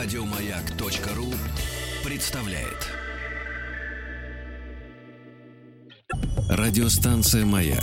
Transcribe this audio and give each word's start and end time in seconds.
Радиомаяк.ру 0.00 1.26
представляет. 2.08 2.86
Радиостанция 6.48 7.44
«Маяк» 7.44 7.82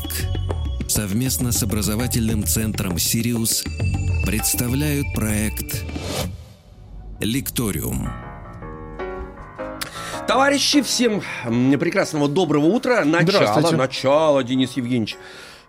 совместно 0.87 1.51
с 1.51 1.61
образовательным 1.61 2.45
центром 2.45 2.97
«Сириус» 2.99 3.65
представляют 4.25 5.07
проект 5.13 5.83
«Лекториум». 7.19 8.07
Товарищи, 10.25 10.81
всем 10.83 11.21
прекрасного 11.43 12.29
доброго 12.29 12.67
утра. 12.67 13.03
Начало, 13.03 13.71
начало, 13.71 14.41
Денис 14.41 14.71
Евгеньевич. 14.77 15.17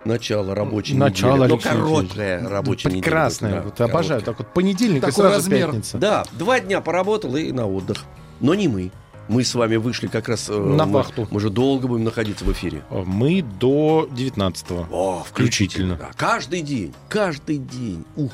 Начало 0.07 0.55
рабочей 0.55 0.95
Начало 0.95 1.45
недели. 1.45 1.51
Ну, 1.53 1.59
короткая 1.59 2.49
рабочая 2.49 2.91
Прекрасная. 2.91 3.51
неделя. 3.51 3.65
Вот 3.65 3.81
обожаю. 3.81 4.23
Так 4.23 4.39
вот 4.39 4.55
понедельник 4.55 5.01
Такой 5.01 5.11
и 5.13 5.15
сразу 5.17 5.35
размер. 5.37 5.67
пятница. 5.67 5.99
Да, 5.99 6.25
два 6.33 6.61
дня 6.61 6.81
поработал 6.81 7.37
и 7.37 7.51
на 7.53 7.67
отдых. 7.67 8.05
Но 8.41 8.55
не 8.55 8.69
мы. 8.69 8.91
Мы 9.29 9.43
с 9.43 9.57
вами 9.57 9.75
вышли 9.75 10.07
как 10.07 10.29
раз... 10.29 10.49
э, 10.49 10.53
На 10.57 10.87
мы- 10.87 10.93
вахту. 10.93 11.27
Мы 11.33 11.41
же 11.41 11.51
долго 11.51 11.89
будем 11.89 12.05
находиться 12.05 12.45
в 12.45 12.53
эфире. 12.53 12.85
Мы 12.91 13.43
до 13.43 14.09
19-го. 14.13 14.87
О, 14.93 15.25
Включительно. 15.29 15.97
Да, 15.97 16.11
каждый 16.17 16.63
день. 16.63 16.95
Каждый 17.09 17.59
день. 17.59 18.05
Ух. 18.15 18.31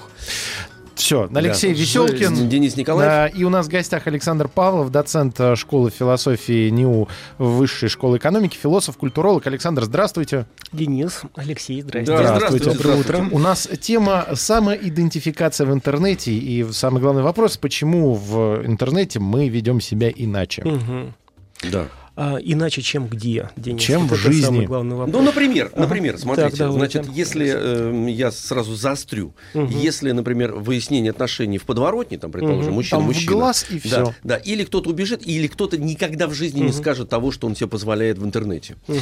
Все, 1.03 1.29
Алексей 1.35 1.73
Да. 1.75 1.81
Веселкин. 1.81 2.49
Денис 2.49 2.77
Николаев. 2.77 3.11
Да, 3.11 3.27
и 3.27 3.43
у 3.43 3.51
нас 3.51 3.67
в 3.67 3.69
гостях 3.69 4.07
Александр 4.07 4.47
Павлов, 4.47 4.93
доцент 4.93 5.35
э, 5.41 5.57
школы 5.57 5.91
философии 5.91 6.69
НИУ 6.71 7.09
Высшей 7.39 7.89
школы 7.89 8.19
экономики, 8.19 8.57
философ, 8.57 8.97
культуролог. 8.97 9.45
Александр, 9.49 9.83
здравствуйте. 9.83 10.47
Денис, 10.73 11.23
Алексей, 11.35 11.83
здрасте. 11.83 12.07
Да, 12.13 12.37
здравствуйте, 12.37 12.67
Доброе 12.71 12.95
здравствуйте. 13.03 13.23
утро. 13.25 13.35
У 13.35 13.39
нас 13.41 13.69
тема 13.81 14.27
самоидентификация 14.35 15.67
в 15.67 15.73
интернете. 15.73 16.33
И 16.33 16.65
самый 16.73 17.03
главный 17.03 17.25
вопрос, 17.25 17.57
почему 17.57 18.15
в 18.15 18.65
интернете 18.65 19.19
мы 19.19 19.49
ведем 19.49 19.81
себя 19.81 20.09
иначе? 20.15 20.63
Мгм. 20.65 21.15
Да. 21.73 21.87
А, 22.15 22.37
иначе, 22.43 22.83
чем 22.83 23.07
где, 23.07 23.49
Денис? 23.57 23.81
Чем 23.83 24.07
Вот 24.07 24.19
в 24.19 24.23
жизни. 24.23 24.43
самый 24.45 24.67
главный 24.67 24.97
вопрос. 24.97 25.17
Ну, 25.17 25.23
например, 25.23 25.71
Ага. 25.73 25.81
например, 25.83 26.19
смотрите, 26.19 26.51
Так, 26.51 26.59
давайте. 26.59 27.01
значит, 27.03 27.13
если 27.17 27.51
э, 27.55 28.11
я 28.11 28.31
сразу 28.31 28.75
заострю, 28.75 29.35
Мгм. 29.55 29.69
если, 29.69 30.11
например, 30.13 30.53
выяснение 30.53 31.11
отношений 31.11 31.57
в 31.57 31.65
подворотне, 31.65 32.19
там, 32.19 32.31
предположим, 32.31 32.67
Мгм. 32.67 32.75
мужчина, 32.75 32.99
Там 32.99 33.05
в 33.05 33.07
мужчина, 33.15 33.33
глаз 33.33 33.67
и 33.71 33.75
да, 33.89 34.05
все. 34.05 34.15
да, 34.25 34.37
или 34.37 34.65
кто-то 34.65 34.91
убежит, 34.91 35.27
или 35.27 35.47
кто-то 35.47 35.79
никогда 35.79 36.27
в 36.27 36.35
жизни 36.35 36.59
не 36.59 36.65
Мгм. 36.67 36.73
скажет 36.75 37.09
того, 37.09 37.31
что 37.31 37.47
он 37.47 37.57
себе 37.57 37.69
позволяет 37.69 38.19
в 38.19 38.25
интернете. 38.27 38.77
Мгм. 38.89 38.99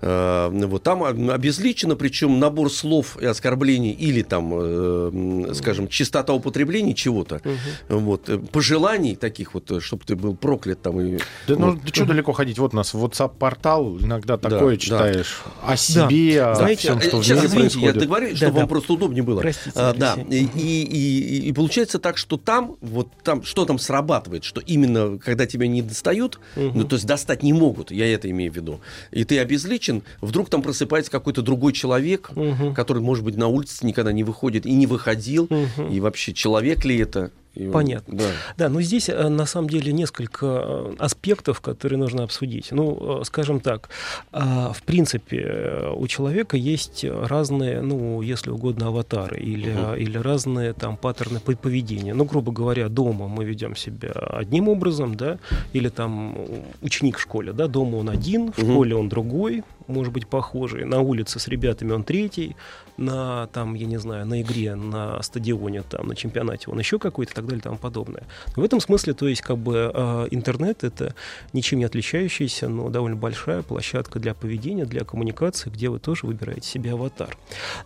Э, 0.00 0.48
вот 0.66 0.82
там 0.82 1.04
об- 1.04 1.30
обезличено, 1.30 1.96
причем 1.96 2.38
набор 2.40 2.72
слов 2.72 3.18
и 3.20 3.26
оскорблений 3.26 3.90
или 3.92 4.22
там, 4.22 4.52
э, 4.56 5.52
скажем, 5.54 5.88
чистота 5.88 6.32
употребления 6.32 6.94
чего-то, 6.94 7.42
вот 7.90 8.28
э, 8.30 8.38
пожеланий 8.38 9.16
таких 9.16 9.52
вот, 9.54 9.82
чтобы 9.82 10.04
ты 10.06 10.16
был 10.16 10.34
проклят 10.34 10.80
там 10.80 11.00
и 11.00 11.18
Да, 11.46 11.56
ну, 11.56 11.70
вот. 11.72 11.80
да 11.82 11.88
что 11.92 12.06
далеко 12.06 12.32
ходить? 12.32 12.53
Вот 12.58 12.72
у 12.74 12.76
нас 12.76 12.94
WhatsApp-портал, 12.94 13.98
иногда 14.00 14.36
Да, 14.36 14.48
такое 14.50 14.74
да. 14.76 14.80
читаешь 14.80 15.42
о 15.62 15.76
себе, 15.76 16.42
о 16.42 16.54
Знаете, 16.54 16.80
всем, 16.82 17.00
что 17.00 17.18
в 17.18 17.24
Сейчас, 17.24 17.36
мире 17.38 17.46
извините, 17.48 17.74
я 17.78 17.80
происходит. 17.80 17.98
договорюсь, 17.98 18.36
чтобы 18.36 18.52
Да, 18.52 18.56
вам 18.58 18.64
да. 18.64 18.68
просто 18.68 18.92
удобнее 18.92 19.22
было. 19.22 19.40
Простите, 19.40 19.72
А, 19.74 19.92
да, 19.94 20.14
и, 20.30 20.44
и, 20.54 20.82
и- 20.82 21.48
и 21.48 21.52
получается 21.52 21.98
так, 21.98 22.16
что 22.16 22.36
там, 22.36 22.76
вот 22.80 23.08
там, 23.22 23.42
что 23.42 23.64
там 23.64 23.78
срабатывает, 23.78 24.44
что 24.44 24.60
именно 24.60 25.18
когда 25.18 25.46
тебя 25.46 25.66
не 25.66 25.82
достают, 25.82 26.38
Мгм. 26.56 26.72
ну, 26.78 26.84
то 26.84 26.96
есть 26.96 27.06
достать 27.06 27.42
не 27.42 27.52
могут, 27.52 27.90
я 27.90 28.12
это 28.12 28.30
имею 28.30 28.52
в 28.52 28.56
виду, 28.56 28.80
и 29.10 29.24
ты 29.24 29.38
обезличен, 29.38 30.02
вдруг 30.20 30.48
там 30.50 30.62
просыпается 30.62 31.10
какой-то 31.10 31.42
другой 31.42 31.72
человек, 31.72 32.30
Мгм. 32.34 32.74
который, 32.74 33.02
может 33.02 33.24
быть, 33.24 33.36
на 33.36 33.48
улице 33.48 33.86
никогда 33.86 34.12
не 34.12 34.24
выходит 34.24 34.66
и 34.66 34.72
не 34.72 34.86
выходил, 34.86 35.46
Мгм. 35.50 35.88
и 35.90 36.00
вообще 36.00 36.32
человек 36.32 36.84
ли 36.84 36.98
это? 36.98 37.30
И, 37.54 37.68
Понятно. 37.70 38.18
Да. 38.18 38.24
Да, 38.56 38.68
но 38.68 38.80
здесь 38.82 39.08
э, 39.08 39.28
на 39.28 39.46
самом 39.46 39.68
деле 39.70 39.92
несколько 39.92 40.46
э, 40.46 40.94
аспектов, 40.98 41.60
которые 41.60 41.98
нужно 41.98 42.24
обсудить. 42.24 42.68
Ну, 42.72 43.20
э, 43.20 43.24
скажем 43.24 43.60
так, 43.60 43.88
в 44.32 44.82
принципе, 44.84 45.90
у 45.96 46.06
человека 46.08 46.56
есть 46.56 47.04
разные, 47.04 47.80
ну, 47.80 48.22
если 48.22 48.50
угодно, 48.50 48.88
аватары 48.88 49.38
или, 49.38 49.70
Мгм. 49.72 49.94
или 49.96 50.18
разные 50.18 50.72
там 50.72 50.96
паттерны 50.96 51.40
по- 51.40 51.54
поведения. 51.56 52.14
Ну, 52.14 52.24
грубо 52.24 52.52
говоря, 52.52 52.88
дома 52.88 53.28
мы 53.28 53.44
ведем 53.44 53.76
себя 53.76 54.10
одним 54.12 54.68
образом, 54.68 55.14
да, 55.14 55.38
или 55.72 55.88
там 55.88 56.36
ученик 56.82 57.18
в 57.18 57.20
школе, 57.20 57.52
да, 57.52 57.68
дома 57.68 57.96
он 57.96 58.08
один, 58.10 58.52
в 58.52 58.58
Мгм. 58.58 58.72
школе 58.72 58.96
он 58.96 59.08
другой, 59.08 59.62
может 59.86 60.12
быть, 60.12 60.26
похожий, 60.26 60.84
на 60.84 61.00
улице 61.00 61.38
с 61.38 61.48
ребятами 61.48 61.92
он 61.92 62.04
третий, 62.04 62.56
на 62.96 63.48
там, 63.48 63.74
я 63.74 63.86
не 63.86 63.98
знаю, 63.98 64.26
на 64.26 64.40
игре, 64.40 64.74
на 64.74 65.22
стадионе, 65.22 65.82
там, 65.82 66.08
на 66.08 66.16
чемпионате 66.16 66.70
он 66.70 66.78
еще 66.78 66.98
какой-то 66.98 67.32
и 67.32 67.34
так 67.34 67.44
далее 67.44 67.60
и 67.60 67.62
тому 67.62 67.76
подобное. 67.76 68.24
В 68.56 68.62
этом 68.62 68.80
смысле, 68.80 69.14
то 69.14 69.26
есть, 69.26 69.42
как 69.42 69.58
бы 69.58 69.90
э, 69.92 70.28
интернет 70.30 70.84
это 70.84 71.14
ничем 71.52 71.78
не 71.78 71.84
отличающаяся, 71.84 72.68
но 72.68 72.88
довольно 72.88 73.16
большая 73.16 73.62
площадка 73.62 74.18
для 74.18 74.34
поведения, 74.34 74.84
для 74.84 75.04
коммуникации, 75.04 75.70
где 75.70 75.88
вы 75.88 75.98
тоже 75.98 76.26
выбираете 76.26 76.68
себе 76.68 76.92
аватар. 76.92 77.36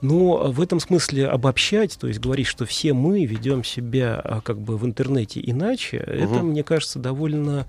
Но 0.01 0.51
в 0.51 0.61
этом 0.61 0.81
смысле 0.81 1.29
обобщать, 1.29 1.99
то 1.99 2.07
есть 2.07 2.21
говорить, 2.21 2.47
что 2.47 2.67
все 2.67 2.93
мы 2.93 3.25
ведем 3.25 3.65
себя 3.65 4.21
а, 4.23 4.41
как 4.41 4.59
бы 4.59 4.77
в 4.77 4.85
интернете 4.85 5.41
иначе, 5.43 5.97
это, 5.97 6.43
мне 6.43 6.63
кажется, 6.63 6.99
довольно 6.99 7.67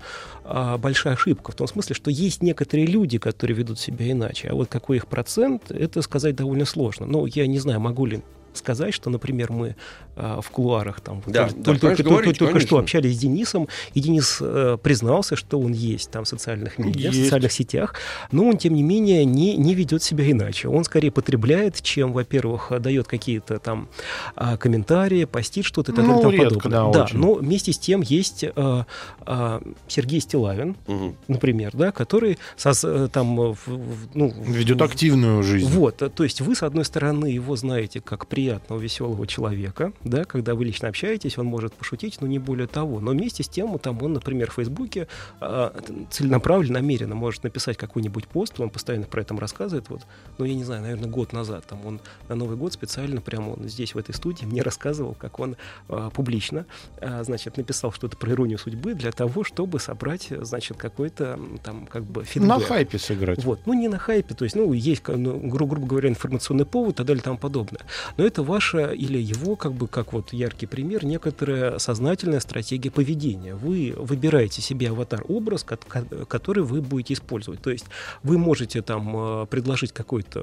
большая 0.78 1.14
ошибка. 1.14 1.52
В 1.52 1.54
том 1.54 1.68
смысле, 1.68 1.94
что 1.94 2.10
есть 2.10 2.42
некоторые 2.42 2.86
люди, 2.86 3.18
которые 3.18 3.56
ведут 3.56 3.78
себя 3.78 4.10
иначе, 4.10 4.19
а 4.50 4.54
вот 4.54 4.68
какой 4.68 4.98
их 4.98 5.06
процент, 5.06 5.70
это 5.70 6.02
сказать 6.02 6.36
довольно 6.36 6.64
сложно. 6.64 7.06
Ну, 7.06 7.26
я 7.26 7.46
не 7.46 7.58
знаю, 7.58 7.80
могу 7.80 8.06
ли 8.06 8.22
сказать, 8.54 8.92
что, 8.94 9.10
например, 9.10 9.52
мы 9.52 9.76
а, 10.16 10.40
в 10.40 10.50
кулуарах 10.50 11.00
там 11.00 11.22
Да, 11.26 11.44
только, 11.48 11.54
да, 11.56 11.62
только- 11.64 11.80
только- 11.80 12.02
говорите, 12.02 12.38
только 12.38 12.60
что 12.60 12.78
общались 12.78 13.16
с 13.16 13.18
Денисом, 13.20 13.68
и 13.94 14.00
Денис 14.00 14.38
э, 14.40 14.76
признался, 14.82 15.36
что 15.36 15.58
он 15.58 15.72
есть 15.72 16.10
там 16.10 16.24
в 16.24 16.28
социальных 16.28 16.78
медиа, 16.78 17.10
в 17.10 17.14
Есть. 17.14 17.24
социальных 17.24 17.52
сетях, 17.52 17.94
но 18.32 18.44
он, 18.46 18.58
тем 18.58 18.74
не 18.74 18.82
менее, 18.82 19.24
не, 19.24 19.56
не 19.56 19.74
ведет 19.74 20.02
себя 20.02 20.30
иначе. 20.30 20.68
Он 20.68 20.84
скорее 20.84 21.10
потребляет, 21.10 21.80
чем, 21.80 22.12
во-первых, 22.12 22.72
дает 22.80 23.06
какие-то 23.06 23.58
там 23.60 23.88
а, 24.34 24.56
комментарии, 24.56 25.24
постит 25.24 25.64
что-то 25.64 25.92
и 25.92 25.94
так 25.94 26.04
Ну, 26.04 26.20
далее 26.22 26.34
и 26.34 26.38
тому 26.38 26.50
редко, 26.50 26.68
подобное. 26.68 26.92
да, 26.92 27.04
очень. 27.04 27.18
но 27.18 27.34
вместе 27.34 27.72
с 27.72 27.78
тем 27.78 28.02
есть 28.02 28.44
а, 28.56 28.86
а, 29.24 29.62
Сергей 29.88 30.20
Стилавин, 30.20 30.76
Мгм. 30.86 31.16
например, 31.28 31.70
да, 31.74 31.92
который 31.92 32.38
сос- 32.58 32.86
э, 32.86 33.08
там 33.08 33.40
э, 33.40 33.54
в- 33.54 33.66
в- 33.68 34.08
ну, 34.14 34.34
Ведет 34.46 34.80
в- 34.80 34.84
активную 34.84 35.42
жизнь. 35.42 35.70
вот, 35.70 36.02
э, 36.02 36.10
то 36.10 36.24
есть 36.24 36.40
вы, 36.42 36.54
с 36.54 36.62
одной 36.62 36.84
стороны, 36.84 37.26
его 37.26 37.56
знаете 37.56 38.00
как 38.00 38.26
приятного, 38.40 38.80
веселого 38.80 39.26
человека, 39.26 39.92
да, 40.02 40.24
когда 40.24 40.54
вы 40.54 40.64
лично 40.64 40.88
общаетесь, 40.88 41.36
он 41.36 41.44
может 41.44 41.74
пошутить, 41.74 42.22
но 42.22 42.26
не 42.26 42.38
более 42.38 42.66
того. 42.66 42.98
Но 42.98 43.10
вместе 43.10 43.42
с 43.42 43.48
тем, 43.48 43.78
там 43.78 44.02
он, 44.02 44.14
например, 44.14 44.50
в 44.50 44.54
Фейсбуке 44.54 45.08
а, 45.40 45.74
целенаправленно, 46.10 46.80
намеренно 46.80 47.14
может 47.14 47.42
написать 47.44 47.76
какой-нибудь 47.76 48.26
пост, 48.28 48.58
он 48.58 48.70
постоянно 48.70 49.04
про 49.04 49.20
это 49.20 49.36
рассказывает, 49.36 49.90
вот, 49.90 50.06
ну, 50.38 50.46
я 50.46 50.54
не 50.54 50.64
знаю, 50.64 50.80
наверное, 50.80 51.10
год 51.10 51.34
назад, 51.34 51.66
там 51.66 51.84
он 51.84 52.00
на 52.28 52.34
Новый 52.34 52.56
год 52.56 52.72
специально 52.72 53.20
прямо 53.20 53.50
он 53.50 53.68
здесь, 53.68 53.94
в 53.94 53.98
этой 53.98 54.14
студии, 54.14 54.46
мне 54.46 54.62
рассказывал, 54.62 55.14
как 55.14 55.38
он 55.38 55.56
а, 55.88 56.08
публично, 56.08 56.64
а, 56.96 57.22
значит, 57.24 57.58
написал 57.58 57.92
что-то 57.92 58.16
про 58.16 58.32
иронию 58.32 58.56
судьбы 58.56 58.94
для 58.94 59.12
того, 59.12 59.44
чтобы 59.44 59.80
собрать, 59.80 60.28
значит, 60.30 60.78
какой-то 60.78 61.38
там, 61.62 61.86
как 61.86 62.04
бы, 62.04 62.24
фидбэк. 62.24 62.48
На 62.48 62.58
хайпе 62.58 62.98
сыграть. 62.98 63.44
Вот, 63.44 63.60
ну 63.66 63.74
не 63.74 63.88
на 63.88 63.98
хайпе, 63.98 64.34
то 64.34 64.44
есть, 64.44 64.56
ну, 64.56 64.72
есть, 64.72 65.06
ну, 65.06 65.38
гру- 65.40 65.66
грубо 65.66 65.86
говоря, 65.86 66.08
информационный 66.08 66.64
повод 66.64 66.94
и 66.94 66.96
так 66.96 67.06
далее 67.06 67.20
и 67.20 67.24
тому 67.24 67.36
подобное. 67.36 67.82
Но 68.16 68.24
это 68.30 68.42
ваша 68.42 68.92
или 68.92 69.18
его, 69.18 69.56
как 69.56 69.72
бы, 69.72 69.88
как 69.88 70.12
вот 70.12 70.32
яркий 70.32 70.66
пример, 70.66 71.04
некоторая 71.04 71.78
сознательная 71.78 72.40
стратегия 72.40 72.90
поведения. 72.90 73.54
Вы 73.54 73.92
выбираете 73.96 74.62
себе 74.62 74.88
аватар-образ, 74.90 75.64
ко- 75.64 75.76
ко- 75.76 76.24
который 76.26 76.62
вы 76.62 76.80
будете 76.80 77.14
использовать. 77.14 77.60
То 77.60 77.70
есть 77.70 77.86
вы 78.22 78.38
можете 78.38 78.82
там 78.82 79.42
э, 79.42 79.46
предложить 79.46 79.92
какой-то 79.92 80.40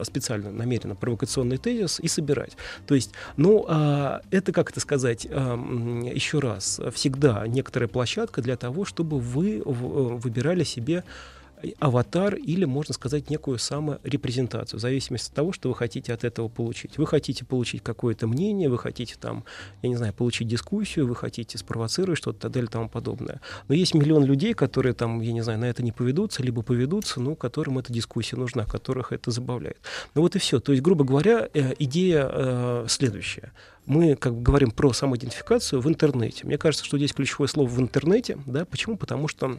э, 0.00 0.02
специально 0.04 0.50
намеренно 0.52 0.94
провокационный 0.94 1.56
тезис 1.56 1.98
и 2.00 2.08
собирать. 2.08 2.56
То 2.86 2.94
есть, 2.94 3.12
ну, 3.36 3.64
а, 3.68 4.20
это, 4.30 4.52
как 4.52 4.70
это 4.70 4.80
сказать, 4.80 5.26
м, 5.30 6.02
еще 6.02 6.38
раз, 6.40 6.80
всегда 6.94 7.46
некоторая 7.46 7.88
площадка 7.88 8.42
для 8.42 8.56
того, 8.56 8.84
чтобы 8.84 9.18
вы 9.18 9.58
э, 9.58 9.62
выбирали 9.64 10.64
себе 10.64 11.04
аватар 11.78 12.34
или, 12.34 12.64
можно 12.64 12.94
сказать, 12.94 13.30
некую 13.30 13.58
саморепрезентацию, 13.58 14.78
в 14.78 14.80
зависимости 14.80 15.28
от 15.28 15.34
того, 15.34 15.52
что 15.52 15.68
вы 15.68 15.74
хотите 15.74 16.12
от 16.12 16.24
этого 16.24 16.48
получить. 16.48 16.98
Вы 16.98 17.06
хотите 17.06 17.44
получить 17.44 17.82
какое-то 17.82 18.26
мнение, 18.26 18.68
вы 18.68 18.78
хотите 18.78 19.16
там, 19.18 19.44
я 19.82 19.88
не 19.88 19.96
знаю, 19.96 20.12
получить 20.12 20.48
дискуссию, 20.48 21.06
вы 21.06 21.16
хотите 21.16 21.58
спровоцировать 21.58 22.18
что-то 22.18 22.40
так 22.40 22.52
далее 22.52 22.68
и 22.68 22.72
тому 22.72 22.88
подобное. 22.88 23.40
Но 23.68 23.74
есть 23.74 23.94
миллион 23.94 24.24
людей, 24.24 24.54
которые 24.54 24.94
там, 24.94 25.20
я 25.20 25.32
не 25.32 25.42
знаю, 25.42 25.58
на 25.58 25.66
это 25.66 25.82
не 25.82 25.92
поведутся, 25.92 26.42
либо 26.42 26.62
поведутся, 26.62 27.20
но 27.20 27.34
которым 27.34 27.78
эта 27.78 27.92
дискуссия 27.92 28.36
нужна, 28.36 28.64
которых 28.64 29.12
это 29.12 29.30
забавляет. 29.30 29.78
Ну 30.14 30.22
вот 30.22 30.36
и 30.36 30.38
все. 30.38 30.60
То 30.60 30.72
есть, 30.72 30.82
грубо 30.82 31.04
говоря, 31.04 31.48
э, 31.52 31.74
идея 31.78 32.28
э, 32.30 32.86
следующая 32.88 33.52
мы 33.86 34.14
как 34.14 34.36
бы 34.36 34.42
говорим 34.42 34.70
про 34.70 34.92
самоидентификацию 34.92 35.80
в 35.80 35.88
интернете. 35.88 36.46
Мне 36.46 36.58
кажется, 36.58 36.84
что 36.84 36.96
здесь 36.96 37.12
ключевое 37.12 37.48
слово 37.48 37.68
в 37.68 37.80
интернете. 37.80 38.38
Да? 38.46 38.64
Почему? 38.64 38.96
Потому 38.96 39.26
что 39.26 39.58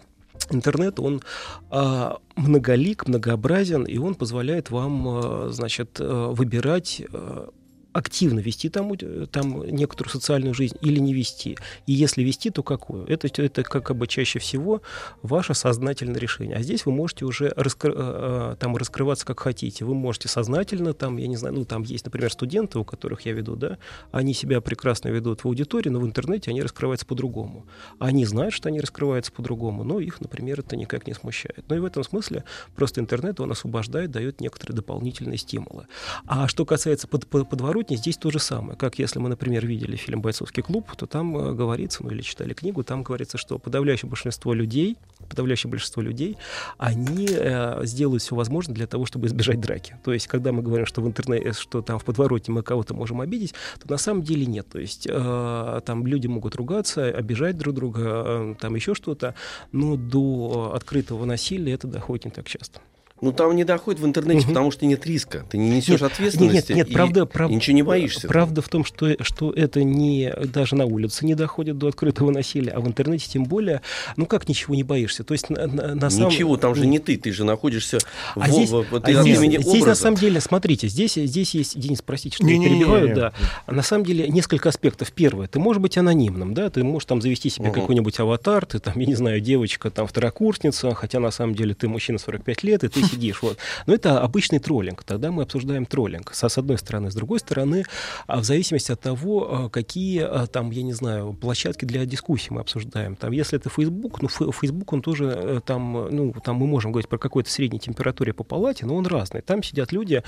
интернет, 0.54 1.00
он 1.00 1.22
а, 1.70 2.18
многолик, 2.36 3.08
многообразен, 3.08 3.84
и 3.84 3.98
он 3.98 4.16
позволяет 4.16 4.72
вам, 4.72 5.08
а, 5.08 5.50
значит, 5.52 5.98
а, 6.00 6.32
выбирать 6.32 7.02
а, 7.14 7.50
активно 7.94 8.40
вести 8.40 8.70
там, 8.70 8.94
э, 8.94 9.26
там 9.32 9.64
некоторую 9.66 10.12
социальную 10.12 10.54
жизнь 10.54 10.78
или 10.82 11.00
не 11.00 11.14
вести. 11.14 11.58
И 11.88 11.94
если 11.94 12.24
вести, 12.24 12.50
то 12.50 12.64
какую? 12.64 13.06
Это, 13.08 13.28
это 13.42 13.64
как 13.64 13.96
бы 13.96 14.08
чаще 14.08 14.40
всего 14.40 14.82
ваше 15.22 15.54
сознательное 15.54 16.20
решение. 16.20 16.56
А 16.56 16.62
здесь 16.62 16.86
вы 16.86 16.92
можете 16.92 17.26
уже 17.26 17.54
раскры, 17.56 17.94
э, 17.96 18.56
там 18.60 18.76
раскрываться 18.78 19.26
как 19.26 19.40
хотите. 19.40 19.86
Вы 19.86 19.94
можете 19.94 20.28
сознательно, 20.28 20.94
там, 20.94 21.18
я 21.18 21.28
не 21.28 21.38
знаю, 21.38 21.56
ну, 21.56 21.66
там 21.66 21.84
есть, 21.84 22.06
например, 22.06 22.32
студенты, 22.32 22.80
у 22.80 22.86
которых 22.86 23.22
я 23.22 23.34
веду, 23.34 23.56
да, 23.56 23.78
они 24.12 24.34
себя 24.34 24.62
прекрасно 24.62 25.10
ведут 25.10 25.44
в 25.44 25.48
аудитории, 25.48 25.90
но 25.90 26.00
в 26.00 26.06
интернете 26.06 26.52
они 26.52 26.62
раскрываются 26.62 27.06
по-другому. 27.06 27.66
Они 28.00 28.26
знают, 28.26 28.54
что 28.54 28.70
они 28.70 28.80
раскрываются 28.80 29.32
по-другому, 29.32 29.84
но 29.84 30.00
их, 30.00 30.22
например, 30.22 30.60
это 30.62 30.76
никак 30.76 31.08
не 31.08 31.14
смущает. 31.14 31.66
Ну 31.68 31.76
и 31.76 31.80
в 31.80 31.86
этом 31.86 32.04
смысле 32.04 32.44
просто 32.76 33.02
интернет, 33.02 33.40
он 33.40 33.52
освобождает, 33.52 34.12
дает 34.12 34.42
некоторые 34.42 34.76
дополнительные 34.76 35.38
стимулы. 35.38 35.88
А 36.26 36.48
что 36.48 36.66
касается 36.66 37.08
под, 37.08 37.28
под, 37.28 37.50
подворотни, 37.82 37.96
здесь 37.96 38.18
то 38.18 38.30
же 38.30 38.40
самое. 38.40 38.78
Как 38.78 39.00
если 39.00 39.20
мы, 39.20 39.30
например, 39.30 39.66
видели 39.66 39.96
фильм 39.96 40.22
«Бойцовский 40.22 40.64
клуб», 40.64 40.92
то 40.96 41.06
там 41.06 41.36
э, 41.38 41.54
говорится, 41.54 42.04
ну 42.04 42.12
или 42.12 42.22
читали 42.22 42.54
книгу, 42.54 42.84
там 42.84 43.04
говорится, 43.04 43.38
что 43.38 43.58
подавляющее 43.58 44.10
большинство 44.10 44.54
людей, 44.54 44.98
подавляющее 45.30 45.70
большинство 45.70 46.02
людей, 46.02 46.38
они 46.78 47.28
э, 47.30 47.86
сделают 47.86 48.22
все 48.22 48.36
возможное 48.36 48.76
для 48.76 48.88
того, 48.88 49.06
чтобы 49.06 49.28
избежать 49.28 49.60
драки. 49.60 49.98
То 50.04 50.14
есть, 50.14 50.28
когда 50.28 50.52
мы 50.52 50.62
говорим, 50.62 50.86
что 50.86 51.02
в 51.02 51.08
интернете, 51.08 51.54
что 51.54 51.82
там 51.82 51.98
в 52.00 52.04
подворотне 52.04 52.54
мы 52.54 52.64
кого-то 52.64 52.94
можем 52.94 53.22
обидеть, 53.22 53.54
то 53.80 53.92
на 53.92 53.98
самом 53.98 54.24
деле 54.24 54.46
нет. 54.46 54.68
То 54.70 54.80
есть, 54.80 55.08
э, 55.10 55.82
там 55.86 56.08
люди 56.08 56.28
могут 56.28 56.56
ругаться, 56.56 57.06
обижать 57.06 57.58
друг 57.58 57.76
друга, 57.76 58.02
э, 58.04 58.56
там 58.60 58.76
еще 58.76 58.94
что-то, 58.94 59.34
но 59.72 59.96
до 59.96 60.72
открытого 60.76 61.26
насилия 61.26 61.74
это 61.74 61.88
доходит 61.88 62.26
не 62.26 62.32
так 62.32 62.48
часто. 62.48 62.82
Ну, 63.22 63.32
там 63.32 63.56
не 63.56 63.64
доходит 63.64 64.02
в 64.02 64.06
интернете, 64.06 64.42
угу. 64.42 64.48
потому 64.48 64.72
что 64.72 64.88
нет 64.88 65.06
риска. 65.06 65.46
Ты 65.48 65.60
не 65.60 65.70
несешь 65.70 66.02
нет, 66.02 66.12
ответственности. 66.12 66.74
Нет, 66.74 66.88
нет, 66.88 66.94
правда, 66.94 67.28
прав... 67.28 67.52
ничего 67.52 67.76
не 67.76 67.84
боишься. 67.84 68.28
Правда 68.28 68.64
в 68.64 68.70
том, 68.70 68.84
что, 68.84 69.16
что 69.24 69.52
это 69.52 69.84
не 69.84 70.34
даже 70.46 70.76
на 70.76 70.86
улице 70.86 71.24
не 71.28 71.36
доходит 71.36 71.78
до 71.78 71.90
открытого 71.90 72.32
насилия, 72.32 72.72
а 72.72 72.80
в 72.80 72.88
интернете 72.88 73.30
тем 73.30 73.44
более, 73.44 73.82
ну 74.18 74.26
как 74.26 74.50
ничего 74.50 74.74
не 74.74 74.82
боишься? 74.82 75.24
То 75.24 75.36
есть 75.36 75.52
на, 75.52 75.68
на 75.68 76.10
самом... 76.10 76.32
Ничего, 76.32 76.58
там 76.58 76.74
же 76.74 76.88
не 76.88 76.98
ты, 76.98 77.16
ты 77.16 77.32
же 77.32 77.44
находишься 77.44 78.00
а 78.36 78.40
в, 78.40 78.52
здесь, 78.52 78.70
в, 78.72 78.86
в, 78.90 78.96
а 78.96 79.14
здесь, 79.22 79.38
здесь 79.38 79.68
образа. 79.68 79.86
на 79.86 79.96
самом 79.96 80.18
деле, 80.18 80.42
смотрите, 80.42 80.88
здесь, 80.88 81.14
здесь 81.14 81.54
есть, 81.54 81.80
Денис, 81.80 82.02
простите, 82.02 82.38
что 82.38 82.46
не, 82.46 82.54
я 82.54 82.58
не, 82.58 82.70
перебиваю, 82.70 83.04
не, 83.04 83.10
не, 83.10 83.14
не. 83.14 83.22
да. 83.22 83.34
На 83.68 83.84
самом 83.84 84.04
деле 84.04 84.28
несколько 84.30 84.70
аспектов. 84.70 85.12
Первое, 85.12 85.48
ты 85.48 85.60
можешь 85.60 85.80
быть 85.80 85.96
анонимным, 85.96 86.56
да, 86.56 86.72
ты 86.72 86.84
можешь 86.84 87.06
там 87.06 87.22
завести 87.22 87.52
себе 87.52 87.70
угу. 87.70 87.82
какой-нибудь 87.82 88.20
аватар, 88.20 88.66
ты 88.66 88.80
там, 88.80 89.00
я 89.00 89.06
не 89.06 89.16
знаю, 89.16 89.42
девочка, 89.42 89.92
там, 89.92 90.08
второкурсница, 90.08 90.96
хотя 90.96 91.20
на 91.20 91.30
самом 91.30 91.54
деле 91.54 91.76
ты 91.76 91.88
мужчина 91.88 92.18
45 92.18 92.64
лет, 92.64 92.84
и 92.84 92.88
ты 92.88 93.11
сидишь, 93.12 93.42
вот. 93.42 93.58
Но 93.86 93.94
это 93.94 94.22
обычный 94.22 94.60
троллинг. 94.60 95.04
Тогда 95.04 95.32
мы 95.32 95.44
обсуждаем 95.44 95.86
троллинг. 95.86 96.34
С 96.34 96.58
одной 96.58 96.78
стороны. 96.78 97.12
С 97.12 97.16
другой 97.16 97.40
стороны, 97.40 97.86
а, 98.28 98.40
в 98.40 98.44
зависимости 98.44 98.92
от 98.92 99.02
того, 99.02 99.66
а, 99.66 99.70
какие 99.70 100.22
а, 100.22 100.48
там, 100.48 100.72
я 100.72 100.84
не 100.84 100.94
знаю, 100.94 101.34
площадки 101.34 101.86
для 101.86 102.06
дискуссии 102.06 102.50
мы 102.52 102.62
обсуждаем. 102.62 103.16
Там, 103.16 103.32
если 103.32 103.58
это 103.58 103.70
Facebook, 103.70 104.22
ну, 104.22 104.28
Facebook, 104.52 104.94
он 104.94 105.02
тоже 105.02 105.26
э, 105.26 105.62
там, 105.66 106.08
ну, 106.10 106.34
там 106.44 106.56
мы 106.56 106.68
можем 106.68 106.92
говорить 106.92 107.10
про 107.10 107.18
какой-то 107.18 107.50
средней 107.50 107.80
температуре 107.80 108.34
по 108.34 108.44
палате, 108.44 108.86
но 108.86 108.96
он 108.96 109.06
разный. 109.06 109.42
Там 109.42 109.64
сидят 109.64 109.92
люди 109.92 110.24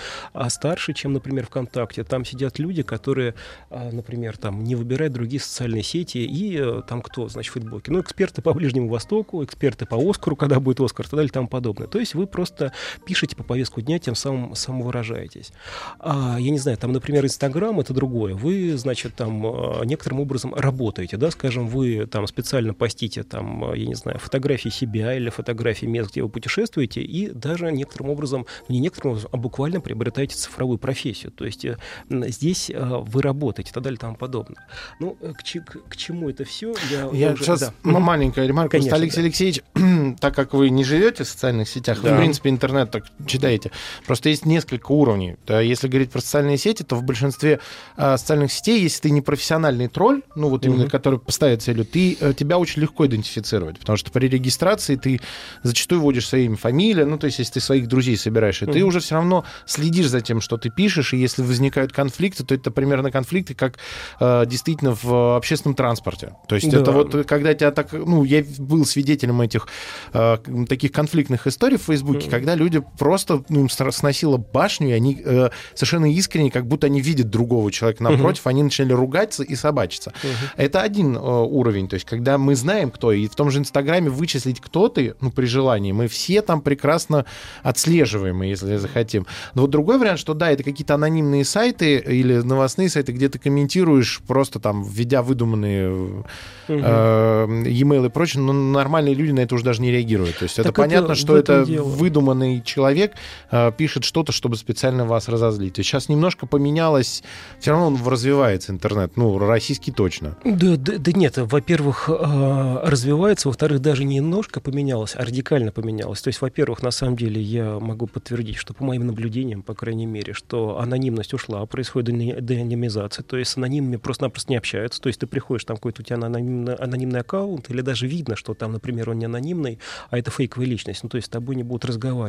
старше, 0.50 0.94
чем, 0.94 1.14
например, 1.14 1.46
ВКонтакте. 1.46 2.04
Там 2.04 2.26
сидят 2.26 2.60
люди, 2.60 2.84
которые, 2.84 3.36
например, 3.70 4.38
там 4.38 4.64
не 4.64 4.76
выбирают 4.76 5.14
другие 5.14 5.40
социальные 5.40 5.84
сети. 5.84 6.18
И 6.18 6.58
э, 6.58 6.82
там 6.88 7.02
кто, 7.02 7.30
значит, 7.30 7.52
в 7.52 7.54
Фейсбуке? 7.54 7.92
Ну, 7.92 8.02
эксперты 8.02 8.42
по 8.42 8.54
Ближнему 8.54 8.90
Востоку, 8.90 9.44
эксперты 9.44 9.86
по 9.86 9.96
Оскару, 9.96 10.36
когда 10.36 10.60
будет 10.60 10.80
Оскар, 10.82 11.06
и 11.06 11.10
так 11.10 11.18
далее, 11.18 11.30
и 11.30 11.34
тому 11.34 11.48
подобное. 11.48 11.88
То 11.88 12.00
есть 12.00 12.16
вы 12.16 12.28
просто 12.28 12.73
пишете 13.06 13.36
по 13.36 13.44
повестку 13.44 13.82
дня, 13.82 14.00
тем 14.00 14.16
самым 14.16 14.56
самовыражаетесь. 14.56 15.52
А, 16.00 16.38
я 16.40 16.52
не 16.52 16.60
знаю, 16.60 16.78
там, 16.78 16.92
например, 16.92 17.26
Инстаграм— 17.26 17.80
это 17.82 17.94
другое. 17.94 18.34
Вы, 18.36 18.78
значит, 18.78 19.16
там 19.16 19.46
а, 19.46 19.84
некоторым 19.84 20.20
образом 20.20 20.54
работаете, 20.54 21.18
да, 21.18 21.32
скажем, 21.32 21.68
вы 21.68 22.06
там 22.08 22.28
специально 22.28 22.74
постите, 22.74 23.24
там, 23.24 23.74
я 23.74 23.86
не 23.86 23.96
знаю, 23.96 24.20
фотографии 24.20 24.70
себя 24.70 25.16
или 25.16 25.30
фотографии 25.30 25.86
мест, 25.86 26.12
где 26.12 26.22
вы 26.22 26.30
путешествуете, 26.30 27.02
и 27.02 27.30
даже 27.30 27.72
некоторым 27.72 28.10
образом, 28.10 28.46
ну, 28.68 28.76
не 28.76 28.80
некоторым 28.80 29.12
образом, 29.12 29.30
а 29.32 29.38
буквально 29.38 29.82
приобретаете 29.82 30.36
цифровую 30.36 30.78
профессию. 30.78 31.32
То 31.32 31.46
есть 31.46 31.66
э, 31.66 31.78
здесь 32.10 32.72
а, 32.74 33.00
вы 33.00 33.22
работаете 33.22 33.72
и 33.72 33.74
так 33.74 33.84
далее 33.84 33.98
и 33.98 34.00
тому 34.00 34.16
подобное. 34.16 34.66
Ну, 35.00 35.18
э, 35.22 35.34
к, 35.34 35.66
к, 35.66 35.90
к 35.90 35.96
чему 35.96 36.30
это 36.30 36.44
все? 36.46 36.74
Я, 36.90 37.10
я 37.14 37.34
уже, 37.34 37.44
сейчас 37.44 37.60
да. 37.62 37.74
маленькая 37.84 38.48
ремарка. 38.48 38.78
Конечно, 38.78 38.98
Алексей 38.98 39.18
да. 39.18 39.24
Алексеевич, 39.24 39.64
так 40.20 40.36
как 40.36 40.54
вы 40.54 40.70
не 40.70 40.84
живете 40.84 41.24
в 41.24 41.28
социальных 41.28 41.70
сетях, 41.70 42.02
да. 42.02 42.10
вы, 42.10 42.16
в 42.16 42.20
принципе, 42.20 42.50
интернет 42.64 42.92
так 42.92 43.04
читаете. 43.28 43.72
Просто 44.06 44.30
есть 44.30 44.46
несколько 44.46 44.92
уровней. 44.92 45.36
Если 45.48 45.88
говорить 45.88 46.12
про 46.12 46.22
социальные 46.22 46.58
сети, 46.58 46.84
то 46.84 46.96
в 46.96 47.04
большинстве 47.04 47.60
э, 47.98 48.18
социальных 48.18 48.52
сетей, 48.52 48.82
если 48.82 49.02
ты 49.02 49.10
не 49.12 49.22
профессиональный 49.22 49.88
тролль, 49.88 50.22
ну 50.36 50.50
вот 50.50 50.66
именно, 50.66 50.84
uh-huh. 50.84 50.90
который 50.90 51.20
поставит 51.20 51.62
целью, 51.62 51.86
ты, 51.86 52.18
э, 52.20 52.34
тебя 52.34 52.58
очень 52.58 52.82
легко 52.82 53.06
идентифицировать, 53.06 53.80
потому 53.80 53.98
что 53.98 54.12
при 54.12 54.28
регистрации 54.28 54.96
ты 54.96 55.20
зачастую 55.64 56.02
вводишь 56.02 56.28
свое 56.28 56.46
имя, 56.46 56.56
фамилия, 56.56 57.06
ну 57.06 57.18
то 57.18 57.26
есть 57.26 57.40
если 57.40 57.54
ты 57.54 57.60
своих 57.60 57.88
друзей 57.88 58.16
собираешь, 58.18 58.62
и 58.62 58.66
uh-huh. 58.66 58.74
ты 58.74 58.84
уже 58.84 59.00
все 59.02 59.16
равно 59.16 59.44
следишь 59.66 60.08
за 60.08 60.22
тем, 60.22 60.40
что 60.40 60.58
ты 60.58 60.70
пишешь, 60.70 61.14
и 61.14 61.18
если 61.18 61.42
возникают 61.42 61.92
конфликты, 61.92 62.46
то 62.46 62.56
это 62.56 62.72
примерно 62.72 63.12
конфликты, 63.12 63.56
как 63.56 63.78
э, 64.20 64.46
действительно 64.48 64.96
в 65.02 65.36
общественном 65.36 65.76
транспорте. 65.76 66.36
То 66.48 66.56
есть 66.56 66.70
да. 66.70 66.80
это 66.80 66.92
вот 66.92 67.26
когда 67.26 67.54
тебя 67.54 67.72
так, 67.72 67.92
ну 67.92 68.24
я 68.24 68.44
был 68.58 68.86
свидетелем 68.86 69.42
этих 69.42 69.68
э, 70.14 70.38
таких 70.70 70.92
конфликтных 70.92 71.48
историй 71.48 71.78
в 71.78 71.84
Фейсбуке, 71.84 72.28
uh-huh. 72.28 72.32
когда 72.32 72.53
люди 72.56 72.84
просто 72.98 73.44
ну, 73.50 73.62
им 73.62 73.70
сносило 73.70 74.38
башню, 74.38 74.90
и 74.90 74.92
они 74.92 75.22
э, 75.24 75.50
совершенно 75.74 76.12
искренне, 76.12 76.52
как 76.52 76.68
будто 76.68 76.88
они 76.88 77.02
видят 77.02 77.30
другого 77.30 77.72
человека 77.72 78.04
напротив, 78.04 78.42
угу. 78.42 78.50
они 78.50 78.64
начали 78.64 78.94
ругаться 78.94 79.44
и 79.44 79.56
собачиться. 79.56 80.14
Угу. 80.24 80.32
Это 80.58 80.82
один 80.82 81.16
э, 81.16 81.20
уровень, 81.20 81.88
то 81.88 81.96
есть 81.96 82.06
когда 82.06 82.38
мы 82.38 82.56
знаем, 82.56 82.92
кто, 82.92 83.12
и 83.12 83.28
в 83.28 83.36
том 83.36 83.50
же 83.52 83.60
Инстаграме 83.60 84.10
вычислить, 84.10 84.60
кто 84.60 84.90
ты, 84.90 85.16
ну, 85.22 85.32
при 85.32 85.46
желании, 85.46 85.92
мы 85.92 86.08
все 86.08 86.42
там 86.42 86.62
прекрасно 86.62 87.26
отслеживаемы, 87.64 88.46
если 88.46 88.78
захотим. 88.78 89.26
Но 89.54 89.64
вот 89.64 89.72
другой 89.72 89.98
вариант, 89.98 90.20
что 90.20 90.34
да, 90.34 90.52
это 90.52 90.64
какие-то 90.64 90.96
анонимные 90.96 91.46
сайты 91.46 91.98
или 91.98 92.36
новостные 92.36 92.90
сайты, 92.90 93.12
где 93.12 93.30
ты 93.30 93.40
комментируешь 93.40 94.22
просто 94.28 94.60
там, 94.60 94.84
введя 94.84 95.22
выдуманные 95.22 95.92
угу. 95.92 96.24
э, 96.68 97.64
e-mail 97.68 98.08
и 98.08 98.10
прочее, 98.10 98.42
но 98.44 98.54
нормальные 98.54 99.16
люди 99.16 99.32
на 99.32 99.40
это 99.42 99.56
уже 99.56 99.64
даже 99.64 99.82
не 99.82 99.92
реагируют. 99.92 100.38
То 100.38 100.44
есть 100.44 100.56
так 100.56 100.66
это 100.66 100.74
понятно, 100.74 101.16
что 101.16 101.38
это 101.38 101.66
дело. 101.66 101.88
Выдуманный 102.34 102.62
человек, 102.62 103.14
Э, 103.54 103.72
пишет 103.72 104.04
что-то, 104.04 104.32
чтобы 104.32 104.56
специально 104.56 105.06
вас 105.06 105.30
разозлить. 105.30 105.76
Сейчас 105.76 106.10
немножко 106.10 106.48
поменялось, 106.48 107.24
все 107.60 107.70
равно 107.70 107.88
он 107.88 108.00
развивается 108.04 108.72
интернет, 108.72 109.16
ну, 109.16 109.38
российский 109.38 109.92
точно. 109.92 110.36
Да, 110.44 110.76
да, 110.76 110.94
да 110.98 111.12
нет, 111.12 111.38
во-первых, 111.38 112.10
э, 112.10 112.80
развивается, 112.84 113.48
во-вторых, 113.50 113.80
даже 113.80 114.06
не 114.06 114.16
немножко 114.16 114.60
поменялось, 114.60 115.16
а 115.16 115.24
радикально 115.24 115.72
поменялось. 115.72 116.22
То 116.22 116.30
есть, 116.30 116.42
во-первых, 116.42 116.82
на 116.82 116.90
самом 116.90 117.16
деле 117.16 117.40
я 117.40 117.80
могу 117.80 118.08
подтвердить, 118.08 118.56
что 118.56 118.74
по 118.74 118.84
моим 118.84 119.06
наблюдениям, 119.06 119.62
по 119.62 119.76
крайней 119.76 120.08
мере, 120.08 120.34
что 120.34 120.80
анонимность 120.80 121.34
ушла, 121.34 121.64
происходит 121.68 122.18
деанонимизация, 122.44 123.24
то 123.24 123.38
есть 123.38 123.52
с 123.52 123.58
анонимами 123.58 123.98
просто-напросто 123.98 124.52
не 124.52 124.58
общаются, 124.58 125.00
то 125.00 125.08
есть 125.08 125.20
ты 125.20 125.28
приходишь, 125.28 125.66
там 125.66 125.78
какой-то 125.78 126.02
у 126.02 126.06
тебя 126.06 126.16
анонимный, 126.16 126.74
анонимный 126.74 127.20
аккаунт, 127.20 127.70
или 127.70 127.82
даже 127.82 128.08
видно, 128.08 128.36
что 128.36 128.56
там, 128.56 128.72
например, 128.72 129.12
он 129.12 129.20
не 129.20 129.26
анонимный, 129.26 129.78
а 130.10 130.18
это 130.18 130.32
фейковая 130.32 130.66
личность, 130.66 131.04
ну, 131.04 131.10
то 131.10 131.18
есть 131.18 131.28
с 131.28 131.30
тобой 131.30 131.56
не 131.56 131.64
будут 131.64 131.86
разговаривать. 131.86 132.23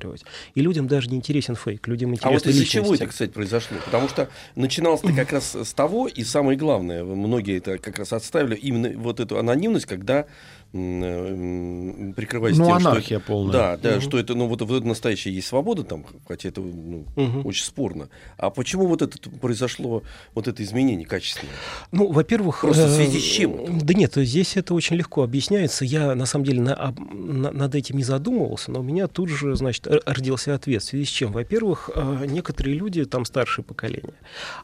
И 0.54 0.60
людям 0.60 0.88
даже 0.88 1.10
не 1.10 1.16
интересен 1.16 1.56
фейк, 1.56 1.86
людям 1.86 2.10
интересны 2.10 2.30
А 2.30 2.32
вот 2.34 2.46
из-за 2.46 2.64
чего 2.64 2.94
это, 2.94 3.06
кстати, 3.06 3.30
произошло? 3.30 3.76
Потому 3.84 4.08
что 4.08 4.28
начиналось-то 4.56 5.12
как 5.12 5.32
раз 5.32 5.54
с 5.54 5.72
того, 5.72 6.08
и 6.08 6.22
самое 6.24 6.58
главное, 6.58 7.04
многие 7.04 7.58
это 7.58 7.78
как 7.78 7.98
раз 7.98 8.12
отставили, 8.12 8.56
именно 8.56 8.98
вот 8.98 9.20
эту 9.20 9.38
анонимность, 9.38 9.86
когда 9.86 10.26
прикрываясь 10.74 12.58
ну, 12.58 12.64
тем, 12.64 12.74
анархия 12.74 13.20
что, 13.20 13.26
полная. 13.28 13.52
Да, 13.52 13.76
да, 13.76 13.96
угу. 13.96 14.00
что 14.00 14.18
это, 14.18 14.34
ну, 14.34 14.48
вот, 14.48 14.60
вот 14.62 14.84
настоящая 14.84 15.30
есть 15.30 15.46
свобода 15.46 15.84
там, 15.84 16.04
хотя 16.26 16.48
это 16.48 16.62
ну, 16.62 17.06
угу. 17.14 17.48
очень 17.48 17.64
спорно. 17.64 18.08
А 18.38 18.50
почему 18.50 18.88
вот 18.88 19.00
это 19.00 19.16
произошло, 19.30 20.02
вот 20.34 20.48
это 20.48 20.64
изменение 20.64 21.06
качественное? 21.06 21.54
Ну, 21.92 22.10
во-первых... 22.10 22.62
Просто 22.62 22.88
в 22.88 22.90
связи 22.90 23.20
с 23.20 23.22
чем? 23.22 23.52
Э, 23.52 23.80
да 23.82 23.94
нет, 23.94 24.14
здесь 24.16 24.56
это 24.56 24.74
очень 24.74 24.96
легко 24.96 25.22
объясняется. 25.22 25.84
Я, 25.84 26.16
на 26.16 26.26
самом 26.26 26.44
деле, 26.44 26.60
на, 26.60 26.92
на, 27.12 27.52
над 27.52 27.74
этим 27.76 27.96
не 27.96 28.04
задумывался, 28.04 28.72
но 28.72 28.80
у 28.80 28.82
меня 28.82 29.06
тут 29.06 29.28
же, 29.28 29.54
значит, 29.54 29.86
родился 30.06 30.56
ответ. 30.56 30.82
В 30.82 30.86
связи 30.86 31.04
с 31.04 31.08
чем? 31.08 31.30
Во-первых, 31.30 31.88
э, 31.94 32.24
некоторые 32.26 32.76
люди, 32.76 33.04
там, 33.04 33.24
старшее 33.24 33.64
поколение, 33.64 34.14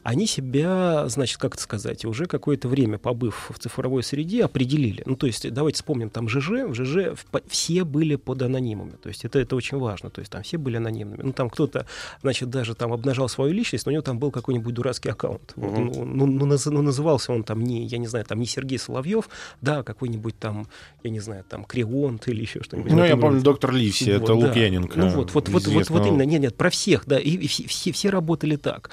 они 0.03 0.27
себя, 0.27 1.07
значит, 1.07 1.37
как 1.37 1.53
это 1.53 1.63
сказать, 1.63 2.03
уже 2.03 2.25
какое-то 2.25 2.67
время, 2.67 2.97
побыв 2.97 3.49
в 3.49 3.59
цифровой 3.59 4.03
среде, 4.03 4.43
определили. 4.43 5.03
Ну, 5.05 5.15
то 5.15 5.25
есть, 5.25 5.49
давайте 5.53 5.77
вспомним 5.77 6.00
помним, 6.01 6.09
там 6.09 6.29
ЖЖ, 6.29 6.67
в 6.67 6.73
ЖЖ 6.73 7.15
все 7.47 7.83
были 7.83 8.15
под 8.15 8.41
анонимами. 8.41 8.93
То 9.01 9.09
есть 9.09 9.25
это, 9.25 9.39
это 9.39 9.55
очень 9.55 9.77
важно. 9.77 10.09
То 10.09 10.21
есть 10.21 10.31
там 10.31 10.41
все 10.43 10.57
были 10.57 10.77
анонимными. 10.77 11.21
Ну, 11.23 11.33
там 11.33 11.49
кто-то, 11.49 11.85
значит, 12.21 12.49
даже 12.49 12.75
там 12.75 12.91
обнажал 12.93 13.29
свою 13.29 13.53
личность, 13.53 13.85
но 13.85 13.91
у 13.91 13.93
него 13.93 14.01
там 14.01 14.19
был 14.19 14.31
какой-нибудь 14.31 14.73
дурацкий 14.73 15.11
аккаунт. 15.11 15.53
Вот, 15.55 15.77
ну, 15.77 16.05
ну, 16.05 16.25
ну, 16.25 16.45
наз, 16.45 16.65
ну, 16.65 16.81
назывался 16.81 17.33
он 17.33 17.43
там 17.43 17.61
не, 17.61 17.85
я 17.85 17.97
не 17.97 18.07
знаю, 18.07 18.25
там 18.25 18.39
не 18.39 18.45
Сергей 18.45 18.79
Соловьев, 18.79 19.29
да, 19.61 19.83
какой-нибудь 19.83 20.37
там, 20.39 20.67
я 21.03 21.09
не 21.09 21.19
знаю, 21.19 21.43
там 21.47 21.63
Креонт 21.63 22.27
или 22.27 22.41
еще 22.41 22.61
что-нибудь. 22.63 22.91
Ну, 22.91 23.05
я 23.05 23.17
помню, 23.17 23.41
доктор 23.41 23.71
Ливси, 23.71 24.13
вот, 24.13 24.23
это 24.23 24.25
да. 24.27 24.33
Лукьяненко. 24.33 24.99
Ну, 24.99 25.09
вот, 25.09 25.33
вот, 25.33 25.49
вот, 25.49 25.67
вот, 25.67 25.89
вот 25.89 26.05
именно, 26.05 26.23
нет, 26.23 26.41
нет, 26.41 26.55
про 26.55 26.69
всех, 26.69 27.03
да, 27.05 27.19
и, 27.19 27.31
и 27.31 27.47
все, 27.47 27.67
все, 27.67 27.91
все 27.91 28.09
работали 28.09 28.55
так. 28.55 28.89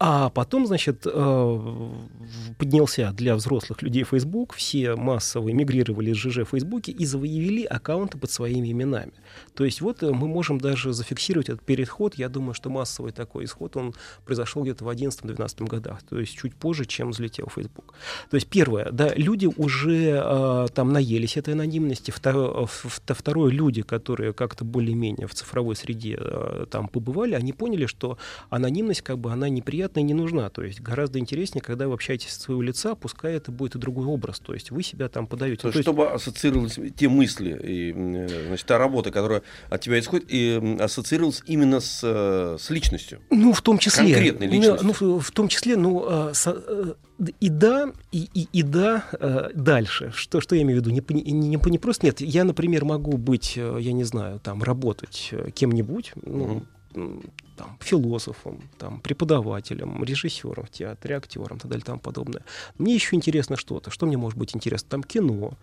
А 0.00 0.30
потом, 0.30 0.64
значит, 0.64 1.06
э, 1.06 1.90
поднялся 2.56 3.10
для 3.12 3.34
взрослых 3.34 3.82
людей 3.82 4.04
Facebook, 4.04 4.54
все 4.54 4.94
массово 4.94 5.50
эмигрировали 5.50 6.12
из 6.12 6.16
ЖЖ 6.18 6.38
в 6.38 6.50
Фейсбуке 6.50 6.92
и 6.92 7.04
завоевали 7.04 7.64
аккаунты 7.64 8.16
под 8.16 8.30
своими 8.30 8.70
именами. 8.70 9.12
То 9.54 9.64
есть 9.64 9.80
вот 9.80 10.04
э, 10.04 10.12
мы 10.12 10.28
можем 10.28 10.60
даже 10.60 10.92
зафиксировать 10.92 11.48
этот 11.48 11.64
переход. 11.64 12.14
Я 12.14 12.28
думаю, 12.28 12.54
что 12.54 12.70
массовый 12.70 13.10
такой 13.10 13.46
исход, 13.46 13.76
он 13.76 13.92
произошел 14.24 14.62
где-то 14.62 14.84
в 14.84 14.88
11-12 14.88 15.66
годах, 15.66 16.04
то 16.08 16.20
есть 16.20 16.36
чуть 16.36 16.54
позже, 16.54 16.84
чем 16.84 17.10
взлетел 17.10 17.48
Facebook. 17.52 17.94
То 18.30 18.36
есть 18.36 18.46
первое, 18.46 18.92
да, 18.92 19.12
люди 19.16 19.46
уже 19.46 20.22
э, 20.24 20.66
там 20.74 20.92
наелись 20.92 21.36
этой 21.36 21.54
анонимности. 21.54 22.12
Второе, 22.12 22.68
второе, 22.68 23.50
люди, 23.50 23.82
которые 23.82 24.32
как-то 24.32 24.64
более-менее 24.64 25.26
в 25.26 25.34
цифровой 25.34 25.74
среде 25.74 26.20
там 26.70 26.86
побывали, 26.86 27.34
они 27.34 27.52
поняли, 27.52 27.86
что 27.86 28.16
анонимность, 28.48 29.02
как 29.02 29.18
бы, 29.18 29.32
она 29.32 29.48
неприятна 29.48 29.87
непонятно 29.88 30.00
и 30.00 30.02
не 30.02 30.14
нужна. 30.14 30.50
То 30.50 30.62
есть 30.62 30.80
гораздо 30.80 31.18
интереснее, 31.18 31.62
когда 31.62 31.88
вы 31.88 31.94
общаетесь 31.94 32.30
с 32.30 32.40
своего 32.40 32.62
лица, 32.62 32.94
пускай 32.94 33.34
это 33.34 33.50
будет 33.50 33.74
и 33.74 33.78
другой 33.78 34.06
образ. 34.06 34.40
То 34.40 34.54
есть 34.54 34.70
вы 34.70 34.82
себя 34.82 35.08
там 35.08 35.26
подаете. 35.26 35.62
То, 35.62 35.70
то 35.70 35.78
есть, 35.78 35.82
чтобы 35.82 36.10
ассоциировались 36.10 36.78
те 36.96 37.08
мысли 37.08 37.58
и 37.62 37.92
значит, 38.46 38.66
та 38.66 38.78
работа, 38.78 39.10
которая 39.10 39.42
от 39.70 39.80
тебя 39.80 39.98
исходит, 39.98 40.26
и 40.28 40.76
ассоциировалась 40.80 41.42
именно 41.46 41.80
с, 41.80 42.00
э, 42.02 42.56
с 42.58 42.70
личностью. 42.70 43.20
Ну, 43.30 43.52
в 43.52 43.62
том 43.62 43.78
числе. 43.78 44.14
Конкретной 44.14 44.46
ну, 44.46 44.52
личностью. 44.52 44.86
Ну, 45.00 45.18
в 45.18 45.30
том 45.30 45.48
числе, 45.48 45.76
ну, 45.76 46.04
а, 46.06 46.32
э, 46.46 46.94
и 47.40 47.48
да, 47.48 47.92
и, 48.12 48.28
и, 48.34 48.48
и 48.52 48.62
да, 48.62 49.04
э, 49.12 49.50
дальше. 49.54 50.12
Что, 50.14 50.40
что 50.40 50.54
я 50.54 50.62
имею 50.62 50.80
в 50.80 50.86
виду? 50.86 50.90
Не, 50.90 51.02
не, 51.22 51.32
не, 51.32 51.56
не 51.56 51.78
просто 51.78 52.06
нет. 52.06 52.20
Я, 52.20 52.44
например, 52.44 52.84
могу 52.84 53.16
быть, 53.16 53.56
я 53.56 53.92
не 53.92 54.04
знаю, 54.04 54.40
там, 54.40 54.62
работать 54.62 55.32
кем-нибудь, 55.54 56.12
ну, 56.22 56.62
там, 57.58 57.76
философом, 57.80 58.62
там, 58.78 59.00
преподавателем, 59.00 60.04
режиссером 60.04 60.64
в 60.64 60.70
театре, 60.70 61.16
актером 61.16 61.56
и 61.56 61.60
так 61.60 61.70
далее 61.70 61.82
и 61.82 61.86
тому 61.86 61.98
подобное. 61.98 62.42
Мне 62.78 62.94
еще 62.94 63.16
интересно 63.16 63.56
что-то. 63.56 63.90
Что 63.90 64.06
мне 64.06 64.16
может 64.16 64.38
быть 64.38 64.54
интересно? 64.54 64.88
Там 64.90 65.02
кино. 65.02 65.54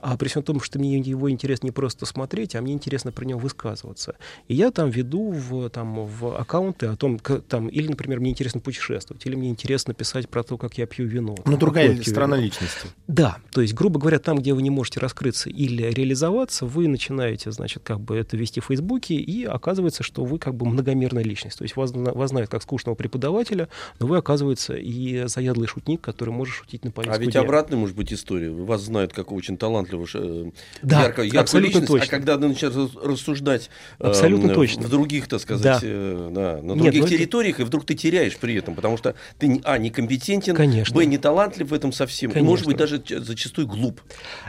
А 0.00 0.16
при 0.16 0.28
всем 0.28 0.42
том, 0.42 0.60
что 0.60 0.78
мне 0.78 0.98
его 0.98 1.30
интересно 1.30 1.66
не 1.66 1.70
просто 1.70 2.06
смотреть, 2.06 2.56
а 2.56 2.62
мне 2.62 2.72
интересно 2.72 3.12
про 3.12 3.24
него 3.24 3.38
высказываться. 3.38 4.16
И 4.48 4.54
я 4.54 4.70
там 4.70 4.90
веду 4.90 5.30
в, 5.30 5.68
там, 5.68 6.06
в 6.06 6.36
аккаунты 6.36 6.86
о 6.86 6.96
том, 6.96 7.18
как, 7.18 7.44
там, 7.44 7.68
или, 7.68 7.88
например, 7.88 8.18
мне 8.20 8.30
интересно 8.30 8.60
путешествовать, 8.60 9.26
или 9.26 9.34
мне 9.36 9.50
интересно 9.50 9.92
писать 9.92 10.28
про 10.28 10.42
то, 10.42 10.56
как 10.56 10.78
я 10.78 10.86
пью 10.86 11.06
вино. 11.06 11.36
Ну, 11.44 11.56
другая 11.58 11.88
вино. 11.88 11.96
личности. 12.36 12.88
Да, 13.06 13.36
то 13.52 13.60
есть, 13.60 13.74
грубо 13.74 14.00
говоря, 14.00 14.18
там, 14.18 14.38
где 14.38 14.54
вы 14.54 14.62
не 14.62 14.70
можете 14.70 15.00
раскрыться 15.00 15.50
или 15.50 15.82
реализоваться, 15.82 16.64
вы 16.64 16.88
начинаете, 16.88 17.52
значит, 17.52 17.82
как 17.84 18.00
бы 18.00 18.16
это 18.16 18.36
вести 18.38 18.60
в 18.60 18.64
Фейсбуке, 18.64 19.14
и 19.14 19.44
оказывается, 19.44 20.02
что 20.02 20.24
вы 20.24 20.38
как 20.38 20.54
бы 20.54 20.64
многомерная 20.64 21.22
личность 21.22 21.41
личность. 21.42 21.58
То 21.58 21.64
есть 21.64 21.76
вас, 21.76 21.92
вас 21.92 22.30
знают 22.30 22.50
как 22.50 22.62
скучного 22.62 22.94
преподавателя, 22.94 23.68
но 23.98 24.06
вы, 24.06 24.16
оказывается, 24.16 24.74
и 24.74 25.26
заядлый 25.26 25.66
шутник, 25.66 26.00
который 26.00 26.30
может 26.30 26.54
шутить 26.54 26.84
на 26.84 26.90
повестку 26.90 27.16
А 27.16 27.18
ведь 27.18 27.32
дня. 27.32 27.40
обратная 27.40 27.78
может 27.78 27.96
быть 27.96 28.12
история. 28.12 28.50
Вас 28.50 28.82
знают 28.82 29.12
как 29.12 29.32
очень 29.32 29.56
талантливого, 29.56 30.06
э, 30.14 30.50
да, 30.82 31.02
ярко, 31.02 31.22
яркую 31.22 31.62
личность, 31.62 31.86
точно. 31.86 32.06
а 32.06 32.10
когда 32.10 32.38
начинаешь 32.38 32.90
рассуждать 33.02 33.70
абсолютно 33.98 34.50
э, 34.50 34.54
точно. 34.54 34.82
в 34.82 34.90
других, 34.90 35.28
так 35.28 35.40
сказать, 35.40 35.62
да. 35.62 35.80
Э, 35.82 36.30
да, 36.32 36.62
на 36.62 36.76
других 36.76 37.02
Нет, 37.02 37.10
территориях, 37.10 37.56
это... 37.56 37.62
и 37.62 37.66
вдруг 37.66 37.84
ты 37.84 37.94
теряешь 37.94 38.36
при 38.36 38.54
этом, 38.54 38.74
потому 38.74 38.96
что 38.96 39.14
ты, 39.38 39.60
а, 39.64 39.78
некомпетентен, 39.78 40.54
Конечно. 40.54 40.94
б, 40.94 41.04
не 41.04 41.18
талантлив 41.18 41.70
в 41.70 41.74
этом 41.74 41.92
совсем, 41.92 42.30
Конечно. 42.30 42.46
и, 42.46 42.50
может 42.50 42.66
быть, 42.66 42.76
даже 42.76 43.02
зачастую 43.08 43.66
глуп. 43.66 44.00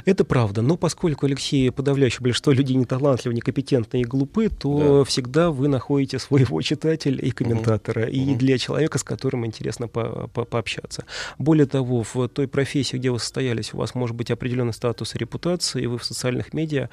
Это 0.05 0.23
правда, 0.23 0.61
но 0.61 0.77
поскольку, 0.77 1.25
Алексей, 1.25 1.71
подавляющее 1.71 2.21
большинство 2.21 2.51
людей 2.51 2.75
не 2.75 2.85
талантливы, 2.85 3.35
некомпетентны 3.35 4.01
и 4.01 4.03
глупы, 4.03 4.49
то 4.49 4.99
да. 4.99 5.03
всегда 5.03 5.51
вы 5.51 5.67
находите 5.67 6.19
своего 6.19 6.61
читателя 6.61 6.82
и 6.85 7.31
комментатора, 7.31 8.03
угу. 8.03 8.11
и 8.11 8.31
угу. 8.31 8.35
для 8.35 8.57
человека, 8.57 8.97
с 8.97 9.03
которым 9.03 9.45
интересно 9.45 9.87
по 9.87 10.27
по 10.33 10.45
пообщаться. 10.45 11.05
Более 11.37 11.65
того, 11.65 12.03
в 12.03 12.27
той 12.27 12.47
профессии, 12.47 12.97
где 12.97 13.11
вы 13.11 13.19
состоялись, 13.19 13.73
у 13.73 13.77
вас 13.77 13.95
может 13.95 14.15
быть 14.15 14.31
определенный 14.31 14.73
статус 14.73 15.15
и 15.15 15.17
репутация, 15.17 15.81
и 15.81 15.87
вы 15.87 15.97
в 15.97 16.03
социальных 16.03 16.53
медиа 16.53 16.89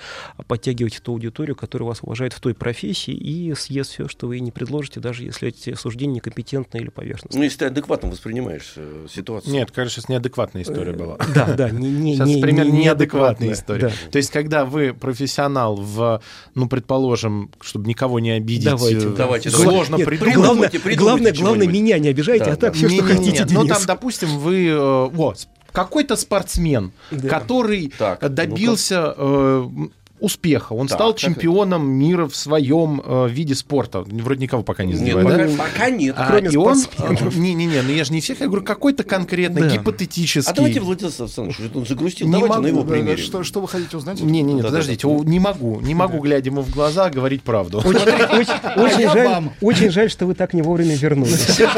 подтягиваете 0.46 1.00
ту 1.02 1.12
аудиторию, 1.12 1.56
которая 1.56 1.88
вас 1.88 2.02
уважает 2.02 2.32
в 2.32 2.40
той 2.40 2.54
профессии, 2.54 3.12
и 3.12 3.54
съест 3.54 3.92
все, 3.92 4.08
что 4.08 4.28
вы 4.28 4.40
не 4.40 4.50
предложите, 4.50 5.00
даже 5.00 5.24
если 5.24 5.48
эти 5.48 5.74
суждения 5.74 6.14
некомпетентны 6.14 6.78
или 6.78 6.88
поверхностны. 6.88 7.38
Ну, 7.38 7.44
если 7.44 7.58
ты 7.58 7.64
адекватно 7.66 8.10
воспринимаешь 8.10 8.74
э, 8.76 9.06
ситуацию. 9.10 9.52
Нет, 9.52 9.70
кажется, 9.70 10.00
сейчас 10.00 10.08
неадекватная 10.08 10.62
история 10.62 10.92
была. 10.92 11.18
Да, 11.34 11.54
да, 11.54 11.70
не, 11.70 11.88
не, 11.88 12.16
сейчас 12.16 12.28
не, 12.28 12.42
не, 12.42 12.70
неадекватная 12.70 13.52
история. 13.52 13.88
Да. 13.88 13.92
То 14.10 14.18
есть, 14.18 14.30
когда 14.30 14.64
вы 14.64 14.92
профессионал 14.92 15.76
в, 15.76 16.20
ну, 16.54 16.68
предположим, 16.68 17.50
чтобы 17.60 17.88
никого 17.88 18.20
не 18.20 18.32
обидеть, 18.32 18.64
давайте, 18.64 19.08
э, 19.08 19.14
давайте, 19.16 19.50
сложно 19.80 19.96
Нет, 19.96 20.06
придумать. 20.06 20.36
Главное, 20.36 20.96
главное, 20.96 21.32
главное, 21.32 21.66
меня 21.66 21.98
не 21.98 22.08
обижайте, 22.08 22.46
да, 22.46 22.52
а 22.52 22.56
так 22.56 22.72
да. 22.72 22.78
все, 22.78 22.88
не, 22.88 22.96
что 22.96 23.06
не, 23.06 23.14
хотите, 23.14 23.44
не, 23.44 23.54
Ну, 23.54 23.66
там, 23.66 23.82
допустим, 23.86 24.38
вы... 24.38 24.66
Э, 24.66 25.06
вот, 25.06 25.48
какой-то 25.72 26.16
спортсмен, 26.16 26.92
да. 27.10 27.28
который 27.28 27.92
так, 27.96 28.32
добился 28.32 29.14
ну 29.16 29.92
успеха. 30.20 30.72
Он 30.72 30.86
так, 30.86 30.98
стал 30.98 31.14
чемпионом 31.14 31.82
это? 31.82 31.90
мира 31.90 32.26
в 32.26 32.36
своем 32.36 33.02
э, 33.04 33.28
виде 33.28 33.54
спорта. 33.54 34.02
Вроде 34.02 34.42
никого 34.42 34.62
пока 34.62 34.84
не 34.84 34.94
задевает, 34.94 35.26
нет, 35.26 35.36
да? 35.36 35.56
Пока, 35.56 35.70
пока 35.70 35.90
нет, 35.90 36.14
а, 36.18 36.26
кроме 36.28 36.50
и 36.50 36.56
он, 36.56 36.78
Не-не-не, 37.34 37.82
ну 37.82 37.90
я 37.90 38.04
же 38.04 38.12
не 38.12 38.20
всех, 38.20 38.40
я 38.40 38.46
говорю, 38.46 38.64
какой-то 38.64 39.02
конкретно, 39.02 39.60
да. 39.60 39.68
гипотетический. 39.68 40.50
А 40.50 40.54
давайте 40.54 40.80
Владимир 40.80 41.12
Александрович, 41.18 41.56
он 41.74 41.86
загрустил, 41.86 42.26
не 42.26 42.32
давайте 42.32 42.54
могу, 42.54 42.62
на 42.62 42.66
его 42.66 42.84
примере. 42.84 43.16
Что, 43.16 43.42
что 43.42 43.60
вы 43.60 43.68
хотите 43.68 43.96
узнать? 43.96 44.20
Не-не-не, 44.20 44.62
подождите, 44.62 45.08
да, 45.08 45.18
да. 45.18 45.24
не 45.30 45.40
могу, 45.40 45.80
не 45.80 45.94
могу, 45.94 46.18
глядя 46.20 46.50
ему 46.50 46.62
в 46.62 46.70
глаза, 46.70 47.10
говорить 47.10 47.42
правду. 47.42 47.78
Очень 49.60 49.90
жаль, 49.90 50.10
что 50.10 50.26
вы 50.26 50.34
так 50.34 50.54
не 50.54 50.62
вовремя 50.62 50.94
вернулись. 50.94 51.60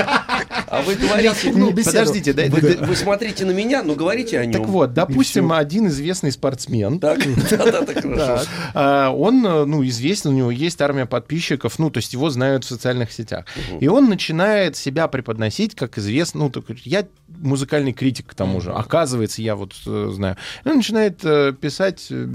А 0.72 0.80
вы 0.80 0.94
говорите, 0.94 1.52
ну, 1.54 1.70
подождите, 1.70 2.32
да, 2.32 2.44
вы, 2.48 2.78
вы 2.80 2.96
смотрите 2.96 3.44
на 3.44 3.50
меня, 3.50 3.82
но 3.82 3.94
говорите 3.94 4.38
о 4.38 4.46
нем. 4.46 4.62
Так 4.62 4.70
вот, 4.70 4.94
допустим, 4.94 5.52
один 5.52 5.88
известный 5.88 6.32
спортсмен. 6.32 6.98
Так, 6.98 7.20
да, 7.50 7.82
да, 7.82 8.00
хорошо. 8.00 8.48
А, 8.72 9.10
он, 9.10 9.42
ну, 9.42 9.84
известен, 9.84 10.30
у 10.30 10.32
него 10.32 10.50
есть 10.50 10.80
армия 10.80 11.04
подписчиков, 11.04 11.78
ну, 11.78 11.90
то 11.90 11.98
есть 11.98 12.14
его 12.14 12.30
знают 12.30 12.64
в 12.64 12.68
социальных 12.68 13.12
сетях. 13.12 13.44
И 13.80 13.86
он 13.86 14.08
начинает 14.08 14.74
себя 14.74 15.08
преподносить 15.08 15.74
как 15.74 15.98
известный, 15.98 16.38
ну, 16.38 16.50
так, 16.50 16.64
я 16.84 17.06
музыкальный 17.42 17.92
критик 17.92 18.28
к 18.28 18.34
тому 18.34 18.60
же. 18.60 18.72
Оказывается, 18.72 19.42
я 19.42 19.56
вот 19.56 19.74
э, 19.86 20.10
знаю. 20.12 20.36
И 20.64 20.68
он 20.68 20.76
начинает 20.76 21.24
э, 21.24 21.52
писать 21.52 22.06
э, 22.10 22.26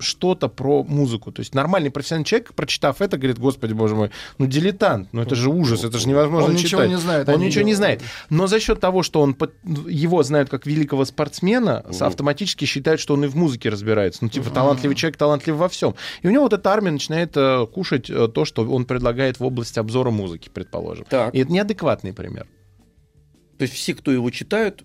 что-то 0.00 0.48
про 0.48 0.82
музыку. 0.84 1.32
То 1.32 1.40
есть 1.40 1.54
нормальный 1.54 1.90
профессиональный 1.90 2.24
человек, 2.24 2.54
прочитав 2.54 3.02
это, 3.02 3.18
говорит, 3.18 3.38
господи, 3.38 3.72
боже 3.72 3.94
мой, 3.94 4.10
ну, 4.38 4.46
дилетант, 4.46 5.08
ну, 5.12 5.22
это 5.22 5.34
же 5.34 5.50
ужас, 5.50 5.84
это 5.84 5.98
же 5.98 6.08
невозможно 6.08 6.50
он 6.50 6.56
читать. 6.56 6.74
Он 6.74 6.80
ничего 6.80 6.96
не 6.96 7.00
знает. 7.00 7.28
Он 7.28 7.40
ничего 7.40 7.64
не 7.64 7.74
знает. 7.74 8.02
Но 8.30 8.46
за 8.46 8.60
счет 8.60 8.80
того, 8.80 9.02
что 9.02 9.20
он 9.20 9.36
его 9.86 10.22
знают 10.22 10.48
как 10.48 10.66
великого 10.66 11.04
спортсмена, 11.04 11.84
угу. 11.88 12.04
автоматически 12.04 12.64
считают, 12.64 13.00
что 13.00 13.14
он 13.14 13.24
и 13.24 13.26
в 13.26 13.36
музыке 13.36 13.68
разбирается. 13.68 14.20
Ну, 14.22 14.28
типа, 14.28 14.50
талантливый 14.50 14.96
человек, 14.96 15.16
талантлив 15.16 15.56
во 15.56 15.68
всем. 15.68 15.94
И 16.22 16.28
у 16.28 16.30
него 16.30 16.44
вот 16.44 16.52
эта 16.52 16.70
армия 16.70 16.90
начинает 16.90 17.36
кушать 17.72 18.06
то, 18.06 18.44
что 18.44 18.64
он 18.64 18.84
предлагает 18.84 19.40
в 19.40 19.44
области 19.44 19.78
обзора 19.78 20.10
музыки, 20.10 20.48
предположим. 20.52 21.06
Так. 21.08 21.34
И 21.34 21.38
это 21.38 21.52
неадекватный 21.52 22.12
пример. 22.12 22.46
То 23.58 23.62
есть 23.62 23.74
все, 23.74 23.94
кто 23.94 24.10
его 24.10 24.30
читают, 24.30 24.84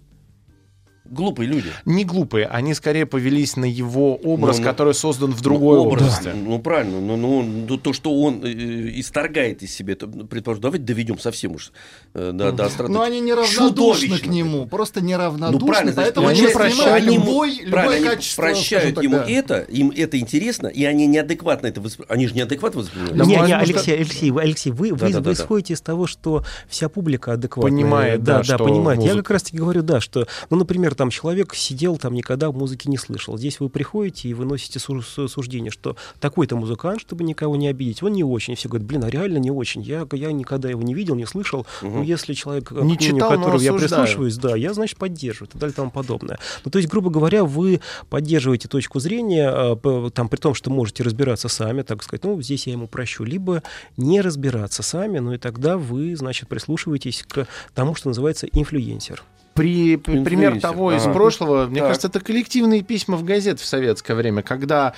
глупые 1.10 1.48
люди. 1.48 1.70
Не 1.86 2.06
глупые, 2.06 2.46
они 2.46 2.74
скорее 2.74 3.06
повелись 3.06 3.56
на 3.56 3.66
его 3.66 4.16
образ, 4.16 4.58
ну, 4.58 4.64
ну, 4.64 4.70
который 4.70 4.94
создан 4.94 5.32
в 5.32 5.42
другой 5.42 5.78
ну, 5.78 5.86
образ, 5.86 6.20
области. 6.20 6.38
Ну, 6.38 6.60
правильно, 6.60 7.00
но 7.00 7.18
ну, 7.18 7.42
ну, 7.42 7.78
то, 7.78 7.94
что 7.94 8.14
он 8.14 8.44
э, 8.44 9.00
исторгает 9.00 9.64
из 9.64 9.74
себя, 9.74 9.94
это, 9.94 10.08
предположим, 10.08 10.62
давайте 10.62 10.86
доведем 10.86 11.20
совсем 11.20 11.56
уж 11.56 11.72
э, 12.14 12.32
до, 12.34 12.52
до 12.52 12.66
остроты. 12.66 12.92
Но 12.92 13.02
они 13.02 13.20
неравнодушны 13.20 14.18
к 14.18 14.28
нему, 14.28 14.68
просто 14.68 15.02
неравнодушны, 15.02 15.60
ну, 15.60 15.68
правильно, 15.68 15.94
поэтому 15.96 16.28
они 16.28 16.48
прощают 16.48 17.06
любой, 17.06 17.60
любое 17.64 18.04
качество. 18.04 18.42
прощают 18.42 19.02
ему 19.02 19.18
так, 19.18 19.30
это, 19.30 19.60
им 19.62 19.92
это 19.96 20.20
интересно, 20.20 20.68
и 20.68 20.84
они 20.84 21.08
неадекватно 21.08 21.68
это 21.68 21.82
воспринимают. 21.82 22.12
Они 22.12 22.28
же 22.28 22.36
неадекватно 22.36 22.82
воспринимают. 22.82 23.18
Да, 23.18 23.26
не, 23.26 23.36
не, 23.36 23.54
Алексей, 23.54 23.96
Алексей, 23.96 24.32
вы, 24.32 24.42
Алексей, 24.42 24.72
вы, 24.72 24.90
да, 24.90 25.06
вы, 25.06 25.12
да, 25.12 25.20
вы 25.20 25.26
да, 25.26 25.32
исходите 25.34 25.74
да. 25.74 25.78
из 25.78 25.82
того, 25.82 26.08
что 26.08 26.44
вся 26.68 26.90
публика 26.90 27.34
адекватная. 27.34 27.72
Понимает, 27.72 28.24
да, 28.24 28.42
да, 28.44 28.58
понимает. 28.58 29.02
Я 29.02 29.16
как 29.16 29.32
раз-таки 29.32 29.58
говорю, 29.58 29.82
да, 29.82 30.00
что, 30.02 30.28
ну, 30.50 30.58
например, 30.58 30.96
там 31.00 31.12
человек 31.12 31.56
сидел 31.56 31.96
там 31.98 32.14
никогда 32.14 32.52
музыки 32.52 32.90
не 32.90 32.98
слышал. 32.98 33.38
Здесь 33.38 33.62
вы 33.62 33.70
приходите 33.70 34.28
и 34.28 34.34
выносите 34.34 34.80
суждение, 34.80 35.72
что 35.72 35.96
такой-то 36.20 36.58
музыкант, 36.58 37.00
чтобы 37.00 37.24
никого 37.24 37.56
не 37.56 37.70
обидеть, 37.70 38.04
он 38.04 38.12
не 38.12 38.26
очень. 38.26 38.56
Все 38.56 38.68
говорят, 38.68 38.86
блин, 38.86 39.06
а 39.06 39.10
реально 39.10 39.38
не 39.38 39.50
очень. 39.50 39.82
Я, 39.82 40.06
я 40.12 40.34
никогда 40.34 40.70
его 40.70 40.82
не 40.82 40.94
видел, 40.94 41.16
не 41.16 41.26
слышал. 41.26 41.66
Угу. 41.82 41.90
Ну, 41.90 42.04
если 42.04 42.34
человек, 42.34 42.72
не 42.72 42.98
к 42.98 43.00
читал, 43.00 43.30
которому 43.30 43.60
я 43.60 43.72
прислушиваюсь, 43.72 44.36
да, 44.36 44.58
я, 44.58 44.74
значит, 44.74 44.98
поддерживаю 44.98 45.48
и 45.48 45.52
так 45.54 45.62
далее 45.62 45.72
и 45.72 45.76
тому 45.78 45.90
подобное. 45.90 46.38
Ну, 46.66 46.72
то 46.72 46.80
есть, 46.80 46.90
грубо 46.90 47.10
говоря, 47.10 47.46
вы 47.46 47.80
поддерживаете 48.10 48.68
точку 48.68 49.00
зрения, 49.00 49.50
а, 49.50 50.10
там, 50.14 50.28
при 50.28 50.38
том, 50.38 50.54
что 50.54 50.70
можете 50.70 51.04
разбираться 51.04 51.48
сами, 51.48 51.84
так 51.84 52.04
сказать, 52.04 52.26
ну, 52.26 52.42
здесь 52.42 52.68
я 52.68 52.74
ему 52.74 52.90
прощу, 52.90 53.24
либо 53.24 53.64
не 53.96 54.20
разбираться 54.20 54.84
сами, 54.84 55.20
ну, 55.20 55.32
и 55.32 55.38
тогда 55.38 55.78
вы, 55.78 56.18
значит, 56.18 56.50
прислушиваетесь 56.50 57.24
к 57.26 57.48
тому, 57.74 57.96
что 57.96 58.10
называется 58.10 58.48
инфлюенсер. 58.48 59.24
При, 59.60 59.98
пример 59.98 60.62
того 60.62 60.94
из 60.94 61.04
прошлого, 61.04 61.66
мне 61.66 61.82
кажется, 61.82 62.08
это 62.08 62.22
коллективные 62.22 62.82
письма 62.82 63.18
в 63.18 63.26
газет 63.26 63.60
в 63.60 63.66
советское 63.66 64.14
время, 64.14 64.42
когда 64.42 64.94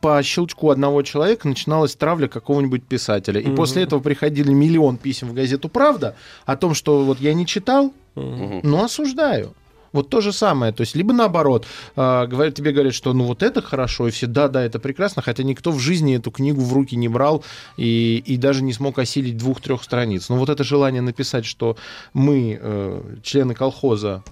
по 0.00 0.22
щелчку 0.22 0.70
одного 0.70 1.02
человека 1.02 1.46
начиналась 1.46 1.94
травля 1.94 2.26
какого-нибудь 2.26 2.84
писателя. 2.84 3.38
И 3.38 3.54
после 3.54 3.82
этого 3.82 4.00
приходили 4.00 4.50
миллион 4.50 4.96
писем 4.96 5.28
в 5.28 5.34
газету 5.34 5.68
«Правда» 5.68 6.16
о 6.46 6.56
том, 6.56 6.72
что 6.72 7.04
вот 7.04 7.20
я 7.20 7.34
не 7.34 7.44
читал, 7.44 7.92
но 8.14 8.84
осуждаю. 8.84 9.52
Вот 9.92 10.08
то 10.08 10.20
же 10.20 10.32
самое. 10.32 10.72
То 10.72 10.82
есть, 10.82 10.96
либо 10.96 11.12
наоборот, 11.12 11.66
э, 11.96 12.26
говорят, 12.26 12.54
тебе 12.54 12.72
говорят, 12.72 12.94
что 12.94 13.12
ну 13.12 13.24
вот 13.24 13.42
это 13.42 13.60
хорошо, 13.62 14.08
и 14.08 14.10
все, 14.10 14.26
да, 14.26 14.48
да, 14.48 14.62
это 14.62 14.78
прекрасно, 14.78 15.22
хотя 15.22 15.42
никто 15.42 15.70
в 15.70 15.78
жизни 15.78 16.16
эту 16.16 16.30
книгу 16.30 16.62
в 16.62 16.72
руки 16.72 16.96
не 16.96 17.08
брал 17.08 17.44
и, 17.76 18.22
и 18.24 18.36
даже 18.36 18.62
не 18.62 18.72
смог 18.72 18.98
осилить 18.98 19.36
двух-трех 19.36 19.82
страниц. 19.82 20.28
Но 20.28 20.36
вот 20.36 20.48
это 20.48 20.64
желание 20.64 21.02
написать, 21.02 21.44
что 21.44 21.76
мы, 22.14 22.58
э, 22.60 23.16
члены 23.22 23.54
колхоза, 23.54 24.22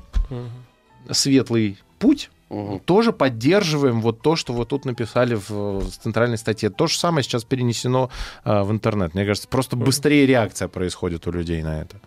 светлый 1.11 1.79
путь, 1.99 2.31
Угу. 2.51 2.83
Тоже 2.85 3.13
поддерживаем 3.13 4.01
вот 4.01 4.23
то, 4.23 4.35
что 4.35 4.53
вот 4.53 4.71
тут 4.71 4.85
написали 4.85 5.37
в, 5.37 5.89
центральной 6.03 6.37
статье. 6.37 6.69
То 6.69 6.89
же 6.89 6.99
самое 6.99 7.23
сейчас 7.23 7.45
перенесено 7.45 8.11
э, 8.45 8.63
в 8.63 8.73
интернет. 8.73 9.15
Мне 9.15 9.25
кажется, 9.25 9.49
просто 9.49 9.77
быстрее 9.77 10.27
реакция 10.27 10.67
происходит 10.67 11.29
у 11.29 11.31
людей 11.31 11.63
на 11.63 11.81
это. 11.81 12.01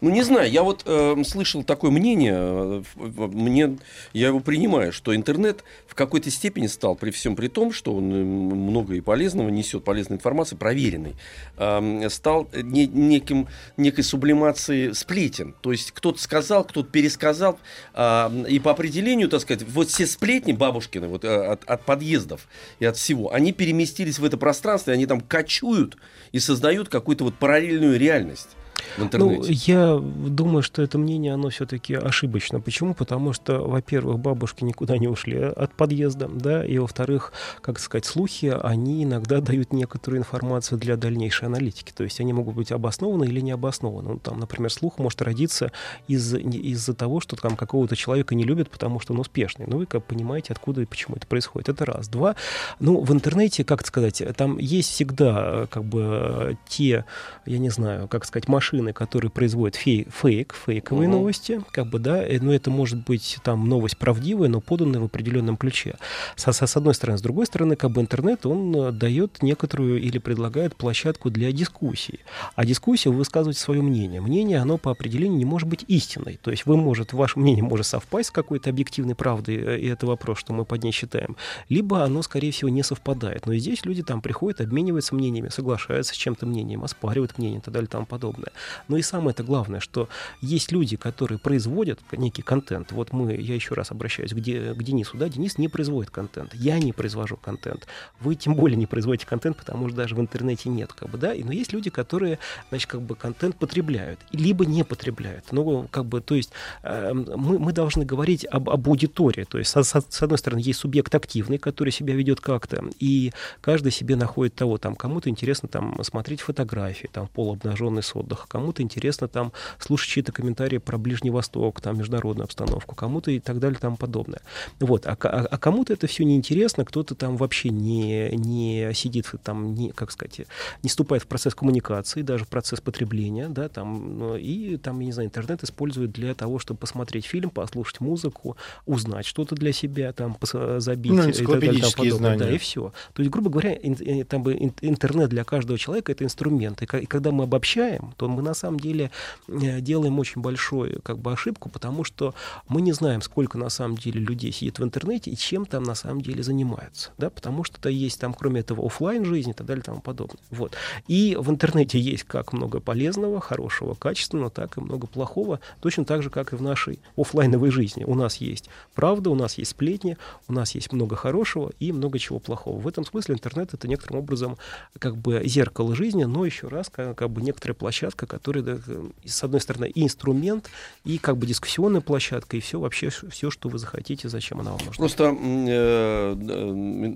Ну, 0.00 0.10
не 0.10 0.22
знаю, 0.22 0.50
я 0.50 0.62
вот 0.62 0.82
э, 0.86 1.22
слышал 1.24 1.62
такое 1.62 1.90
мнение, 1.90 2.34
э, 2.36 2.82
мне, 2.96 3.78
я 4.12 4.28
его 4.28 4.40
принимаю, 4.40 4.92
что 4.92 5.14
интернет 5.14 5.64
в 5.86 5.94
какой-то 5.94 6.30
степени 6.30 6.66
стал, 6.66 6.96
при 6.96 7.10
всем 7.10 7.36
при 7.36 7.48
том, 7.48 7.72
что 7.72 7.94
он 7.94 8.12
э, 8.12 8.24
много 8.24 8.94
и 8.94 9.00
полезного 9.00 9.48
несет, 9.48 9.84
полезной 9.84 10.16
информации, 10.16 10.56
проверенной, 10.56 11.14
э, 11.56 12.08
стал 12.10 12.48
не, 12.52 12.86
неким, 12.86 13.48
некой 13.76 14.04
сублимацией 14.04 14.94
сплетен. 14.94 15.54
То 15.60 15.72
есть 15.72 15.92
кто-то 15.92 16.20
сказал, 16.20 16.64
кто-то 16.64 16.88
пересказал, 16.88 17.58
э, 17.94 18.44
и 18.48 18.58
по 18.58 18.70
определению, 18.70 19.28
так 19.28 19.40
сказать, 19.40 19.62
вот 19.68 19.88
все 19.88 20.06
сплетни 20.06 20.52
бабушкины 20.52 21.08
вот, 21.08 21.24
э, 21.24 21.28
от, 21.28 21.64
от 21.64 21.84
подъездов 21.84 22.48
и 22.78 22.84
от 22.84 22.96
всего, 22.96 23.32
они 23.32 23.52
переместились 23.52 24.18
в 24.18 24.24
это 24.24 24.36
пространство, 24.36 24.90
и 24.90 24.94
они 24.94 25.06
там 25.06 25.20
кочуют 25.20 25.96
и 26.32 26.38
создают 26.38 26.88
какую-то 26.88 27.24
вот 27.24 27.34
параллельную 27.36 27.98
реальность 27.98 28.48
в 28.96 29.02
интернете? 29.02 29.40
Ну, 29.40 29.46
я 29.48 29.98
думаю, 30.28 30.62
что 30.62 30.82
это 30.82 30.98
мнение, 30.98 31.34
оно 31.34 31.50
все-таки 31.50 31.94
ошибочно. 31.94 32.60
Почему? 32.60 32.94
Потому 32.94 33.32
что, 33.32 33.58
во-первых, 33.58 34.18
бабушки 34.18 34.64
никуда 34.64 34.98
не 34.98 35.08
ушли 35.08 35.38
от 35.40 35.74
подъезда, 35.74 36.28
да, 36.28 36.64
и, 36.64 36.78
во-вторых, 36.78 37.32
как 37.60 37.78
сказать, 37.78 38.04
слухи, 38.04 38.54
они 38.62 39.04
иногда 39.04 39.40
дают 39.40 39.72
некоторую 39.72 40.20
информацию 40.20 40.78
для 40.78 40.96
дальнейшей 40.96 41.46
аналитики. 41.46 41.92
То 41.92 42.04
есть 42.04 42.20
они 42.20 42.32
могут 42.32 42.54
быть 42.54 42.72
обоснованы 42.72 43.24
или 43.24 43.40
не 43.40 43.52
обоснованы. 43.52 44.14
Ну, 44.14 44.18
там, 44.18 44.40
например, 44.40 44.70
слух 44.72 44.98
может 44.98 45.22
родиться 45.22 45.72
из- 46.08 46.34
из-за 46.34 46.94
того, 46.94 47.20
что 47.20 47.36
там 47.36 47.56
какого-то 47.56 47.96
человека 47.96 48.34
не 48.34 48.44
любят, 48.44 48.70
потому 48.70 49.00
что 49.00 49.12
он 49.12 49.20
успешный. 49.20 49.66
Ну, 49.66 49.78
вы 49.78 49.86
как 49.86 50.04
понимаете, 50.04 50.52
откуда 50.52 50.82
и 50.82 50.84
почему 50.84 51.16
это 51.16 51.26
происходит. 51.26 51.68
Это 51.68 51.84
раз. 51.84 52.08
Два. 52.08 52.36
Ну, 52.80 53.00
в 53.00 53.12
интернете, 53.12 53.64
как 53.64 53.86
сказать, 53.86 54.22
там 54.36 54.58
есть 54.58 54.90
всегда 54.90 55.66
как 55.70 55.84
бы 55.84 56.56
те, 56.68 57.04
я 57.46 57.58
не 57.58 57.70
знаю, 57.70 58.08
как 58.08 58.24
сказать, 58.24 58.48
машины, 58.48 58.73
машины, 58.74 58.92
которые 58.92 59.30
производят 59.30 59.76
фей, 59.76 60.06
фейк, 60.10 60.54
фейковые 60.66 61.08
угу. 61.08 61.18
новости, 61.18 61.60
как 61.70 61.86
бы, 61.86 61.98
да, 61.98 62.24
но 62.40 62.52
это 62.52 62.70
может 62.70 63.04
быть 63.04 63.38
там 63.42 63.68
новость 63.68 63.96
правдивая, 63.98 64.48
но 64.48 64.60
поданная 64.60 65.00
в 65.00 65.04
определенном 65.04 65.56
ключе. 65.56 65.96
С, 66.36 66.52
с 66.52 66.76
одной 66.76 66.94
стороны. 66.94 67.18
С 67.18 67.22
другой 67.22 67.46
стороны, 67.46 67.76
как 67.76 67.90
бы 67.90 68.00
интернет, 68.00 68.46
он 68.46 68.74
э, 68.76 68.92
дает 68.92 69.42
некоторую 69.42 70.00
или 70.00 70.18
предлагает 70.18 70.76
площадку 70.76 71.30
для 71.30 71.52
дискуссии. 71.52 72.20
А 72.56 72.64
дискуссия, 72.64 73.10
вы 73.10 73.16
высказываете 73.16 73.60
свое 73.60 73.82
мнение. 73.82 74.20
Мнение, 74.20 74.58
оно 74.58 74.78
по 74.78 74.90
определению 74.90 75.38
не 75.38 75.44
может 75.44 75.68
быть 75.68 75.84
истиной. 75.88 76.38
То 76.42 76.50
есть 76.50 76.66
вы 76.66 76.76
может, 76.76 77.12
ваше 77.12 77.38
мнение 77.38 77.62
может 77.62 77.86
совпасть 77.86 78.28
с 78.28 78.32
какой-то 78.32 78.70
объективной 78.70 79.14
правдой, 79.14 79.56
э, 79.56 79.78
и 79.78 79.86
это 79.86 80.06
вопрос, 80.06 80.38
что 80.38 80.52
мы 80.52 80.64
под 80.64 80.82
ней 80.82 80.92
считаем, 80.92 81.36
либо 81.68 82.04
оно, 82.04 82.22
скорее 82.22 82.50
всего, 82.50 82.68
не 82.68 82.82
совпадает. 82.82 83.46
Но 83.46 83.52
и 83.52 83.58
здесь 83.58 83.84
люди 83.84 84.02
там 84.02 84.20
приходят, 84.20 84.60
обмениваются 84.60 85.14
мнениями, 85.14 85.48
соглашаются 85.48 86.14
с 86.14 86.16
чем-то 86.16 86.46
мнением, 86.46 86.84
оспаривают 86.84 87.38
мнение 87.38 87.58
и 87.58 87.62
так 87.62 87.74
далее 87.74 87.86
и 87.86 87.90
тому 87.90 88.06
подобное. 88.06 88.52
Но 88.88 88.96
и 88.96 89.02
самое 89.02 89.30
это 89.30 89.42
главное, 89.42 89.80
что 89.80 90.08
есть 90.40 90.72
люди, 90.72 90.96
которые 90.96 91.38
производят 91.38 92.00
некий 92.12 92.42
контент. 92.42 92.92
Вот 92.92 93.12
мы, 93.12 93.34
я 93.34 93.54
еще 93.54 93.74
раз 93.74 93.90
обращаюсь 93.90 94.32
к, 94.32 94.40
Де, 94.40 94.74
к 94.74 94.82
Денису, 94.82 95.16
да, 95.16 95.28
Денис 95.28 95.58
не 95.58 95.68
производит 95.68 96.10
контент, 96.10 96.54
я 96.54 96.78
не 96.78 96.92
произвожу 96.92 97.36
контент, 97.36 97.86
вы 98.20 98.34
тем 98.34 98.54
более 98.54 98.76
не 98.76 98.86
производите 98.86 99.26
контент, 99.26 99.56
потому 99.56 99.88
что 99.88 99.96
даже 99.96 100.14
в 100.14 100.20
интернете 100.20 100.68
нет, 100.68 100.92
как 100.92 101.10
бы, 101.10 101.18
да, 101.18 101.34
но 101.44 101.52
есть 101.52 101.72
люди, 101.72 101.90
которые, 101.90 102.38
значит, 102.68 102.90
как 102.90 103.02
бы 103.02 103.14
контент 103.14 103.56
потребляют, 103.56 104.20
либо 104.32 104.64
не 104.64 104.84
потребляют. 104.84 105.46
Ну, 105.52 105.88
как 105.90 106.06
бы, 106.06 106.20
то 106.20 106.34
есть 106.34 106.50
э, 106.82 107.12
мы, 107.12 107.58
мы 107.58 107.72
должны 107.72 108.04
говорить 108.04 108.46
об, 108.50 108.70
об 108.70 108.88
аудитории, 108.88 109.44
то 109.44 109.58
есть 109.58 109.70
с, 109.70 109.82
с, 109.82 110.06
с 110.08 110.22
одной 110.22 110.38
стороны 110.38 110.60
есть 110.60 110.80
субъект 110.80 111.14
активный, 111.14 111.58
который 111.58 111.90
себя 111.90 112.14
ведет 112.14 112.40
как-то, 112.40 112.84
и 112.98 113.32
каждый 113.60 113.92
себе 113.92 114.16
находит 114.16 114.54
того, 114.54 114.78
там, 114.78 114.96
кому-то 114.96 115.28
интересно 115.28 115.68
там 115.68 116.02
смотреть 116.04 116.40
фотографии, 116.40 117.08
там, 117.12 117.28
полуобнаженный 117.28 118.02
с 118.02 118.14
отдыха, 118.14 118.43
кому 118.48 118.64
кому-то 118.64 118.82
интересно 118.82 119.28
там 119.28 119.52
слушать 119.78 120.08
чьи-то 120.08 120.32
комментарии 120.32 120.78
про 120.78 120.96
Ближний 120.96 121.30
Восток, 121.30 121.82
там 121.82 121.98
международную 121.98 122.44
обстановку, 122.44 122.94
кому-то 122.94 123.30
и 123.30 123.38
так 123.38 123.58
далее, 123.58 123.78
там 123.78 123.96
подобное. 123.96 124.40
Вот. 124.80 125.06
А, 125.06 125.18
а, 125.22 125.46
а 125.50 125.58
кому-то 125.58 125.92
это 125.92 126.06
все 126.06 126.24
неинтересно, 126.24 126.86
кто-то 126.86 127.14
там 127.14 127.36
вообще 127.36 127.68
не, 127.68 128.30
не 128.30 128.90
сидит 128.94 129.26
там, 129.42 129.74
не, 129.74 129.90
как 129.90 130.10
сказать, 130.12 130.46
не 130.82 130.88
вступает 130.88 131.24
в 131.24 131.26
процесс 131.26 131.54
коммуникации, 131.54 132.22
даже 132.22 132.44
в 132.44 132.48
процесс 132.48 132.80
потребления, 132.80 133.48
да, 133.48 133.68
там, 133.68 134.18
ну, 134.18 134.36
и 134.36 134.76
там, 134.78 135.00
я 135.00 135.06
не 135.06 135.12
знаю, 135.12 135.28
интернет 135.28 135.62
используют 135.62 136.12
для 136.12 136.34
того, 136.34 136.58
чтобы 136.58 136.78
посмотреть 136.78 137.26
фильм, 137.26 137.50
послушать 137.50 138.00
музыку, 138.00 138.56
узнать 138.86 139.26
что-то 139.26 139.54
для 139.54 139.72
себя, 139.72 140.12
там, 140.12 140.38
забить. 140.78 141.12
Ну, 141.12 141.24
энциклопедические 141.24 142.08
и 142.08 142.10
знания. 142.10 142.38
Да, 142.38 142.50
и 142.50 142.58
все. 142.58 142.92
То 143.12 143.22
есть, 143.22 143.30
грубо 143.30 143.50
говоря, 143.50 143.76
там 144.24 144.42
бы 144.42 144.54
интернет 144.80 145.28
для 145.28 145.44
каждого 145.44 145.78
человека— 145.78 146.12
это 146.12 146.24
инструмент. 146.24 146.82
И, 146.82 146.86
и 146.96 147.06
когда 147.06 147.30
мы 147.30 147.44
обобщаем, 147.44 148.14
то 148.16 148.28
мы 148.34 148.42
на 148.42 148.54
самом 148.54 148.80
деле 148.80 149.10
э, 149.48 149.80
делаем 149.80 150.18
очень 150.18 150.40
большую 150.40 151.00
как 151.02 151.18
бы, 151.18 151.32
ошибку, 151.32 151.68
потому 151.68 152.04
что 152.04 152.34
мы 152.68 152.82
не 152.82 152.92
знаем, 152.92 153.22
сколько 153.22 153.58
на 153.58 153.68
самом 153.68 153.96
деле 153.96 154.20
людей 154.20 154.52
сидит 154.52 154.78
в 154.78 154.84
интернете 154.84 155.30
и 155.30 155.36
чем 155.36 155.66
там 155.66 155.82
на 155.82 155.94
самом 155.94 156.20
деле 156.20 156.42
занимаются. 156.42 157.10
Да? 157.18 157.30
Потому 157.30 157.64
что 157.64 157.78
это 157.78 157.88
есть 157.88 158.20
там, 158.20 158.34
кроме 158.34 158.60
этого, 158.60 158.84
офлайн 158.86 159.24
жизни 159.24 159.52
и 159.52 159.54
так 159.54 159.66
далее 159.66 159.82
и 159.82 159.84
тому 159.84 160.00
подобное. 160.00 160.40
Вот. 160.50 160.74
И 161.08 161.36
в 161.38 161.50
интернете 161.50 161.98
есть 161.98 162.24
как 162.24 162.52
много 162.52 162.80
полезного, 162.80 163.40
хорошего, 163.40 163.94
качественного, 163.94 164.50
так 164.50 164.76
и 164.76 164.80
много 164.80 165.06
плохого, 165.06 165.60
точно 165.80 166.04
так 166.04 166.22
же, 166.22 166.30
как 166.30 166.52
и 166.52 166.56
в 166.56 166.62
нашей 166.62 167.00
офлайновой 167.16 167.70
жизни. 167.70 168.04
У 168.04 168.14
нас 168.14 168.36
есть 168.36 168.68
правда, 168.94 169.30
у 169.30 169.34
нас 169.34 169.58
есть 169.58 169.72
сплетни, 169.72 170.16
у 170.48 170.52
нас 170.52 170.74
есть 170.74 170.92
много 170.92 171.16
хорошего 171.16 171.72
и 171.80 171.92
много 171.92 172.18
чего 172.18 172.38
плохого. 172.38 172.78
В 172.78 172.88
этом 172.88 173.04
смысле 173.04 173.34
интернет 173.34 173.74
это 173.74 173.88
некоторым 173.88 174.18
образом 174.18 174.56
как 174.98 175.16
бы 175.16 175.42
зеркало 175.44 175.94
жизни, 175.94 176.24
но 176.24 176.44
еще 176.44 176.68
раз 176.68 176.88
как, 176.90 177.16
как 177.16 177.30
бы 177.30 177.42
некоторая 177.42 177.74
площадка, 177.74 178.23
которая, 178.26 178.64
да, 178.64 178.78
с 179.24 179.44
одной 179.44 179.60
стороны, 179.60 179.90
и 179.90 180.02
инструмент, 180.02 180.70
и 181.04 181.18
как 181.18 181.36
бы 181.36 181.46
дискуссионная 181.46 182.00
площадка, 182.00 182.56
и 182.56 182.60
все 182.60 182.78
вообще, 182.80 183.10
все, 183.10 183.50
что 183.50 183.68
вы 183.68 183.78
захотите, 183.78 184.28
зачем 184.28 184.60
она 184.60 184.72
вам 184.72 184.80
нужна. 184.80 184.98
Просто 184.98 185.36
э, 185.40 187.14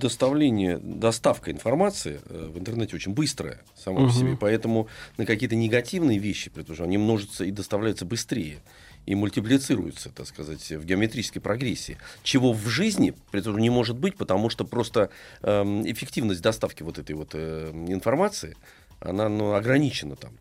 доставление, 0.00 0.78
доставка 0.78 1.50
информации 1.50 2.20
э, 2.28 2.50
в 2.52 2.58
интернете 2.58 2.96
очень 2.96 3.12
быстрая 3.12 3.60
сама 3.76 4.00
угу. 4.00 4.08
по 4.08 4.14
себе, 4.14 4.36
поэтому 4.38 4.88
на 5.16 5.26
какие-то 5.26 5.56
негативные 5.56 6.18
вещи, 6.18 6.50
потому 6.50 6.74
что 6.74 6.84
они 6.84 6.98
множатся 6.98 7.44
и 7.44 7.50
доставляются 7.50 8.04
быстрее 8.04 8.60
и 9.08 9.14
мультиплицируются, 9.14 10.10
так 10.10 10.26
сказать, 10.26 10.70
в 10.70 10.84
геометрической 10.84 11.40
прогрессии. 11.40 11.96
Чего 12.22 12.52
в 12.52 12.68
жизни, 12.68 13.14
при 13.30 13.40
этом 13.40 13.56
не 13.56 13.70
может 13.70 13.96
быть, 13.96 14.16
потому 14.16 14.50
что 14.50 14.66
просто 14.66 15.08
э, 15.40 15.62
эффективность 15.86 16.42
доставки 16.42 16.82
вот 16.82 16.98
этой 16.98 17.16
вот 17.16 17.30
э, 17.32 17.70
информации, 17.88 18.54
она 19.00 19.28
ну, 19.28 19.54
ограничена 19.54 20.16
там. 20.16 20.32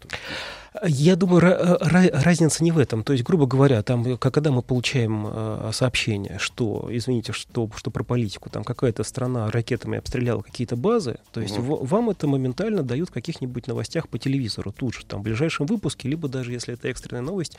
Я 0.83 1.15
думаю, 1.15 1.41
разница 1.81 2.63
не 2.63 2.71
в 2.71 2.77
этом. 2.77 3.03
То 3.03 3.13
есть, 3.13 3.23
грубо 3.23 3.47
говоря, 3.47 3.81
там, 3.83 4.17
когда 4.17 4.51
мы 4.51 4.61
получаем 4.61 5.25
э, 5.27 5.71
сообщение, 5.73 6.37
что, 6.39 6.87
извините, 6.91 7.31
что, 7.31 7.69
что 7.75 7.89
про 7.89 8.03
политику, 8.03 8.49
там 8.49 8.63
какая-то 8.63 9.03
страна 9.03 9.49
ракетами 9.49 9.97
обстреляла 9.97 10.41
какие-то 10.41 10.75
базы, 10.75 11.17
то 11.31 11.41
есть 11.41 11.57
угу. 11.57 11.83
вам 11.83 12.09
это 12.09 12.27
моментально 12.27 12.83
дают 12.83 13.09
в 13.09 13.11
каких-нибудь 13.11 13.67
новостях 13.67 14.07
по 14.07 14.19
телевизору 14.19 14.71
тут 14.71 14.93
же, 14.93 15.05
там, 15.05 15.21
в 15.21 15.23
ближайшем 15.23 15.65
выпуске, 15.65 16.09
либо 16.09 16.27
даже 16.27 16.51
если 16.51 16.73
это 16.73 16.89
экстренная 16.89 17.21
новость, 17.21 17.57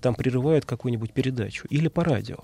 там 0.00 0.14
прерывают 0.14 0.64
какую-нибудь 0.64 1.12
передачу, 1.12 1.66
или 1.70 1.88
по 1.88 2.04
радио. 2.04 2.36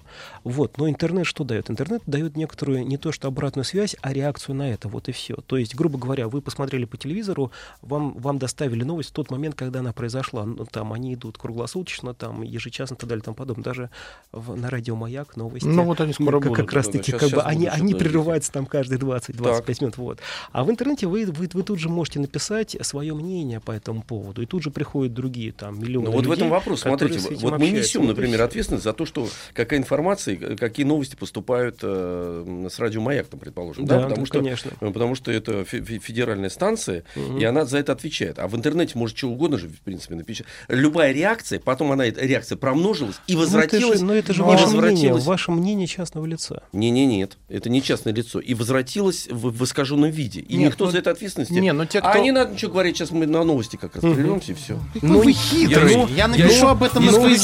Вот. 0.45 0.79
Но 0.79 0.89
интернет 0.89 1.27
что 1.27 1.45
дает? 1.45 1.71
Интернет 1.71 2.03
дает 2.07 2.37
некоторую, 2.37 2.87
не 2.87 2.97
то 2.97 3.13
что 3.13 3.29
обратную 3.29 3.65
связь, 3.65 3.95
а 4.01 4.13
реакцию 4.13 4.57
на 4.57 4.71
это, 4.71 4.89
вот 4.89 5.09
и 5.09 5.13
все. 5.13 5.37
То 5.47 5.57
есть, 5.57 5.75
грубо 5.75 5.99
говоря, 5.99 6.29
вы 6.29 6.41
посмотрели 6.41 6.85
по 6.85 6.97
телевизору, 6.97 7.53
вам 7.83 7.96
вам, 7.97 8.13
вам 8.19 8.39
доставили 8.39 8.85
новость 8.85 9.11
в 9.11 9.13
тот 9.13 9.31
момент, 9.31 9.55
когда 9.55 9.81
она 9.81 9.93
произошла. 9.93 10.45
Ну, 10.45 10.67
там 10.71 10.93
они 10.93 11.15
идут 11.15 11.39
круглосуточно, 11.39 12.15
там 12.15 12.43
ежечасно 12.43 12.95
и 12.95 12.99
так 12.99 13.09
далее 13.09 13.23
и 13.23 13.25
тому 13.25 13.35
подобное. 13.35 13.65
Даже 13.65 13.91
в, 14.33 14.57
на 14.57 14.71
радио 14.71 14.97
«Маяк» 14.97 15.37
новости. 15.37 15.67
Ну, 15.67 15.83
вот 15.85 16.01
они 16.01 16.13
скоро 16.13 16.39
как, 16.41 16.49
будут. 16.49 16.57
Как 16.67 16.73
раз 16.73 16.89
таки, 16.89 17.13
Да, 17.13 17.19
да, 17.19 17.25
как 17.27 17.35
бы, 17.35 17.43
они, 17.43 17.67
они 17.67 17.95
прерываются 17.95 18.53
там 18.53 18.67
каждые 18.67 18.99
20-25 18.99 19.77
минут. 19.81 19.97
Вот. 19.97 20.19
А 20.53 20.65
в 20.65 20.71
интернете 20.71 21.07
вы, 21.07 21.27
вы, 21.27 21.49
вы 21.53 21.63
тут 21.63 21.79
же 21.79 21.89
можете 21.89 22.21
написать 22.21 22.77
свое 22.83 23.15
мнение 23.15 23.61
по 23.61 23.73
этому 23.73 24.03
поводу. 24.03 24.43
И 24.43 24.47
тут 24.47 24.63
же 24.63 24.71
приходят 24.71 25.15
другие 25.15 25.53
там 25.53 25.81
миллионы 25.81 26.07
Ну 26.07 26.13
вот 26.13 26.27
в 26.27 26.31
этом 26.31 26.51
вопрос. 26.51 26.83
Смотрите, 26.83 27.19
вот 27.37 27.59
мы 27.59 27.71
несем, 27.71 28.07
например, 28.07 28.43
ответственность 28.43 28.85
за 28.85 28.93
то, 28.93 29.07
что 29.07 29.29
какая 29.55 29.79
информация, 29.79 30.35
и 30.35 30.57
какие 30.57 30.85
новости 30.87 31.17
поступают 31.17 31.79
э, 31.83 32.67
с 32.71 32.79
радио 32.79 33.01
«Маяк», 33.01 33.27
там, 33.29 33.41
предположим. 33.41 33.85
Да, 33.87 34.01
потому 34.03 34.21
да, 34.23 34.27
что 34.27 34.39
конечно. 34.39 34.71
э, 34.81 34.93
Потому 34.93 35.15
что 35.15 35.31
это 35.31 35.63
фе- 35.63 35.81
фе- 35.85 35.99
федеральная 35.99 36.51
станция, 36.51 37.05
Мгм. 37.15 37.39
и 37.39 37.45
она 37.45 37.65
за 37.65 37.79
это 37.79 37.86
отвечает. 37.93 38.39
А 38.39 38.49
в 38.49 38.57
интернете 38.57 38.93
может 38.99 39.17
что 39.17 39.29
угодно 39.29 39.59
же, 39.59 39.69
в 39.69 39.81
принципе, 39.81 40.15
написать. 40.15 40.47
Любая 40.69 41.13
реакция, 41.13 41.59
потом 41.61 41.93
она, 41.93 42.07
эта 42.07 42.21
реакция 42.25 42.57
промножилась 42.57 43.17
и 43.27 43.35
Ну, 43.35 43.41
это 43.43 43.51
же- 43.51 43.57
возвратилась. 43.57 44.01
Но 44.01 44.15
это 44.15 44.33
же 44.35 44.43
ваше 44.43 44.67
мнение, 44.67 44.77
возвратилась. 44.83 45.25
ваше 45.25 45.51
мнение 45.53 45.87
частного 45.87 46.27
лица. 46.27 46.63
Не-не, 46.73 47.07
нет, 47.07 47.39
это 47.49 47.69
не 47.71 47.83
частное 47.83 48.13
лицо. 48.13 48.41
И 48.41 48.55
возвратилась 48.55 49.29
в, 49.31 49.51
в 49.51 49.65
искаженном 49.65 50.11
виде. 50.11 50.41
И 50.41 50.57
Нет, 50.57 50.71
никто 50.73 50.87
ну, 50.87 50.91
за 50.91 50.99
это 50.99 51.11
ответственности. 51.11 51.53
не, 51.53 51.73
ну 51.73 51.85
те, 51.87 51.99
А 52.01 52.11
кто- 52.11 52.23
не 52.23 52.33
надо 52.33 52.53
ничего 52.53 52.73
говорить, 52.73 52.97
сейчас 52.97 53.11
мы 53.11 53.27
на 53.27 53.45
новости 53.45 53.77
как 53.77 53.95
раз 53.95 54.05
Мгм. 54.05 54.15
прервемся, 54.15 54.53
и 54.53 54.55
все. 54.55 54.79
Ну, 55.03 55.21
вы 55.21 55.31
я- 55.31 55.37
хитрый. 55.37 55.95
ну, 55.97 56.09
Я 56.09 56.29
напишу 56.29 56.49
я- 56.67 56.71
об 56.71 56.83
этом 56.83 57.05
на 57.05 57.13
но- 57.13 57.19
но, 57.21 57.35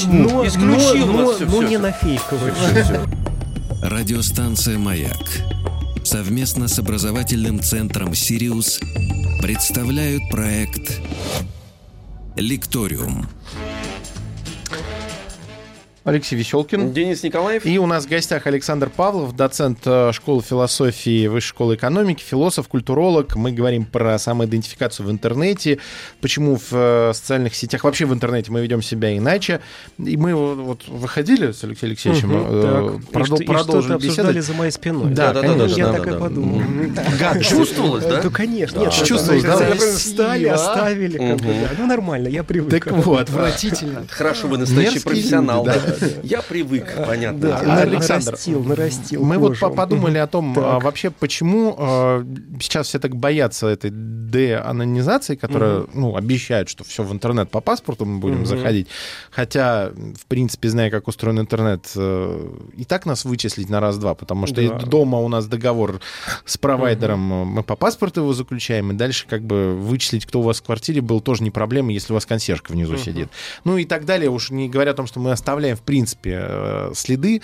исключил 0.46 1.06
но, 1.06 1.32
но, 1.32 1.38
но 1.46 1.62
не 1.62 1.78
на 1.78 1.92
фейковых. 1.92 2.54
Радиостанция 3.82 4.78
«Маяк» 4.78 5.16
совместно 6.04 6.68
с 6.68 6.78
образовательным 6.78 7.60
центром 7.60 8.14
«Сириус» 8.14 8.80
представляют 9.40 10.22
проект 10.30 11.00
«Лекториум». 12.36 13.28
Алексей 16.04 16.34
Веселкин. 16.34 16.92
Денис 16.92 17.22
Николаев. 17.22 17.64
И 17.64 17.78
у 17.78 17.86
нас 17.86 18.06
в 18.06 18.08
гостях 18.08 18.48
Александр 18.48 18.90
Павлов, 18.90 19.36
доцент 19.36 19.78
э, 19.84 20.10
школы 20.12 20.42
философии 20.42 21.28
Высшей 21.28 21.50
школы 21.50 21.74
экономики, 21.76 22.22
философ, 22.22 22.66
культуролог. 22.66 23.36
Мы 23.36 23.52
говорим 23.52 23.84
про 23.84 24.18
самоидентификацию 24.18 25.06
в 25.06 25.10
интернете, 25.12 25.78
почему 26.20 26.56
в 26.56 26.72
э, 26.72 27.12
социальных 27.14 27.54
сетях, 27.54 27.84
вообще 27.84 28.06
в 28.06 28.12
интернете 28.12 28.50
мы 28.50 28.62
ведем 28.62 28.82
себя 28.82 29.16
иначе. 29.16 29.60
И 29.98 30.16
мы 30.16 30.34
вот, 30.34 30.56
вот 30.56 30.88
выходили 30.88 31.52
с 31.52 31.62
Алексеем 31.62 31.92
Алексеевичем, 31.92 32.30
э, 32.32 32.62
так. 32.62 32.82
И 33.10 33.14
продол- 33.14 33.26
что- 33.36 33.42
и 33.42 33.46
продолжили 33.46 33.92
обсуждали 33.94 34.26
беседовать. 34.28 34.44
за 34.44 34.52
моей 34.54 34.70
спиной. 34.72 35.12
Да, 35.12 35.32
да, 35.32 35.42
да, 35.42 35.48
конечно. 35.48 35.76
Я 35.76 35.86
да, 35.86 35.92
так 35.92 36.04
да, 36.04 36.10
и 36.10 36.14
да. 36.14 36.18
подумал. 36.20 36.62
Гадость. 37.20 37.50
Чувствовалось, 37.50 38.04
да? 38.06 38.22
Да, 38.22 38.28
конечно. 38.30 38.78
Да, 38.80 38.86
Нет, 38.86 38.94
да, 38.98 39.06
чувствовалось, 39.06 39.44
да? 39.44 39.74
Встали, 39.76 40.46
оставили. 40.46 41.18
да. 41.18 41.44
Ну, 41.78 41.86
нормально, 41.86 42.26
я 42.26 42.42
привык. 42.42 42.70
Так 42.70 42.90
вот, 42.90 43.20
Отвратительно. 43.20 44.04
Хорошо, 44.10 44.48
вы 44.48 44.58
настоящий 44.58 44.98
профессионал. 44.98 45.64
да. 45.64 45.91
Я 46.22 46.42
привык, 46.42 46.94
понятно. 47.06 47.56
Александр, 47.56 48.26
нарастил, 48.26 48.64
нарастил 48.64 49.24
Мы 49.24 49.38
вот 49.38 49.58
подумали 49.58 50.18
о 50.18 50.26
том, 50.26 50.54
а, 50.58 50.80
вообще, 50.80 51.10
почему 51.10 51.74
а, 51.78 52.26
сейчас 52.60 52.88
все 52.88 52.98
так 52.98 53.16
боятся 53.16 53.66
этой 53.66 53.90
деанонизации, 54.32 55.36
которая, 55.36 55.84
ну, 55.92 56.16
обещает, 56.16 56.68
что 56.68 56.84
все 56.84 57.02
в 57.02 57.12
интернет 57.12 57.50
по 57.50 57.60
паспорту 57.60 58.04
мы 58.04 58.18
будем 58.18 58.46
заходить. 58.46 58.88
Хотя, 59.30 59.90
в 59.90 60.26
принципе, 60.26 60.68
зная, 60.68 60.90
как 60.90 61.06
устроен 61.08 61.38
интернет, 61.38 61.90
э, 61.94 62.48
и 62.76 62.84
так 62.84 63.06
нас 63.06 63.24
вычислить 63.24 63.68
на 63.68 63.80
раз-два, 63.80 64.14
потому 64.14 64.46
что 64.46 64.62
дома 64.78 65.18
у 65.18 65.28
нас 65.28 65.46
договор 65.46 66.00
с 66.44 66.56
провайдером, 66.56 67.32
э, 67.32 67.44
мы 67.44 67.62
по 67.62 67.76
паспорту 67.76 68.22
его 68.22 68.32
заключаем, 68.32 68.90
и 68.92 68.94
дальше 68.94 69.26
как 69.28 69.42
бы 69.42 69.74
вычислить, 69.76 70.26
кто 70.26 70.40
у 70.40 70.42
вас 70.42 70.60
в 70.60 70.64
квартире, 70.64 71.00
был 71.02 71.20
тоже 71.20 71.42
не 71.42 71.50
проблема, 71.50 71.92
если 71.92 72.12
у 72.12 72.14
вас 72.14 72.26
консьержка 72.26 72.72
внизу 72.72 72.96
сидит. 72.96 73.28
Ну 73.64 73.76
и 73.76 73.84
так 73.84 74.04
далее, 74.06 74.30
уж 74.30 74.50
не 74.50 74.68
говоря 74.68 74.92
о 74.92 74.94
том, 74.94 75.06
что 75.06 75.20
мы 75.20 75.32
оставляем, 75.32 75.76
в 75.76 75.81
принципе, 75.82 76.38
э, 76.42 76.90
следы 76.94 77.42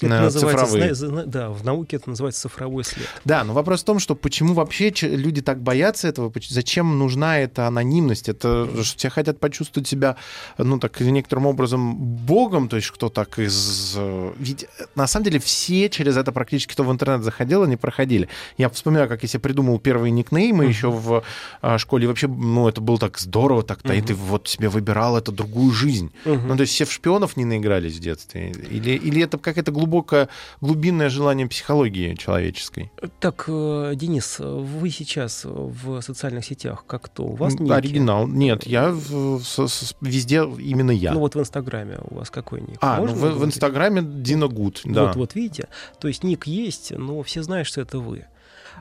Это 0.00 0.26
э, 0.26 0.30
цифровые. 0.30 0.94
зна- 0.94 1.24
да, 1.24 1.50
в 1.50 1.64
науке 1.64 1.96
это 1.96 2.10
называется 2.10 2.42
цифровой 2.42 2.84
след. 2.84 3.06
Да, 3.24 3.44
но 3.44 3.52
вопрос 3.52 3.82
в 3.82 3.84
том, 3.84 3.98
что 3.98 4.14
почему 4.14 4.54
вообще 4.54 4.92
люди 5.02 5.42
так 5.42 5.60
боятся 5.60 6.08
этого, 6.08 6.32
зачем 6.48 6.98
нужна 6.98 7.38
эта 7.38 7.66
анонимность? 7.66 8.28
Это 8.28 8.68
что 8.82 8.98
все 8.98 9.10
хотят 9.10 9.38
почувствовать 9.40 9.88
себя, 9.88 10.16
ну 10.58 10.78
так 10.78 11.00
некоторым 11.00 11.46
образом 11.46 11.96
богом, 11.96 12.68
то 12.68 12.76
есть 12.76 12.90
кто 12.90 13.08
так 13.08 13.38
из... 13.38 13.94
э, 13.96 14.32
Ведь 14.38 14.66
на 14.94 15.06
самом 15.06 15.24
деле 15.24 15.38
все 15.38 15.88
через 15.88 16.16
это 16.16 16.32
практически, 16.32 16.72
кто 16.72 16.84
в 16.84 16.92
интернет 16.92 17.22
заходил, 17.22 17.62
они 17.62 17.76
проходили. 17.76 18.28
Я 18.58 18.68
вспоминаю, 18.68 19.08
как 19.08 19.22
я 19.22 19.28
себе 19.28 19.40
придумал 19.40 19.78
первые 19.78 20.10
никнеймы 20.10 20.64
еще 20.64 20.90
в 20.90 21.22
а, 21.62 21.78
школе. 21.78 22.04
И 22.04 22.06
вообще, 22.06 22.28
ну 22.28 22.68
это 22.68 22.80
было 22.80 22.98
так 22.98 23.18
здорово 23.18 23.62
так-то, 23.62 23.92
и 23.92 24.00
ты 24.00 24.14
вот 24.14 24.48
себе 24.48 24.68
выбирал 24.68 25.16
эту 25.16 25.32
другую 25.32 25.72
жизнь. 25.72 26.12
Мгм. 26.24 26.48
Ну, 26.48 26.56
то 26.56 26.62
есть 26.62 26.72
все 26.74 26.84
в 26.84 26.92
шпионов 26.92 27.36
не 27.36 27.44
наигрались 27.80 27.96
в 27.96 28.00
детстве? 28.00 28.50
Или, 28.70 28.90
или 28.92 29.22
это 29.22 29.38
какое-то 29.38 29.72
глубокое, 29.72 30.28
глубинное 30.60 31.08
желание 31.08 31.46
психологии 31.46 32.14
человеческой? 32.14 32.90
Так, 33.18 33.44
э, 33.48 33.92
Денис, 33.94 34.36
вы 34.38 34.90
сейчас 34.90 35.44
в 35.44 36.00
социальных 36.02 36.44
сетях 36.44 36.84
как 36.86 37.02
кто? 37.02 37.24
У 37.24 37.34
вас 37.34 37.54
М, 37.54 37.64
ники? 37.64 37.72
Оригинал. 37.72 38.26
Нет, 38.28 38.66
я 38.66 38.90
в- 38.90 39.40
с- 39.42 39.68
с- 39.68 39.96
везде 40.00 40.42
именно 40.58 40.90
я. 40.90 41.12
Ну 41.12 41.20
вот 41.20 41.34
в 41.34 41.40
Инстаграме 41.40 41.98
у 42.10 42.16
вас 42.16 42.30
какой 42.30 42.60
ник? 42.60 42.78
а, 42.80 42.98
ну 43.00 43.06
в, 43.06 43.38
в? 43.38 43.44
Инстаграме 43.44 44.02
Дина 44.02 44.48
Гуд, 44.48 44.82
да. 44.84 45.06
Вот, 45.06 45.16
вот 45.16 45.34
видите, 45.34 45.68
то 45.98 46.08
есть 46.08 46.24
ник 46.24 46.46
есть, 46.46 46.92
но 46.96 47.22
все 47.22 47.42
знают, 47.42 47.66
что 47.66 47.80
это 47.80 47.98
вы. 47.98 48.26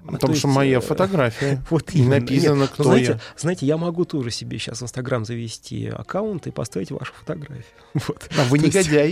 Потому 0.05 0.33
то 0.33 0.39
что 0.39 0.47
моя 0.47 0.77
э, 0.77 0.81
фотография. 0.81 1.63
Вот 1.69 1.93
И 1.93 2.03
написано, 2.03 2.62
Нет, 2.62 2.69
кто 2.71 2.83
ну, 2.83 2.89
знаете, 2.89 3.12
я. 3.12 3.19
знаете, 3.38 3.65
я 3.65 3.77
могу 3.77 4.05
тоже 4.05 4.31
себе 4.31 4.57
сейчас 4.59 4.79
в 4.79 4.83
Инстаграм 4.83 5.25
завести 5.25 5.88
аккаунт 5.88 6.47
и 6.47 6.51
поставить 6.51 6.91
вашу 6.91 7.13
фотографию. 7.13 7.65
Вот. 7.93 8.29
А 8.38 8.43
вы 8.45 8.59
негодяй. 8.59 9.12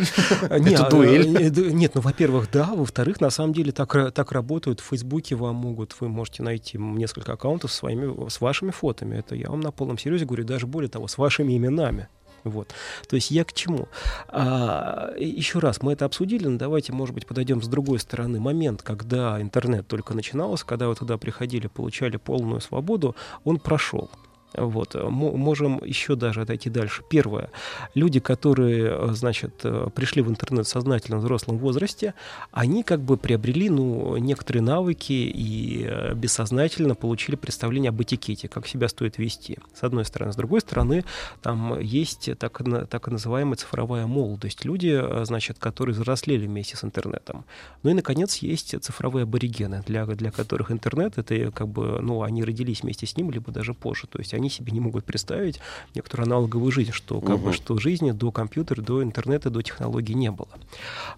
Не, 0.60 0.74
Это 0.74 0.88
а, 0.88 0.90
дуэль. 0.90 1.28
э, 1.38 1.50
Нет, 1.72 1.96
ну, 1.96 2.02
во-первых, 2.02 2.50
да. 2.52 2.72
Во-вторых, 2.74 3.22
на 3.22 3.30
самом 3.30 3.54
деле 3.54 3.72
так, 3.72 4.14
так 4.14 4.32
работают. 4.32 4.80
В 4.80 4.84
Фейсбуке 4.86 5.36
вам 5.36 5.56
могут, 5.56 5.96
вы 6.00 6.10
можете 6.10 6.44
найти 6.44 6.78
несколько 6.78 7.34
аккаунтов 7.34 7.72
с, 7.72 7.76
своими, 7.76 8.30
с 8.30 8.40
вашими 8.42 8.72
фотами. 8.72 9.18
Это 9.18 9.36
я 9.36 9.50
вам 9.50 9.60
на 9.62 9.72
полном 9.72 9.98
серьезе 9.98 10.26
говорю, 10.26 10.44
даже 10.46 10.68
более 10.68 10.90
того, 10.90 11.08
с 11.08 11.18
вашими 11.18 11.58
именами. 11.58 12.08
Вот. 12.50 12.74
То 13.08 13.16
есть 13.16 13.32
я 13.32 13.44
к 13.44 13.54
чему? 13.54 13.88
А, 14.28 15.14
еще 15.18 15.60
раз, 15.60 15.82
мы 15.82 15.94
это 15.94 16.06
обсудили, 16.06 16.48
но 16.48 16.58
давайте, 16.58 16.94
может 16.94 17.14
быть, 17.14 17.26
подойдем 17.28 17.62
с 17.62 17.68
другой 17.68 18.00
стороны. 18.00 18.40
Момент, 18.40 18.82
когда 18.82 19.42
интернет 19.42 19.88
только 19.88 20.14
начинался, 20.14 20.66
когда 20.66 20.88
вы 20.88 20.96
туда 20.96 21.18
приходили, 21.18 21.68
получали 21.68 22.18
полную 22.18 22.62
свободу, 22.62 23.16
он 23.44 23.58
прошел. 23.60 24.10
Вот. 24.58 24.96
Мо- 24.96 25.38
Можем 25.38 25.82
еще 25.86 26.16
даже 26.16 26.42
отойти 26.42 26.70
дальше. 26.70 27.04
Первое. 27.10 27.50
Люди, 27.94 28.20
которые, 28.20 28.90
э, 28.92 29.08
значит, 29.14 29.62
э, 29.64 29.90
пришли 29.94 30.22
в 30.22 30.30
интернет 30.30 30.66
в 30.66 30.70
сознательном 30.70 31.20
взрослом 31.20 31.58
возрасте, 31.58 32.14
они 32.52 32.84
как 32.84 33.02
бы 33.02 33.18
приобрели, 33.18 33.70
ну, 33.70 34.18
некоторые 34.18 34.64
навыки 34.64 35.14
и 35.14 35.86
э, 35.88 36.14
бессознательно 36.16 36.96
получили 36.96 37.36
представление 37.36 37.90
об 37.90 38.02
этикете, 38.02 38.48
как 38.48 38.68
себя 38.68 38.88
стоит 38.90 39.18
вести, 39.18 39.60
с 39.74 39.84
одной 39.84 40.06
стороны. 40.06 40.34
С 40.34 40.36
другой 40.36 40.62
стороны, 40.62 41.06
там 41.42 41.80
есть 41.80 42.30
так, 42.40 42.62
так 42.90 43.08
называемая 43.08 43.56
цифровая 43.56 44.08
молодость. 44.08 44.66
Люди, 44.66 45.00
э, 45.00 45.26
значит, 45.26 45.60
которые 45.60 45.94
взрослели 45.94 46.48
вместе 46.48 46.76
с 46.78 46.84
интернетом. 46.84 47.46
Ну 47.84 47.92
и, 47.92 47.94
наконец, 47.94 48.38
есть 48.38 48.76
цифровые 48.84 49.24
аборигены, 49.24 49.84
для, 49.86 50.06
для 50.06 50.32
которых 50.32 50.72
интернет, 50.72 51.18
это 51.18 51.36
э, 51.36 51.52
как 51.52 51.68
бы, 51.68 52.00
ну, 52.02 52.24
они 52.24 52.44
родились 52.44 52.82
вместе 52.82 53.06
с 53.06 53.16
ним, 53.18 53.32
либо 53.32 53.52
даже 53.52 53.74
позже. 53.74 54.08
То 54.08 54.20
есть 54.20 54.34
они 54.34 54.47
себе 54.50 54.72
не 54.72 54.80
могут 54.80 55.06
представить 55.06 55.60
некоторую 55.96 56.26
аналоговую 56.28 56.72
жизнь, 56.72 56.92
что, 56.92 57.22
как 57.22 57.38
бы, 57.40 57.48
Мгм. 57.50 57.54
что 57.54 57.78
жизни 57.78 58.12
до 58.12 58.32
компьютера, 58.32 58.82
до 58.82 59.04
интернета, 59.04 59.50
до 59.50 59.62
технологий 59.62 60.14
не 60.16 60.32
было. 60.32 60.50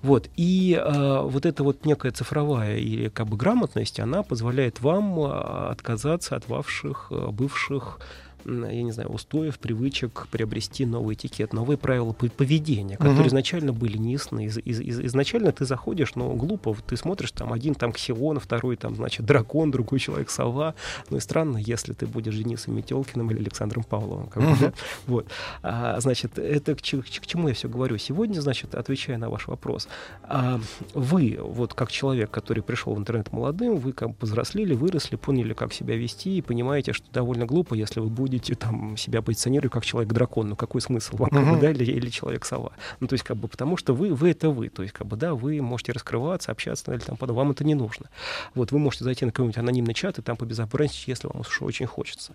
Вот. 0.01 0.29
И 0.35 0.79
э, 0.79 1.21
вот 1.23 1.45
эта 1.45 1.63
вот 1.63 1.85
некая 1.85 2.11
цифровая 2.11 2.77
или 2.77 3.09
как 3.09 3.27
бы 3.27 3.37
грамотность, 3.37 3.99
она 3.99 4.23
позволяет 4.23 4.81
вам 4.81 5.19
э, 5.19 5.69
отказаться 5.71 6.35
от 6.35 6.47
ваших 6.47 7.07
э, 7.11 7.27
бывших 7.31 7.99
я 8.45 8.83
не 8.83 8.91
знаю, 8.91 9.09
устоев, 9.09 9.59
привычек, 9.59 10.27
приобрести 10.31 10.85
новый 10.85 11.15
этикет, 11.15 11.53
новые 11.53 11.77
правила 11.77 12.11
пов- 12.11 12.29
поведения, 12.31 12.95
которые 12.97 13.19
Мгм. 13.19 13.27
изначально 13.27 13.73
были 13.73 13.97
неясны. 13.97 14.45
Из- 14.45 14.57
из- 14.57 14.79
из- 14.79 14.99
изначально 15.01 15.51
ты 15.51 15.65
заходишь, 15.65 16.15
но 16.15 16.33
глупо, 16.33 16.75
ты 16.87 16.95
смотришь, 16.97 17.31
там 17.31 17.51
один 17.53 17.75
там 17.75 17.91
ксион, 17.91 18.39
второй 18.39 18.75
там, 18.75 18.95
значит, 18.95 19.25
дракон, 19.25 19.71
другой 19.71 19.99
человек 19.99 20.29
сова. 20.29 20.75
Ну 21.09 21.17
и 21.17 21.19
странно, 21.19 21.57
если 21.57 21.93
ты 21.93 22.07
будешь 22.07 22.35
Денисом 22.35 22.75
Метелкиным 22.75 23.29
или 23.31 23.39
Александром 23.39 23.83
Павловым. 23.83 24.27
как 24.27 24.43
бы, 24.43 24.55
да? 24.59 24.73
Вот. 25.07 25.27
А, 25.63 25.99
значит, 25.99 26.39
это 26.39 26.75
к, 26.75 26.81
чему- 26.81 27.01
к 27.03 27.25
чему 27.27 27.47
я 27.49 27.53
все 27.53 27.67
говорю? 27.67 27.97
Сегодня, 27.97 28.39
значит, 28.41 28.75
отвечая 28.75 29.17
на 29.17 29.29
ваш 29.29 29.47
вопрос, 29.47 29.87
а, 30.23 30.59
вы, 30.93 31.37
вот 31.41 31.73
как 31.73 31.91
человек, 31.91 32.31
который 32.31 32.63
пришел 32.63 32.93
в 32.95 32.99
интернет 32.99 33.31
молодым, 33.33 33.77
вы 33.77 33.91
как 33.93 34.15
повзрослели, 34.15 34.73
выросли, 34.75 35.15
поняли, 35.15 35.53
как 35.53 35.73
себя 35.73 35.95
вести, 35.95 36.37
и 36.37 36.41
понимаете, 36.41 36.93
что 36.93 37.05
довольно 37.11 37.45
глупо, 37.45 37.73
если 37.73 37.99
вы 37.99 38.07
будете 38.09 38.28
будете 38.29 38.55
там 38.55 38.95
себя 38.95 39.21
позиционировать 39.21 39.73
как 39.73 39.85
человек-дракон. 39.85 40.49
Ну, 40.49 40.55
какой 40.55 40.81
смысл 40.81 41.17
вам, 41.17 41.29
как 41.29 41.49
бы, 41.49 41.59
да, 41.59 41.71
или, 41.71 41.91
или 41.91 42.09
человек-сова? 42.09 42.71
Ну, 42.99 43.07
то 43.07 43.13
есть, 43.13 43.25
как 43.25 43.37
бы, 43.37 43.47
потому 43.47 43.77
что 43.77 43.93
вы, 43.93 44.13
вы 44.13 44.31
это 44.31 44.49
вы. 44.49 44.69
То 44.69 44.83
есть, 44.83 44.93
как 44.93 45.07
бы, 45.07 45.17
да, 45.17 45.33
вы 45.33 45.61
можете 45.61 45.91
раскрываться, 45.91 46.51
общаться, 46.51 46.93
или 46.93 46.99
там, 46.99 47.17
подобное. 47.17 47.43
вам 47.43 47.51
это 47.51 47.63
не 47.63 47.75
нужно. 47.75 48.09
Вот, 48.53 48.71
вы 48.71 48.79
можете 48.79 49.03
зайти 49.03 49.25
на 49.25 49.31
какой-нибудь 49.31 49.57
анонимный 49.57 49.93
чат 49.93 50.19
и 50.19 50.21
там 50.21 50.37
побезопасничать, 50.37 51.07
если 51.07 51.27
вам 51.27 51.41
уж 51.41 51.61
очень 51.61 51.87
хочется. 51.87 52.33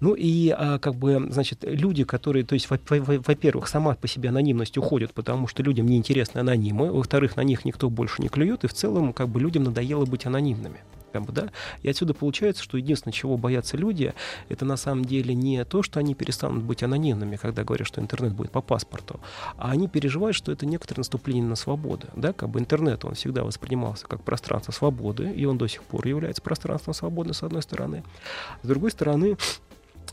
Ну, 0.00 0.14
и, 0.14 0.50
а, 0.50 0.78
как 0.78 0.96
бы, 0.96 1.28
значит, 1.30 1.60
люди, 1.62 2.04
которые, 2.04 2.44
то 2.44 2.54
есть, 2.54 2.68
во-первых, 2.68 3.68
сама 3.68 3.94
по 3.94 4.08
себе 4.08 4.30
анонимность 4.30 4.76
уходит, 4.76 5.14
потому 5.14 5.46
что 5.46 5.62
людям 5.62 5.86
неинтересны 5.86 6.40
анонимы, 6.40 6.90
во-вторых, 6.90 7.36
на 7.36 7.42
них 7.42 7.64
никто 7.64 7.88
больше 7.88 8.22
не 8.22 8.28
клюет, 8.28 8.64
и 8.64 8.66
в 8.66 8.74
целом, 8.74 9.12
как 9.12 9.28
бы, 9.28 9.40
людям 9.40 9.64
надоело 9.64 10.04
быть 10.04 10.26
анонимными 10.26 10.80
как 11.16 11.24
бы, 11.24 11.32
да, 11.32 11.48
и 11.82 11.88
отсюда 11.88 12.12
получается, 12.12 12.62
что 12.62 12.76
единственное, 12.76 13.12
чего 13.12 13.38
боятся 13.38 13.78
люди, 13.78 14.12
это 14.50 14.66
на 14.66 14.76
самом 14.76 15.06
деле 15.06 15.34
не 15.34 15.64
то, 15.64 15.82
что 15.82 15.98
они 15.98 16.14
перестанут 16.14 16.62
быть 16.62 16.82
анонимными, 16.82 17.36
когда 17.36 17.64
говорят, 17.64 17.86
что 17.86 18.02
интернет 18.02 18.34
будет 18.34 18.50
по 18.50 18.60
паспорту, 18.60 19.20
а 19.56 19.70
они 19.70 19.88
переживают, 19.88 20.36
что 20.36 20.52
это 20.52 20.66
некоторое 20.66 21.00
наступление 21.00 21.44
на 21.44 21.56
свободу, 21.56 22.08
да, 22.14 22.34
как 22.34 22.50
бы 22.50 22.60
интернет, 22.60 23.04
он 23.06 23.14
всегда 23.14 23.44
воспринимался 23.44 24.06
как 24.06 24.22
пространство 24.22 24.72
свободы, 24.72 25.30
и 25.30 25.46
он 25.46 25.56
до 25.56 25.66
сих 25.68 25.82
пор 25.82 26.06
является 26.06 26.42
пространством 26.42 26.92
свободы, 26.92 27.32
с 27.32 27.42
одной 27.42 27.62
стороны. 27.62 28.04
С 28.62 28.68
другой 28.68 28.90
стороны, 28.90 29.38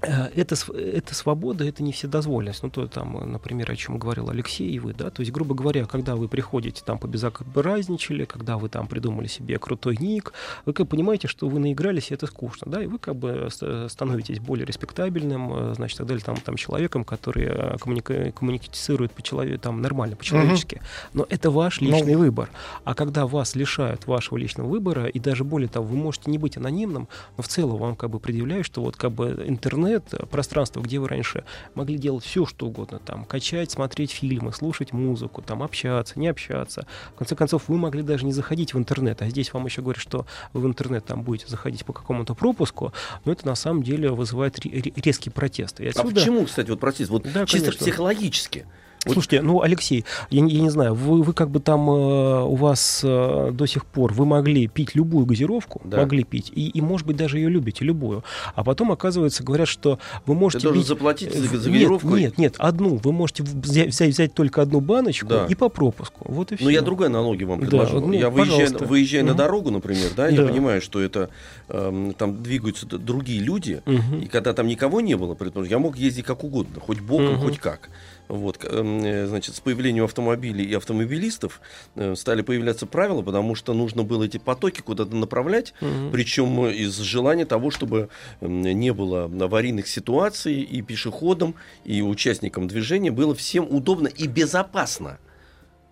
это, 0.04 0.56
это 0.76 1.16
свобода, 1.16 1.66
это 1.66 1.84
не 1.84 1.92
вседозволенность. 1.92 2.64
Ну, 2.64 2.70
то 2.70 2.88
там, 2.88 3.32
например, 3.32 3.72
о 3.72 3.76
чем 3.76 3.98
говорил 3.98 4.30
Алексей 4.30 4.70
и 4.70 4.80
вы, 4.80 4.94
да, 4.94 5.10
то 5.10 5.22
есть, 5.22 5.32
грубо 5.32 5.56
говоря, 5.56 5.86
когда 5.86 6.16
вы 6.16 6.28
приходите 6.28 6.84
там 6.86 7.00
побезобразничали, 7.00 8.26
когда 8.26 8.58
вы 8.58 8.70
там 8.70 8.88
придумали 8.88 9.28
себе 9.28 9.58
крутой 9.58 9.98
ник, 10.00 10.34
вы 10.66 10.74
как 10.74 10.88
понимаете, 10.88 11.28
что 11.28 11.48
вы 11.48 11.60
наигрались, 11.60 12.12
и 12.12 12.14
это 12.14 12.28
скучно, 12.28 12.70
да, 12.70 12.84
и 12.84 12.88
вы 12.88 13.00
как 13.00 13.16
бы 13.16 13.48
становитесь 13.88 14.40
более 14.40 14.66
респектабельным, 14.66 15.72
э, 15.72 15.74
значит, 15.76 15.98
так 15.98 16.08
далее, 16.08 16.24
там, 16.24 16.38
там 16.38 16.56
человеком, 16.56 17.06
который 17.06 17.46
э, 17.46 17.78
коммуника- 17.78 18.32
коммуницирует 18.32 19.12
по 19.12 19.22
человеку, 19.22 19.60
там, 19.60 19.82
нормально, 19.82 20.16
по-человечески. 20.16 20.76
Угу. 20.76 20.84
Но 21.14 21.26
это 21.30 21.52
ваш 21.52 21.82
ну, 21.82 21.88
личный 21.88 22.14
Но... 22.14 22.20
выбор. 22.20 22.50
А 22.84 22.94
когда 22.94 23.26
вас 23.26 23.56
лишают 23.56 24.08
вашего 24.08 24.38
личного 24.38 24.68
выбора, 24.68 25.06
и 25.06 25.20
даже 25.20 25.44
более 25.44 25.70
того, 25.70 25.86
вы 25.86 25.96
можете 25.96 26.30
не 26.30 26.38
быть 26.38 26.58
анонимным, 26.58 27.08
но 27.38 27.44
в 27.44 27.48
целом 27.48 27.78
вам 27.78 27.96
как 27.96 28.10
бы 28.10 28.20
предъявляют, 28.20 28.66
что 28.66 28.82
вот 28.82 28.98
как 28.98 29.12
бы 29.12 29.44
интернет 29.46 29.93
интернет, 29.94 30.30
пространство, 30.30 30.82
где 30.82 31.00
вы 31.00 31.08
раньше 31.08 31.44
могли 31.76 31.98
делать 31.98 32.24
все, 32.24 32.46
что 32.46 32.68
угодно, 32.68 33.00
там, 33.00 33.26
качать, 33.26 33.72
смотреть 33.72 34.12
фильмы, 34.12 34.54
слушать 34.54 34.94
музыку, 34.94 35.42
там, 35.42 35.64
общаться, 35.64 36.20
не 36.20 36.28
общаться. 36.28 36.86
В 37.14 37.18
конце 37.18 37.36
концов, 37.36 37.64
вы 37.68 37.78
могли 37.78 38.02
даже 38.04 38.26
не 38.26 38.32
заходить 38.32 38.74
в 38.74 38.78
интернет, 38.78 39.22
а 39.22 39.30
здесь 39.30 39.54
вам 39.54 39.66
еще 39.66 39.82
говорят, 39.82 40.02
что 40.02 40.26
вы 40.54 40.62
в 40.62 40.68
интернет 40.68 41.06
там 41.06 41.24
будете 41.24 41.48
заходить 41.48 41.86
по 41.86 41.94
какому-то 41.94 42.36
пропуску, 42.36 42.94
но 43.26 43.32
это 43.32 43.46
на 43.46 43.56
самом 43.56 43.84
деле 43.84 44.10
вызывает 44.10 44.60
резкий 44.60 45.30
протест. 45.30 45.80
И 45.80 45.88
а 45.88 45.90
отсюда... 45.90 46.10
А 46.10 46.14
почему, 46.14 46.46
кстати, 46.46 46.70
вот 46.70 46.80
протест? 46.80 47.10
Вот 47.10 47.24
да, 47.24 47.46
чисто 47.46 47.68
конечно. 47.68 47.86
психологически. 47.86 48.66
Слушайте, 49.06 49.42
ну, 49.42 49.62
Алексей, 49.62 50.06
я, 50.30 50.46
я 50.46 50.62
не 50.62 50.70
знаю, 50.70 50.94
вы, 50.96 51.24
вы 51.24 51.34
как 51.34 51.50
бы 51.50 51.60
там 51.60 51.90
э, 51.90 52.44
у 52.44 52.56
вас 52.56 53.02
э, 53.04 53.52
до 53.52 53.66
сих 53.66 53.86
пор, 53.86 54.14
вы 54.14 54.26
могли 54.26 54.68
пить 54.68 54.96
любую 54.96 55.26
газировку, 55.26 55.82
да. 55.84 55.98
могли 55.98 56.24
пить, 56.24 56.52
и, 56.56 56.70
и, 56.70 56.82
может 56.82 57.06
быть, 57.06 57.18
даже 57.18 57.38
ее 57.38 57.50
любите, 57.50 57.84
любую. 57.84 58.24
А 58.56 58.64
потом, 58.64 58.92
оказывается, 58.92 59.44
говорят, 59.44 59.68
что 59.68 60.00
вы 60.26 60.36
можете... 60.36 60.68
Ты 60.68 60.74
бить... 60.74 60.88
заплатить 60.88 61.34
за 61.34 61.48
газировку? 61.50 62.08
Нет, 62.10 62.38
нет, 62.38 62.38
нет, 62.38 62.56
одну. 62.60 63.00
Вы 63.04 63.12
можете 63.12 63.44
взять, 63.44 63.90
взять, 63.90 64.12
взять 64.12 64.34
только 64.34 64.62
одну 64.62 64.80
баночку 64.80 65.28
да. 65.28 65.46
и 65.50 65.56
по 65.56 65.70
пропуску. 65.70 66.26
Вот 66.32 66.52
и 66.52 66.56
все. 66.56 66.64
Ну, 66.64 66.70
я 66.70 66.82
другой 66.82 67.08
аналогию 67.08 67.50
вам 67.50 67.60
предложу. 67.60 68.00
Да, 68.00 68.08
ну, 68.08 68.14
я 68.14 68.30
выезжаю, 68.30 68.88
выезжаю 68.88 69.24
угу. 69.24 69.32
на 69.32 69.38
дорогу, 69.38 69.72
например, 69.72 70.12
да, 70.16 70.30
да, 70.30 70.30
я 70.30 70.48
понимаю, 70.48 70.82
что 70.82 71.02
это 71.02 71.30
э, 71.68 72.12
там 72.18 72.42
двигаются 72.42 72.86
другие 72.86 73.42
люди, 73.42 73.82
угу. 73.86 74.22
и 74.22 74.28
когда 74.28 74.54
там 74.54 74.68
никого 74.68 75.02
не 75.02 75.16
было, 75.16 75.36
я 75.66 75.80
мог 75.80 75.98
ездить 75.98 76.26
как 76.26 76.44
угодно, 76.44 76.80
хоть 76.80 77.00
боком, 77.00 77.36
угу. 77.36 77.46
хоть 77.46 77.60
как. 77.60 77.90
Вот, 78.28 78.64
эм, 78.64 79.04
э, 79.04 79.28
значит, 79.28 79.56
с 79.56 79.60
появлением 79.60 80.06
автомобилей 80.06 80.66
и 80.66 80.74
автомобилистов 80.74 81.62
э, 81.96 82.16
стали 82.16 82.42
появляться 82.42 82.86
правила, 82.86 83.22
потому 83.22 83.54
что 83.56 83.74
нужно 83.74 84.04
было 84.04 84.24
эти 84.24 84.38
потоки 84.38 84.82
куда-то 84.82 85.16
направлять, 85.16 85.74
угу. 85.82 86.10
причем 86.12 86.68
из 86.68 86.98
желания 86.98 87.46
того, 87.46 87.70
чтобы 87.70 88.10
эм, 88.42 88.62
не 88.62 88.94
было 88.94 89.26
аварийных 89.26 89.88
ситуаций 89.88 90.62
и 90.62 90.82
пешеходам, 90.82 91.56
и 91.84 92.02
участникам 92.02 92.68
движения 92.68 93.12
было 93.12 93.36
всем 93.36 93.68
удобно 93.70 94.08
и 94.08 94.28
безопасно. 94.28 95.20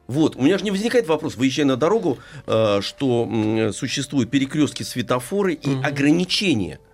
Вот, 0.07 0.35
у 0.35 0.41
меня 0.41 0.57
же 0.57 0.63
не 0.63 0.71
возникает 0.71 1.07
вопрос, 1.07 1.35
выезжая 1.35 1.65
на 1.65 1.75
дорогу, 1.75 2.17
э, 2.47 2.79
что 2.81 3.71
существуют 3.73 4.31
перекрестки, 4.31 4.83
светофоры 4.83 5.53
и 5.53 5.69
угу. 5.69 5.83
ограничения– 5.83 6.79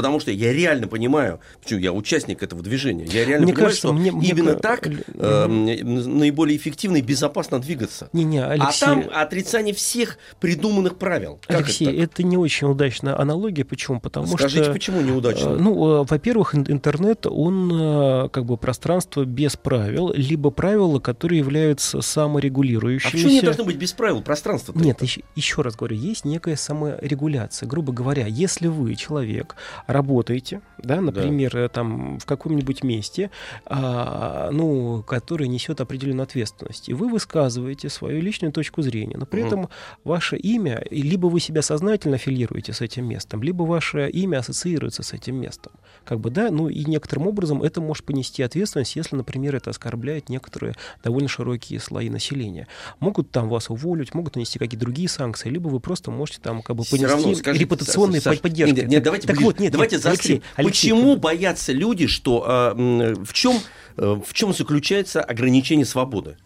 Потому 0.00 0.18
что 0.18 0.30
я 0.30 0.54
реально 0.54 0.88
понимаю, 0.88 1.40
почему 1.62 1.78
я 1.78 1.92
участник 1.92 2.42
этого 2.42 2.62
движения. 2.62 3.04
Я 3.04 3.26
реально 3.26 3.44
мне 3.44 3.52
понимаю, 3.52 3.66
кажется, 3.66 3.88
что 3.88 3.92
мне, 3.92 4.08
именно 4.08 4.52
мне... 4.52 4.54
так 4.54 4.88
э, 4.88 5.46
наиболее 5.46 6.56
эффективно 6.56 6.96
и 6.96 7.02
безопасно 7.02 7.58
двигаться. 7.60 8.08
Не, 8.14 8.24
не, 8.24 8.38
а 8.38 8.52
Алексей... 8.52 8.86
А 8.86 8.86
там 8.86 9.04
отрицание 9.12 9.74
всех 9.74 10.16
придуманных 10.40 10.96
правил. 10.96 11.38
Как 11.46 11.66
Алексей, 11.66 11.86
это, 11.86 12.02
это 12.02 12.22
не 12.22 12.38
очень 12.38 12.66
удачная 12.68 13.20
аналогия. 13.20 13.66
Почему? 13.66 14.00
Потому 14.00 14.28
Скажите, 14.28 14.64
что... 14.64 14.72
почему 14.72 15.02
неудачно? 15.02 15.50
Э, 15.50 15.56
ну, 15.56 16.00
э, 16.00 16.06
во-первых, 16.08 16.54
интернет, 16.54 17.26
он 17.26 17.70
э, 17.70 18.28
как 18.30 18.46
бы 18.46 18.56
пространство 18.56 19.26
без 19.26 19.56
правил, 19.56 20.14
либо 20.14 20.50
правила, 20.50 20.98
которые 20.98 21.40
являются 21.40 22.00
саморегулирующимися. 22.00 23.08
А 23.08 23.12
почему 23.18 23.32
не 23.32 23.42
должно 23.42 23.64
быть 23.64 23.76
без 23.76 23.92
правил 23.92 24.22
пространство? 24.22 24.72
Нет, 24.74 25.02
еще, 25.02 25.20
еще 25.36 25.60
раз 25.60 25.76
говорю, 25.76 25.96
есть 25.96 26.24
некая 26.24 26.56
саморегуляция. 26.56 27.68
Грубо 27.68 27.92
говоря, 27.92 28.24
если 28.26 28.66
вы 28.66 28.94
человек 28.94 29.56
работаете, 29.92 30.60
да, 30.78 31.00
например, 31.00 31.52
да. 31.52 31.68
там 31.68 32.18
в 32.18 32.26
каком-нибудь 32.26 32.82
месте, 32.82 33.30
а, 33.66 34.50
ну, 34.52 35.02
который 35.02 35.48
несет 35.48 35.80
определенную 35.80 36.24
ответственность, 36.24 36.88
и 36.88 36.94
вы 36.94 37.08
высказываете 37.08 37.88
свою 37.88 38.20
личную 38.20 38.52
точку 38.52 38.82
зрения, 38.82 39.16
но 39.16 39.26
при 39.26 39.42
mm. 39.42 39.46
этом 39.46 39.68
ваше 40.04 40.36
имя, 40.36 40.82
либо 40.90 41.26
вы 41.26 41.40
себя 41.40 41.62
сознательно 41.62 42.16
аффилируете 42.16 42.72
с 42.72 42.80
этим 42.80 43.06
местом, 43.06 43.42
либо 43.42 43.62
ваше 43.62 44.08
имя 44.08 44.38
ассоциируется 44.38 45.02
с 45.02 45.12
этим 45.12 45.36
местом, 45.36 45.72
как 46.04 46.20
бы, 46.20 46.30
да, 46.30 46.50
ну, 46.50 46.68
и 46.68 46.84
некоторым 46.84 47.26
образом 47.26 47.62
это 47.62 47.80
может 47.80 48.04
понести 48.04 48.42
ответственность, 48.42 48.96
если, 48.96 49.16
например, 49.16 49.56
это 49.56 49.70
оскорбляет 49.70 50.28
некоторые 50.28 50.74
довольно 51.02 51.28
широкие 51.28 51.80
слои 51.80 52.10
населения. 52.10 52.66
Могут 53.00 53.30
там 53.30 53.48
вас 53.48 53.70
уволить, 53.70 54.14
могут 54.14 54.36
нанести 54.36 54.58
какие-то 54.58 54.84
другие 54.84 55.08
санкции, 55.08 55.48
либо 55.48 55.68
вы 55.68 55.80
просто 55.80 56.10
можете 56.10 56.40
там 56.40 56.62
как 56.62 56.76
бы 56.76 56.84
понести 56.84 57.06
равно, 57.06 57.34
скажите, 57.34 57.64
репутационные 57.64 58.20
Саша, 58.20 58.40
поддержки. 58.40 58.74
Нет, 58.74 58.88
нет, 58.88 59.02
давайте 59.02 59.26
так 59.26 59.40
вот, 59.40 59.58
нет, 59.60 59.69
Давайте 59.70 59.96
нет, 59.96 60.02
заострим. 60.02 60.42
Алексей, 60.56 60.90
Почему 60.90 61.12
Алексей. 61.12 61.20
боятся 61.20 61.72
люди, 61.72 62.06
что 62.06 62.74
э, 62.76 63.14
в 63.24 63.32
чем 63.32 63.58
э, 63.96 64.20
в 64.24 64.32
чем 64.32 64.52
заключается 64.52 65.20
ограничение 65.22 65.86
свободы? 65.86 66.36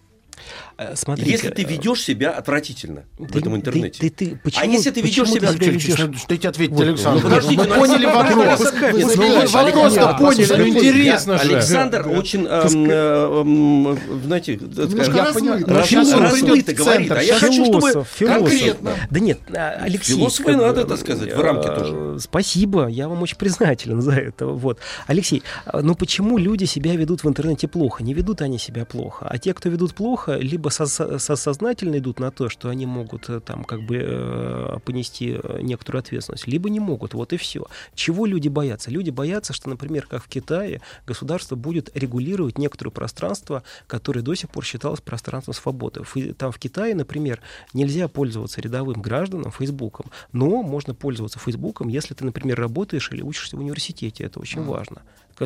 Э, 0.77 0.97
смотрите, 0.97 1.31
если 1.31 1.51
ты 1.51 1.63
ведешь 1.63 2.03
себя 2.03 2.31
отвратительно 2.33 3.05
ты, 3.17 3.25
в 3.25 3.37
этом 3.37 3.55
интернете. 3.57 4.01
Ты, 4.01 4.11
ты, 4.11 4.31
ты, 4.31 4.41
почему, 4.43 4.65
а 4.65 4.67
если 4.67 4.91
ты 4.91 5.03
ведешь 5.03 5.31
себя... 5.31 5.53
Ты 5.53 5.71
ведешь... 5.71 5.95
Что 5.95 6.35
ответить, 6.49 6.71
вот, 6.71 6.81
Александр? 6.81 7.23
Ну, 7.23 7.29
подождите, 7.29 7.63
мы 7.63 7.75
поняли 7.77 8.07
вопрос. 8.07 9.53
Вопрос-то 9.53 10.15
поняли, 10.19 10.55
ну 10.57 10.69
интересно 10.69 11.39
же. 11.39 11.45
Александр 11.45 12.09
очень, 12.09 12.47
эм, 12.47 12.91
эм, 12.91 13.99
знаете, 14.25 14.55
я 14.55 15.33
понимаю, 15.33 15.65
размыто 15.67 16.75
говорит, 16.75 17.13
а 17.13 17.23
я 17.23 17.39
хочу, 17.39 17.65
чтобы 17.65 18.05
конкретно. 18.19 18.91
Да 19.11 19.21
нет, 19.21 19.39
а, 19.55 19.79
Алексей... 19.81 20.17
Философы 20.17 20.57
надо, 20.57 20.85
так 20.85 20.99
сказать, 20.99 21.35
в 21.35 21.41
рамке 21.41 21.69
э, 21.69 21.75
тоже. 21.75 22.21
Спасибо, 22.21 22.89
я 22.89 23.09
вам 23.09 23.23
очень 23.23 23.37
признателен 23.37 24.01
за 24.03 24.13
это. 24.13 24.47
Вот. 24.47 24.79
Алексей, 25.07 25.43
а, 25.67 25.83
ну 25.83 25.95
почему 25.95 26.39
люди 26.39 26.65
себя 26.65 26.97
ведут 26.97 27.23
в 27.23 27.29
интернете 27.29 27.69
плохо? 27.69 28.03
Не 28.03 28.15
ведут 28.15 28.43
они 28.43 28.59
себя 28.59 28.85
плохо, 28.85 29.27
а 29.29 29.39
те, 29.39 29.55
кто 29.55 29.69
ведут 29.69 29.95
плохо, 29.95 30.37
либо 30.37 30.64
либо 30.65 30.69
со 30.71 31.37
сознательно 31.37 31.99
идут 31.99 32.21
на 32.21 32.31
то, 32.31 32.49
что 32.49 32.69
они 32.69 32.87
могут 32.87 33.29
э, 33.29 33.41
там 33.41 33.65
как 33.65 33.83
бы 33.83 33.99
э, 34.01 34.79
понести 34.85 35.39
э, 35.43 35.61
некоторую 35.61 36.01
ответственность, 36.01 36.47
либо 36.47 36.71
не 36.71 36.81
могут, 36.81 37.15
вот 37.15 37.33
и 37.33 37.37
все. 37.37 37.67
Чего 37.95 38.27
люди 38.27 38.49
боятся? 38.49 38.91
Люди 38.91 39.11
боятся, 39.11 39.53
что, 39.53 39.69
например, 39.69 40.07
как 40.07 40.25
в 40.25 40.29
Китае, 40.29 40.81
государство 41.07 41.57
будет 41.57 41.91
регулировать 41.95 42.59
некоторое 42.59 42.91
пространство, 42.91 43.63
которое 43.87 44.23
до 44.23 44.35
сих 44.35 44.51
пор 44.51 44.65
считалось 44.65 45.01
пространством 45.01 45.55
свободы. 45.55 46.03
Там 46.39 46.53
в 46.53 46.59
Китае, 46.59 46.95
например, 46.95 47.41
нельзя 47.75 48.09
пользоваться 48.09 48.61
рядовым 48.61 49.03
гражданам 49.03 49.51
Фейсбуком, 49.51 50.07
но 50.33 50.63
можно 50.63 50.95
пользоваться 50.95 51.39
Фейсбуком, 51.39 51.89
если 51.89 52.15
ты, 52.15 52.25
например, 52.25 52.59
работаешь 52.59 53.11
или 53.13 53.23
учишься 53.23 53.57
в 53.57 53.61
университете. 53.61 54.25
Это 54.25 54.41
очень 54.41 54.61
mm. 54.61 54.65
важно 54.65 55.03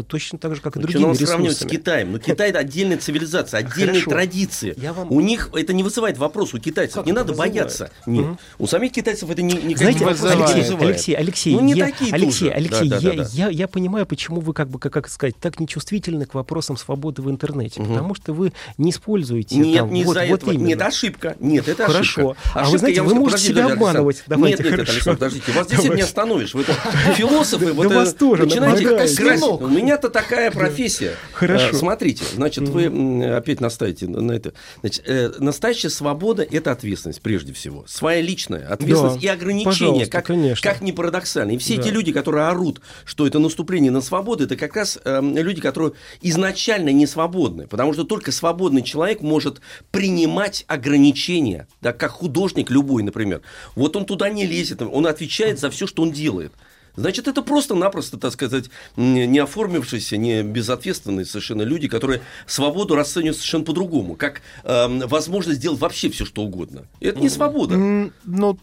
точно 0.06 0.38
так 0.38 0.54
же, 0.54 0.60
как 0.60 0.76
и 0.76 0.80
другие 0.80 1.00
ресурсы. 1.00 1.26
сравнивать 1.26 1.56
с 1.56 1.64
Китаем? 1.64 2.12
Но 2.12 2.18
Китай 2.18 2.50
это 2.50 2.58
отдельная 2.58 2.98
цивилизация, 2.98 3.58
отдельные 3.58 4.00
Хорошо. 4.00 4.10
традиции. 4.10 4.74
Я 4.76 4.92
вам... 4.92 5.07
У 5.10 5.20
них 5.20 5.50
это 5.54 5.72
не 5.72 5.82
вызывает 5.82 6.18
вопрос 6.18 6.54
у 6.54 6.58
китайцев. 6.58 6.96
Как 6.96 7.06
не 7.06 7.12
надо 7.12 7.32
вызывает? 7.32 7.52
бояться. 7.52 7.90
Нет. 8.06 8.26
Угу. 8.26 8.38
У 8.58 8.66
самих 8.66 8.92
китайцев 8.92 9.30
это 9.30 9.42
не, 9.42 9.54
никак 9.54 9.78
Знаете, 9.78 10.00
не 10.00 10.04
вызывает. 10.06 10.38
Алексей, 10.38 10.74
Алексей, 10.88 11.14
Алексей, 11.14 11.54
ну, 11.54 11.60
не 11.60 11.74
я, 11.74 11.86
такие 11.86 12.14
Алексей, 12.14 12.48
тоже. 12.48 12.52
Алексей, 12.52 12.88
да, 12.88 13.00
да, 13.00 13.08
я, 13.10 13.16
да, 13.16 13.22
да. 13.24 13.30
Я, 13.32 13.48
я 13.48 13.68
понимаю, 13.68 14.06
почему 14.06 14.40
вы 14.40 14.52
как 14.52 14.68
бы, 14.68 14.78
как, 14.78 14.92
как 14.92 15.08
сказать, 15.08 15.36
так 15.36 15.60
нечувствительны 15.60 16.26
к 16.26 16.34
вопросам 16.34 16.76
свободы 16.76 17.22
в 17.22 17.30
интернете, 17.30 17.80
угу. 17.80 17.90
потому 17.90 18.14
что 18.14 18.32
вы 18.32 18.52
не 18.76 18.90
используете. 18.90 19.56
Нет, 19.56 19.78
там, 19.78 19.92
не 19.92 20.04
вот, 20.04 20.16
из-за 20.16 20.26
вот 20.26 20.42
этого. 20.42 20.52
Именно. 20.52 20.66
Нет, 20.66 20.82
ошибка. 20.82 21.36
Нет, 21.40 21.68
это 21.68 21.86
хорошо. 21.86 22.30
ошибка. 22.30 22.36
А 22.54 22.70
вы 22.70 22.78
знаете, 22.78 23.02
вы 23.02 23.14
можете 23.14 23.42
себя 23.44 23.66
обманывать. 23.66 24.24
Давайте, 24.26 24.62
нет, 24.62 24.78
нет, 24.78 24.88
Александр, 24.88 25.18
подождите, 25.18 25.52
вас 25.52 25.66
здесь 25.68 25.84
не 25.84 26.02
остановишь. 26.02 26.54
Вы 26.54 26.64
философы, 27.16 27.72
вот 27.72 27.86
вас 27.86 28.14
тоже 28.14 28.44
начинаете 28.44 29.16
красть. 29.16 29.42
У 29.42 29.68
меня-то 29.68 30.10
такая 30.10 30.50
профессия. 30.50 31.14
Хорошо. 31.32 31.76
Смотрите, 31.76 32.24
значит, 32.34 32.68
вы 32.68 32.86
опять 33.34 33.60
настаиваете 33.60 34.08
на 34.08 34.32
это. 34.32 34.52
Значит, 34.80 34.97
э, 35.04 35.32
настоящая 35.38 35.90
свобода– 35.90 36.42
это 36.50 36.72
ответственность, 36.72 37.20
прежде 37.20 37.52
всего. 37.52 37.84
Своя 37.86 38.20
личная 38.20 38.66
ответственность 38.68 39.20
Да, 39.20 39.26
и 39.26 39.26
ограничения, 39.28 40.06
как, 40.06 40.26
конечно. 40.26 40.70
как 40.70 40.80
ни 40.80 40.92
парадоксально. 40.92 41.52
И 41.52 41.58
все 41.58 41.76
Да. 41.76 41.82
эти 41.82 41.88
люди, 41.88 42.12
которые 42.12 42.46
орут, 42.46 42.80
что 43.04 43.26
это 43.26 43.38
наступление 43.38 43.90
на 43.90 44.00
свободу, 44.00 44.44
это 44.44 44.56
как 44.56 44.76
раз 44.76 44.98
э, 45.04 45.20
люди, 45.22 45.60
которые 45.60 45.92
изначально 46.22 46.90
не 46.90 47.06
свободны. 47.06 47.66
Потому 47.66 47.92
что 47.92 48.04
только 48.04 48.32
свободный 48.32 48.82
человек 48.82 49.20
может 49.20 49.60
принимать 49.90 50.64
ограничения, 50.66 51.68
да, 51.80 51.92
как 51.92 52.12
художник 52.12 52.70
любой, 52.70 53.02
например. 53.02 53.42
Вот 53.74 53.96
он 53.96 54.04
туда 54.04 54.28
не 54.30 54.46
лезет, 54.46 54.82
он 54.82 55.06
отвечает 55.06 55.58
за 55.58 55.70
все, 55.70 55.86
что 55.86 56.02
он 56.02 56.10
делает. 56.12 56.52
Значит, 56.98 57.28
это 57.28 57.42
просто-напросто, 57.42 58.18
так 58.18 58.32
сказать, 58.32 58.66
не 58.96 59.38
оформившиеся, 59.38 60.16
не 60.16 60.42
безответственные 60.42 61.26
совершенно 61.26 61.62
люди, 61.62 61.86
которые 61.86 62.22
свободу 62.46 62.96
расценивают 62.96 63.36
совершенно 63.36 63.64
по-другому, 63.64 64.16
как 64.16 64.42
эм, 64.64 65.00
возможность 65.00 65.60
сделать 65.60 65.78
вообще 65.78 66.10
все, 66.10 66.24
что 66.24 66.42
угодно. 66.42 66.86
Это 67.00 67.20
не 67.20 67.28
свобода. 67.28 67.76
Ну, 67.76 68.58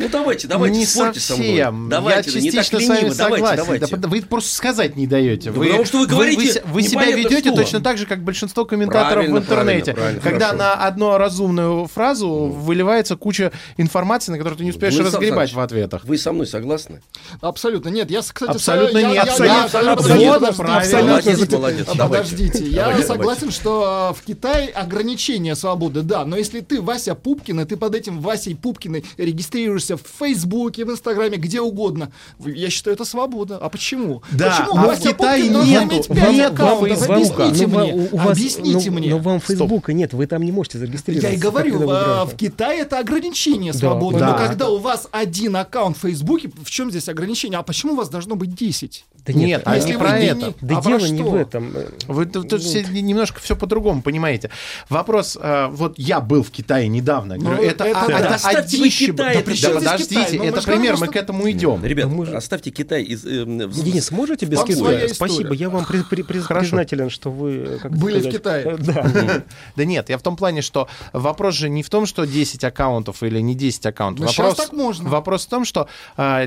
Ну 0.00 0.08
давайте, 0.10 0.48
давайте, 0.48 0.78
не 0.78 0.86
спорьте 0.86 1.20
со 1.20 1.34
мной. 1.36 1.46
совсем. 1.48 1.88
Давайте, 1.88 2.30
Я 2.30 2.34
да 2.36 2.40
не 2.40 2.50
так 2.50 2.64
частично 2.64 2.80
с 2.80 2.88
вами 2.88 2.98
лениво, 3.00 3.14
давайте, 3.16 3.46
согласен. 3.46 3.64
давайте. 3.64 3.96
Да, 3.96 4.08
вы 4.08 4.22
просто 4.22 4.54
сказать 4.54 4.96
не 4.96 5.06
даете. 5.06 5.50
Да 5.50 5.60
потому 5.60 5.84
что 5.84 5.98
вы 5.98 6.06
говорите 6.06 6.62
вы, 6.66 6.82
себя 6.82 7.02
непонятно 7.06 7.28
ведете 7.28 7.48
что. 7.50 7.56
точно 7.62 7.80
так 7.80 7.98
же, 7.98 8.06
как 8.06 8.22
большинство 8.24 8.64
комментаторов 8.64 9.12
Правильно, 9.14 9.36
в 9.36 9.42
интернете. 9.42 9.92
правильно, 9.92 10.20
правильно, 10.20 10.20
когда 10.22 10.46
хорошо. 10.56 10.58
на 10.78 10.86
одну 10.86 11.18
разумную 11.18 11.86
фразу 11.86 12.28
выливается 12.46 13.16
куча 13.16 13.52
информации, 13.76 14.32
на 14.32 14.38
которую 14.38 14.58
ты 14.58 14.64
не 14.64 14.70
успеешь 14.70 14.94
Владислав 14.94 15.20
разгребать 15.20 15.52
в 15.52 15.60
ответах. 15.60 16.04
Вы 16.04 16.18
со 16.18 16.32
мной 16.32 16.46
согласны? 16.46 17.02
Абсолютно 17.40 17.88
нет. 17.90 18.10
Я, 18.10 18.20
кстати, 18.22 18.50
Абсолютно 18.50 18.98
я- 18.98 19.06
нет. 19.08 19.14
я- 19.16 19.22
Абсолютно, 19.22 19.44
я- 19.54 19.64
абсолютно 19.64 19.96
подождите, 19.96 20.24
нет. 20.24 20.34
подождите, 20.34 20.62
Правильно. 20.62 21.16
абсолютно 21.16 21.58
Молодец. 21.58 21.86
Подождите, 21.98 22.64
я 22.66 22.84
Давайте, 22.86 23.06
согласен, 23.06 23.50
что 23.50 24.16
в 24.18 24.24
Китае 24.24 24.68
ограничение 24.68 25.54
свободы, 25.54 26.02
да, 26.02 26.24
но 26.24 26.36
если 26.36 26.60
ты 26.60 26.80
Вася 26.80 27.14
Пупкин, 27.14 27.60
и 27.60 27.64
ты 27.64 27.76
под 27.76 27.94
этим 27.94 28.20
Васей 28.20 28.54
Пупкиной 28.56 29.04
регистрируешься 29.16 29.89
в 29.96 30.02
Фейсбуке, 30.18 30.84
в 30.84 30.90
Инстаграме, 30.90 31.36
где 31.36 31.60
угодно, 31.60 32.12
я 32.44 32.70
считаю, 32.70 32.94
это 32.94 33.04
свобода. 33.04 33.58
А 33.58 33.68
почему? 33.68 34.22
Да, 34.32 34.50
почему 34.50 34.78
а 34.78 34.82
в 34.84 34.86
Вася 34.86 35.12
Китае 35.12 35.44
Пупкин 35.50 35.64
нету. 35.70 35.84
иметь 35.94 36.08
Вам- 36.08 36.18
пять 36.18 36.36
вам 36.38 36.52
аккаунтов? 36.54 36.88
Фейсбука. 37.06 37.44
Объясните 37.46 37.66
Ну, 37.66 37.78
мне. 37.80 37.92
у- 37.94 38.14
у 38.14 38.16
вас- 38.18 38.30
Объясните 38.38 38.90
ну, 38.90 38.96
мне. 38.98 39.10
Но 39.10 39.18
вам 39.18 39.40
Фейсбука 39.40 39.92
нет, 39.92 40.12
вы 40.12 40.26
там 40.26 40.42
не 40.42 40.52
можете 40.52 40.78
зарегистрироваться. 40.78 41.28
Я 41.28 41.34
и 41.34 41.38
говорю, 41.38 41.82
это 41.82 42.22
а, 42.22 42.24
в 42.26 42.36
Китае 42.36 42.80
это 42.80 42.98
ограничение 42.98 43.72
Да, 43.72 43.78
свободы. 43.78 44.18
да. 44.18 44.32
Но 44.32 44.36
когда 44.38 44.68
у 44.68 44.78
вас 44.78 45.08
один 45.10 45.56
аккаунт 45.56 45.96
в 45.96 46.00
Фейсбуке, 46.00 46.50
в 46.62 46.70
чем 46.70 46.90
здесь 46.90 47.08
ограничение? 47.08 47.58
А 47.58 47.62
почему 47.62 47.92
у 47.92 47.96
вас 47.96 48.08
должно 48.08 48.36
быть 48.36 48.54
10? 48.54 49.04
Да 49.26 49.34
Нет, 49.34 49.62
а 49.66 49.76
Если 49.76 49.90
не 49.90 49.96
вы 49.96 49.98
про 50.00 50.18
это. 50.18 50.34
не- 50.46 50.54
Да 50.62 50.78
а 50.78 50.82
дело 50.82 51.06
не 51.06 51.18
что? 51.20 51.30
в 51.30 51.34
этом. 51.34 51.74
Вы 52.08 52.24
тут, 52.26 52.48
тут 52.48 52.62
все 52.62 52.82
немножко 52.84 53.38
все 53.40 53.54
по-другому 53.54 54.00
понимаете. 54.02 54.50
Вопрос, 54.88 55.36
э, 55.40 55.68
вот 55.70 55.98
я 55.98 56.20
был 56.20 56.42
в 56.42 56.50
Китае 56.50 56.88
недавно. 56.88 57.36
Ну, 57.36 57.42
говорю, 57.44 57.62
это, 57.62 57.84
это 57.84 58.00
а- 58.00 58.06
да. 58.08 58.18
это 58.18 58.34
Оставьте 58.36 58.78
вы 58.78 58.86
одище- 58.86 59.06
Китай, 59.12 59.34
да, 59.34 59.40
это 59.40 59.50
здесь 59.78 59.90
подождите, 59.90 60.14
Китай? 60.14 60.36
Ну, 60.38 60.42
мы 60.44 60.48
это 60.50 60.60
же 60.60 60.66
говорим 60.66 60.82
пример, 60.82 61.00
мы 61.00 61.06
к 61.08 61.16
этому 61.16 61.50
идем. 61.50 61.84
Ребят, 61.84 62.06
мы 62.08 62.26
же- 62.26 62.36
оставьте 62.36 62.70
Китай 62.70 63.02
из... 63.02 63.24
э, 63.24 63.44
в- 63.44 63.84
Денис, 63.84 64.10
можете 64.10 64.46
без 64.46 64.62
Китая? 64.64 65.08
Спасибо, 65.08 65.54
я 65.54 65.70
вам 65.70 65.84
при- 65.84 66.02
при- 66.02 66.22
при- 66.22 66.40
Хорошо. 66.40 66.70
признателен, 66.70 67.10
что 67.10 67.30
вы... 67.30 67.78
как 67.80 67.92
Были 67.92 68.20
в 68.20 68.30
Китае. 68.30 68.76
Да. 68.80 69.42
Да 69.76 69.84
нет, 69.84 70.08
я 70.08 70.18
в 70.18 70.22
том 70.22 70.36
плане, 70.36 70.62
что 70.62 70.88
вопрос 71.12 71.54
же 71.54 71.68
не 71.68 71.82
в 71.82 71.90
том, 71.90 72.06
что 72.06 72.24
10 72.24 72.64
аккаунтов 72.64 73.22
или 73.22 73.40
не 73.40 73.54
10 73.54 73.86
аккаунтов. 73.86 74.26
Ну, 74.26 74.26
вопрос, 74.26 74.56
так 74.56 74.72
можно. 74.72 75.08
вопрос 75.08 75.46
в 75.46 75.48
том, 75.48 75.64
что, 75.64 75.88
а, 76.16 76.42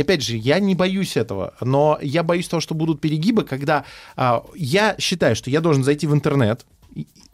опять 0.00 0.22
же, 0.22 0.36
я 0.36 0.58
не 0.60 0.74
боюсь 0.74 1.16
этого, 1.16 1.54
но 1.60 1.98
я 2.02 2.22
боюсь 2.22 2.48
того, 2.48 2.60
что 2.60 2.74
будут 2.74 3.00
перегибы, 3.00 3.44
когда 3.44 3.84
а, 4.16 4.44
я 4.54 4.96
считаю, 4.98 5.34
что 5.36 5.50
я 5.50 5.60
должен 5.60 5.84
зайти 5.84 6.06
в 6.06 6.14
интернет, 6.14 6.64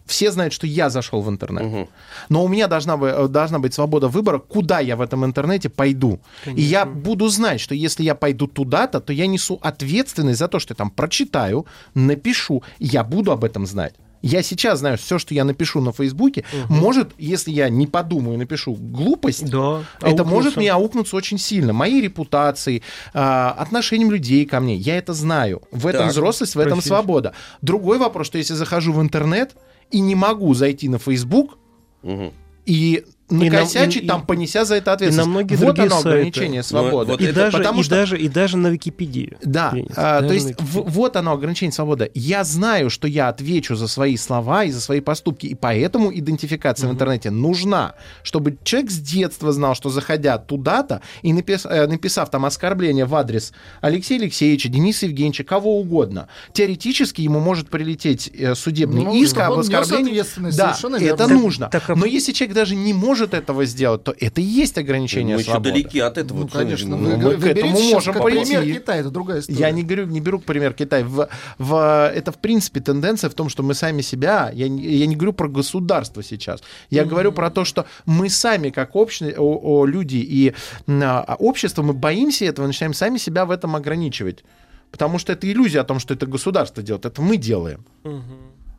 все 0.07 0.31
знают, 0.31 0.53
что 0.53 0.67
я 0.67 0.91
зашел 0.91 1.23
в 1.23 1.29
интернет. 1.31 1.89
Но 2.29 2.45
у 2.45 2.49
меня 2.49 2.67
должна, 2.69 2.97
бы- 2.97 3.09
э, 3.09 3.29
должна 3.29 3.59
быть 3.59 3.75
свобода 3.75 4.09
выбора, 4.09 4.39
куда 4.39 4.81
я 4.81 4.97
в 4.97 5.01
этом 5.01 5.25
интернете 5.25 5.69
пойду. 5.69 6.21
И 6.47 6.61
я 6.63 6.85
буду 6.85 7.29
знать, 7.29 7.61
что 7.61 7.75
если 7.75 8.03
я 8.05 8.15
пойду 8.15 8.47
туда-то, 8.47 9.01
то 9.01 9.13
я 9.13 9.27
несу 9.27 9.59
ответственность 9.63 10.39
за 10.39 10.49
то, 10.49 10.59
что 10.59 10.73
я 10.73 10.77
там 10.77 10.91
прочитаю, 10.91 11.67
напишу. 11.95 12.63
Я 12.79 13.03
буду 13.05 13.33
об 13.33 13.45
этом 13.45 13.67
знать. 13.67 13.95
Я 14.27 14.43
сейчас 14.43 14.79
знаю, 14.79 14.97
все, 14.97 15.19
что 15.19 15.35
я 15.35 15.45
напишу 15.45 15.83
на 15.83 15.93
Фейсбуке, 15.93 16.45
может, 16.71 17.11
если 17.19 17.51
я 17.51 17.69
не 17.69 17.87
подумаю, 17.87 18.39
напишу 18.39 18.73
глупость, 18.75 19.51
Да. 19.51 19.83
это 19.99 20.07
аукнуться. 20.07 20.25
может 20.25 20.57
мне 20.57 20.71
аукнуться 20.73 21.15
очень 21.17 21.37
сильно. 21.39 21.75
Моей 21.75 22.01
репутацией, 22.01 22.83
а, 23.13 23.51
отношением 23.59 24.11
людей 24.11 24.47
ко 24.47 24.61
мне. 24.61 24.77
Я 24.77 24.97
это 24.97 25.13
знаю. 25.13 25.61
В 25.73 25.87
этом 25.87 26.05
Так. 26.05 26.13
взрослость, 26.13 26.55
в 26.55 26.59
этом 26.59 26.73
Профессия. 26.75 26.89
свобода. 26.89 27.35
Другой 27.61 27.99
вопрос, 27.99 28.27
что 28.27 28.39
если 28.39 28.55
захожу 28.55 28.95
в 28.95 29.01
интернет 29.03 29.55
и 29.91 30.01
не 30.01 30.15
могу 30.15 30.55
зайти 30.55 30.89
на 30.89 30.97
Facebook 30.99 31.59
Мгм. 32.03 32.33
и 32.67 33.05
накосячить 33.31 34.05
и- 34.05 34.07
там, 34.07 34.23
и- 34.23 34.27
понеся 34.27 34.65
за 34.65 34.77
это 34.77 34.91
и 34.93 34.95
ответственность. 34.95 35.27
на 35.29 35.31
многие 35.31 35.55
вот 35.57 35.67
другие 35.67 35.87
оно 35.87 35.95
сайты. 36.01 36.09
ограничение 36.19 36.63
свободы. 36.63 37.13
вот 37.13 37.21
И, 37.21 37.25
это 37.25 37.35
даже, 37.35 37.59
потому 37.59 37.81
и, 37.81 37.85
что- 37.85 37.95
даже, 37.95 38.19
и 38.19 38.29
даже 38.29 38.57
на 38.57 38.69
Википедию. 38.69 39.39
Да, 39.43 39.71
Денис, 39.75 39.93
а, 39.97 40.21
то 40.23 40.33
есть 40.35 40.61
в- 40.61 40.83
вот 40.91 41.17
оно 41.17 41.33
ограничение 41.33 41.73
свободы. 41.73 42.11
Я 42.15 42.45
знаю, 42.45 42.91
что 42.91 43.09
я 43.09 43.29
отвечу 43.29 43.77
за 43.77 43.89
свои 43.89 44.17
слова 44.17 44.65
и 44.65 44.71
за 44.71 44.81
свои 44.81 45.01
поступки, 45.01 45.47
и 45.47 45.55
поэтому 45.55 46.13
идентификация 46.15 46.89
в 46.89 46.93
интернете 46.93 47.31
нужна, 47.31 47.95
чтобы 48.23 48.59
человек 48.63 48.91
с 48.91 48.99
детства 48.99 49.53
знал, 49.53 49.75
что 49.75 49.89
заходя 49.89 50.37
туда-то 50.39 51.01
и 51.23 51.33
напис- 51.33 51.67
э, 51.69 51.87
написав 51.87 52.31
там 52.31 52.45
оскорбление 52.45 53.07
в 53.07 53.15
адрес 53.15 53.53
Алексея 53.81 54.21
Алексеевича, 54.21 54.69
Дениса 54.69 55.07
Евгеньевича, 55.07 55.45
кого 55.45 55.79
угодно, 55.81 56.29
теоретически 56.53 57.23
ему 57.23 57.41
может 57.41 57.69
прилететь 57.71 58.31
э, 58.39 58.55
судебный 58.55 59.05
Ну, 59.05 59.15
иск 59.15 59.39
об 59.39 59.55
оскорблении. 59.59 60.23
Да, 60.57 60.77
это 60.83 61.25
верно. 61.27 61.29
нужно. 61.29 61.69
Так, 61.71 61.89
а- 61.89 61.95
Но 61.97 62.05
если 62.07 62.33
человек 62.33 62.55
даже 62.55 62.75
не 62.77 62.93
может 62.93 63.14
этого 63.23 63.65
сделать, 63.65 64.03
то 64.03 64.15
это 64.19 64.41
и 64.41 64.45
есть 64.45 64.77
ограничение 64.79 65.37
Мы 65.37 65.43
еще 65.43 65.51
свободы. 65.53 65.71
далеки 65.71 66.01
от 66.01 66.19
этого. 66.19 66.39
Ну, 66.41 66.49
конечно. 66.49 66.97
ну, 66.97 67.11
Вы, 67.11 67.17
мы 67.17 67.37
вы 67.37 67.49
к 67.49 67.57
этому 67.57 67.81
можем 67.81 68.15
пойти. 68.15 68.57
пример 68.57 68.75
Китая, 68.81 69.01
это 69.01 69.11
другая 69.11 69.41
история. 69.41 69.59
Я 69.61 69.71
не, 69.71 69.83
говорю, 69.83 70.07
не 70.07 70.21
беру 70.21 70.39
пример 70.41 70.73
Китая. 70.75 71.05
В, 71.05 71.29
в, 71.59 72.11
это, 72.15 72.33
в 72.33 72.39
принципе, 72.39 72.81
тенденция 72.81 73.31
в 73.31 73.35
том, 73.35 73.49
что 73.49 73.63
мы 73.63 73.75
сами 73.75 74.03
себя, 74.03 74.51
я, 74.53 74.69
не- 74.69 74.83
я 74.85 75.07
не 75.07 75.15
говорю 75.15 75.33
про 75.33 75.49
государство 75.49 76.23
сейчас, 76.23 76.63
я 76.91 77.05
говорю 77.05 77.31
про 77.33 77.51
то, 77.51 77.65
что 77.65 77.87
мы 78.07 78.29
сами, 78.29 78.71
как 78.71 78.97
общество, 78.97 79.29
о, 79.39 79.81
о, 79.81 79.87
люди 79.87 80.17
и 80.17 80.55
м, 80.87 81.03
а, 81.05 81.37
общество, 81.39 81.83
мы 81.83 81.93
боимся 81.93 82.45
этого, 82.47 82.67
начинаем 82.67 82.95
сами 82.95 83.19
себя 83.19 83.45
в 83.47 83.51
этом 83.51 83.77
ограничивать. 83.77 84.45
Потому 84.91 85.19
что 85.19 85.33
это 85.33 85.51
иллюзия 85.51 85.81
о 85.81 85.85
том, 85.85 85.99
что 85.99 86.15
это 86.15 86.27
государство 86.27 86.83
делает, 86.83 87.05
это 87.07 87.21
мы 87.21 87.37
делаем. 87.37 87.85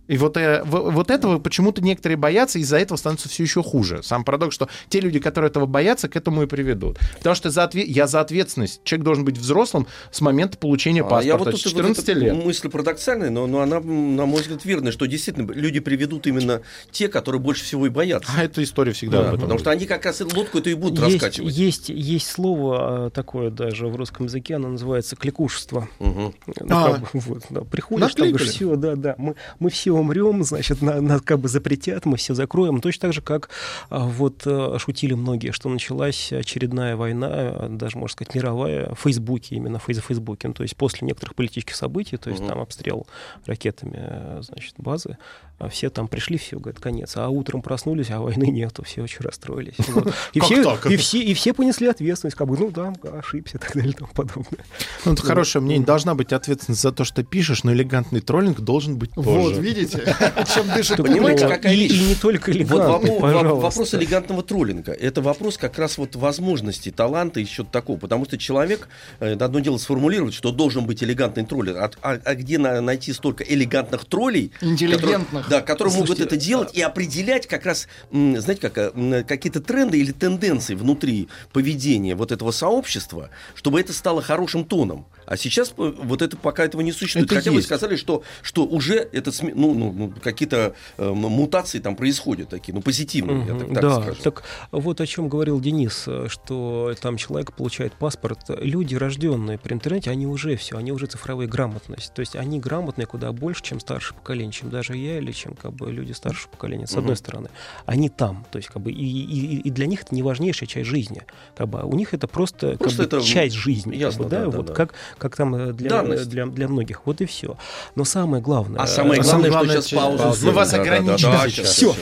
И 0.07 0.17
вот, 0.17 0.37
э, 0.37 0.61
вот 0.65 1.09
этого 1.09 1.39
почему-то 1.39 1.81
некоторые 1.81 2.17
боятся, 2.17 2.59
и 2.59 2.61
из-за 2.61 2.77
этого 2.77 2.97
становится 2.97 3.27
все 3.29 3.43
еще 3.43 3.63
хуже. 3.63 4.01
Сам 4.03 4.23
парадокс, 4.23 4.53
что 4.53 4.69
те 4.89 4.99
люди, 4.99 5.19
которые 5.19 5.49
этого 5.49 5.65
боятся, 5.65 6.07
к 6.07 6.15
этому 6.15 6.43
и 6.43 6.45
приведут. 6.45 6.99
Потому 7.17 7.35
что 7.35 7.49
за 7.49 7.63
отве- 7.63 7.85
я 7.85 8.05
за 8.07 8.21
ответственность. 8.21 8.81
Человек 8.83 9.03
должен 9.05 9.25
быть 9.25 9.37
взрослым 9.37 9.87
с 10.11 10.21
момента 10.21 10.57
получения 10.57 11.01
А 11.01 11.05
паспорта, 11.05 11.27
я 11.27 11.37
вот 11.37 11.51
тут 11.51 11.59
14 11.59 12.07
вот 12.07 12.15
лет. 12.17 12.45
мысль 12.45 12.69
парадоксальная, 12.69 13.29
но, 13.31 13.47
но 13.47 13.61
она, 13.61 13.79
на 13.79 14.25
мой 14.25 14.41
взгляд, 14.41 14.63
верная, 14.65 14.91
что 14.91 15.05
действительно 15.07 15.51
люди 15.51 15.79
приведут 15.79 16.27
именно 16.27 16.61
те, 16.91 17.07
которые 17.07 17.41
больше 17.41 17.63
всего 17.63 17.87
и 17.87 17.89
боятся. 17.89 18.31
А 18.37 18.43
эта 18.43 18.63
история 18.63 18.91
всегда 18.93 19.23
Да, 19.23 19.29
об 19.29 19.35
этом 19.35 19.41
потому 19.41 19.59
что 19.59 19.69
будет. 19.71 19.77
они 19.79 19.87
как 19.87 20.05
раз 20.05 20.21
лодку 20.21 20.59
эту 20.59 20.69
и 20.69 20.73
будут 20.75 20.99
Есть, 20.99 21.13
раскачивать. 21.15 21.53
есть, 21.55 21.89
есть 21.89 22.27
слово 22.27 23.05
а, 23.05 23.09
такое 23.09 23.49
даже 23.49 23.87
в 23.87 23.95
русском 23.95 24.25
языке, 24.27 24.55
оно 24.55 24.69
называется 24.69 25.15
кликушество. 25.15 25.87
Мгм. 25.99 26.33
Ну, 26.61 26.65
А. 26.69 26.93
как 26.99 27.13
вот, 27.13 27.43
да, 27.49 27.61
приходишь, 27.61 28.13
там 28.13 28.27
Накликали. 28.27 28.31
говоришь, 28.31 28.49
все, 28.53 28.75
да, 28.75 28.95
да, 28.95 29.15
мы, 29.17 29.35
мы 29.59 29.69
все 29.69 29.94
умрем, 29.99 30.43
значит, 30.43 30.81
на- 30.81 31.01
нас 31.01 31.21
как 31.21 31.39
бы 31.39 31.47
запретят, 31.49 32.05
мы 32.05 32.17
все 32.17 32.33
закроем. 32.33 32.81
Точно 32.81 33.01
так 33.01 33.13
же, 33.13 33.21
как 33.21 33.49
а, 33.89 34.05
вот 34.05 34.43
а, 34.45 34.77
шутили 34.79 35.13
многие, 35.13 35.51
что 35.51 35.69
началась 35.69 36.31
очередная 36.33 36.95
война, 36.95 37.67
даже, 37.69 37.97
можно 37.97 38.13
сказать, 38.13 38.35
мировая, 38.35 38.93
в 38.93 38.99
Фейсбуке, 39.01 39.55
именно 39.55 39.79
в 39.79 39.83
Фейс- 39.87 40.01
Фейсбуке. 40.01 40.47
Ну, 40.47 40.53
то 40.53 40.63
есть 40.63 40.75
после 40.75 41.05
некоторых 41.07 41.35
политических 41.35 41.75
событий, 41.75 42.17
то 42.17 42.29
есть 42.29 42.41
Мгм. 42.41 42.49
там 42.49 42.59
обстрел 42.59 43.07
ракетами, 43.45 43.97
а, 43.99 44.39
значит, 44.41 44.75
базы, 44.77 45.17
а 45.57 45.69
все 45.69 45.89
там 45.89 46.07
пришли, 46.07 46.37
все, 46.37 46.59
говорит, 46.59 46.81
конец. 46.81 47.13
А 47.15 47.29
утром 47.29 47.61
проснулись, 47.61 48.11
а 48.11 48.19
войны 48.19 48.45
нету, 48.45 48.83
все 48.83 49.01
очень 49.03 49.19
расстроились. 49.21 49.75
Вот. 49.95 50.13
И, 50.33 50.39
все, 50.41 50.61
так? 50.63 50.85
и, 50.87 50.97
все, 50.97 51.19
и 51.21 51.33
все 51.33 51.53
понесли 51.53 51.87
ответственность, 51.87 52.35
как 52.35 52.47
бы, 52.49 52.57
ну 52.57 52.69
да, 52.69 52.93
ошибся 53.17 53.57
и 53.57 53.59
так 53.61 53.73
далее 53.73 53.91
и 53.91 53.93
тому 53.95 54.09
подобное. 54.13 54.65
Ну, 55.05 55.13
это 55.13 55.21
хорошее 55.21 55.61
мнение. 55.63 55.85
Должна 55.85 56.15
быть 56.15 56.33
ответственность 56.33 56.81
за 56.81 56.91
то, 56.91 57.05
что 57.05 57.23
пишешь, 57.23 57.63
но 57.63 57.71
элегантный 57.73 58.19
троллинг 58.19 58.59
должен 58.59 58.97
быть 58.97 59.11
тоже. 59.11 59.29
Вот, 59.29 59.57
видите, 59.57 60.03
чем 60.53 60.67
дышит 60.73 60.97
Понимаете, 60.97 61.43
публика. 61.43 61.47
какая 61.47 61.73
и, 61.73 61.77
вещь? 61.87 61.91
и 61.93 62.05
не 62.07 62.15
только 62.15 62.51
элегантный, 62.51 63.19
вопрос 63.19 63.93
элегантного 63.93 64.43
троллинга. 64.43 64.91
Это 64.91 65.21
вопрос 65.21 65.57
как 65.57 65.79
раз 65.79 65.97
вот 65.97 66.15
возможностей, 66.15 66.91
таланта 66.91 67.39
и 67.39 67.45
чего-то 67.45 67.71
такого. 67.71 67.97
Потому 67.97 68.25
что 68.25 68.37
человек, 68.37 68.89
э, 69.19 69.33
одно 69.33 69.59
дело 69.59 69.77
сформулировать, 69.77 70.33
что 70.33 70.51
должен 70.51 70.85
быть 70.85 71.01
элегантный 71.03 71.45
троллер. 71.45 71.77
А, 71.77 71.91
а- 72.01 72.19
а 72.23 72.35
где 72.35 72.57
на- 72.57 72.81
найти 72.81 73.13
столько 73.13 73.43
элегантных 73.43 74.05
троллей? 74.05 74.51
Интеллигентных. 74.61 75.44
Да, 75.49 75.61
которые 75.61 75.93
могут 75.93 76.07
Слушайте, 76.07 76.35
это 76.35 76.37
делать 76.37 76.73
и 76.73 76.81
определять 76.81 77.47
как 77.47 77.65
раз, 77.65 77.87
знаете, 78.11 78.55
как, 78.69 78.77
э, 78.77 79.23
какие-то 79.23 79.61
тренды 79.61 79.99
или 79.99 80.11
тенденции 80.11 80.75
внутри 80.75 81.29
поведения 81.53 82.15
вот 82.15 82.31
этого 82.31 82.51
сообщества, 82.51 83.29
чтобы 83.53 83.79
это 83.79 83.93
стало 83.93 84.21
хорошим 84.21 84.65
тоном. 84.65 85.05
А 85.25 85.37
сейчас 85.37 85.73
э, 85.77 85.93
вот 86.03 86.21
это 86.21 86.37
пока 86.37 86.65
этого 86.65 86.81
не 86.81 86.91
существует. 86.91 87.25
Это 87.27 87.35
Хотя 87.35 87.51
есть. 87.51 87.63
вы 87.69 87.75
сказали, 87.77 87.95
что, 87.95 88.23
что 88.41 88.65
уже 88.65 88.95
это 89.11 89.31
ну, 89.41 89.73
ну, 89.73 89.91
ну, 89.91 90.13
какие-то 90.21 90.75
э, 90.97 91.09
мутации 91.11 91.79
там 91.79 91.95
происходят 91.95 92.49
такие, 92.49 92.73
ну, 92.73 92.81
позитивные, 92.81 93.45
я 93.45 93.53
Мгм, 93.53 93.59
так, 93.59 93.73
так 93.73 93.81
да, 93.83 94.01
скажу. 94.01 94.21
так 94.23 94.43
вот 94.71 95.01
о 95.01 95.07
чем 95.07 95.29
говорил 95.29 95.59
Денис, 95.59 96.03
э, 96.07 96.27
что 96.29 96.93
там 97.01 97.17
человек 97.17 97.53
получает 97.53 97.93
паспорт. 97.93 98.39
Люди, 98.59 98.95
рожденные 98.95 99.57
при 99.57 99.73
интернете, 99.73 100.11
они 100.11 100.27
уже 100.27 100.55
все, 100.57 100.77
они 100.77 100.91
уже 100.91 101.07
цифровая 101.07 101.47
грамотность. 101.47 102.13
То 102.13 102.19
есть 102.19 102.35
они 102.35 102.59
грамотные 102.59 103.05
куда 103.07 103.31
больше, 103.31 103.63
чем 103.63 103.79
старшее 103.79 104.17
поколение, 104.17 104.51
чем 104.51 104.69
даже 104.69 104.95
я 104.95 105.17
или 105.17 105.31
чем 105.31 105.53
как 105.55 105.73
бы 105.73 105.91
люди 105.91 106.11
старшего 106.11 106.49
поколения. 106.51 106.87
С 106.87 106.91
одной 106.97 107.11
Мгм. 107.13 107.15
стороны, 107.17 107.49
они 107.85 108.09
там, 108.09 108.45
то 108.51 108.57
есть 108.57 108.69
как 108.69 108.81
бы 108.81 108.91
и, 108.91 108.95
и- 109.05 109.59
и 109.61 109.69
для 109.71 109.87
них 109.87 110.03
это 110.03 110.13
не 110.15 110.23
важнейшая 110.23 110.67
часть 110.67 110.87
жизни. 110.89 111.23
Как 111.55 111.67
бы, 111.67 111.79
а 111.81 111.85
у 111.85 111.95
них 111.95 112.13
это 112.13 112.27
просто, 112.27 112.71
как 112.71 112.79
Просто 112.79 112.99
бы, 113.03 113.07
это, 113.07 113.21
часть 113.21 113.55
жизни. 113.55 113.91
как 113.91 113.99
ясно, 113.99 114.23
бы, 114.25 114.29
да, 114.29 114.45
да, 114.45 114.51
да, 114.51 114.57
вот 114.57 114.65
да. 114.67 114.73
Как, 114.73 114.93
как 115.17 115.35
там 115.35 115.55
э, 115.55 115.73
для, 115.73 115.89
Данность. 115.89 116.29
для, 116.29 116.45
для 116.45 116.67
многих. 116.67 117.01
Вот 117.05 117.21
и 117.21 117.25
все. 117.25 117.57
Но 117.95 118.03
самое 118.05 118.41
глаузное. 118.41 118.81
А 118.81 118.87
самое 118.87 119.21
э, 119.21 119.23
главное, 119.23 119.41
что 119.43 119.51
главное, 119.51 119.75
сейчас 119.75 119.85
через 119.87 120.01
паузу. 120.01 120.23
паузу. 120.23 120.45
Мы 120.45 120.51
вас 120.51 120.71
Да, 120.71 120.77
да, 120.77 120.83
да, 120.83 120.89
ограничим 120.97 121.31
да, 121.31 121.49
сейчас. 121.49 121.69
Все. 121.69 121.95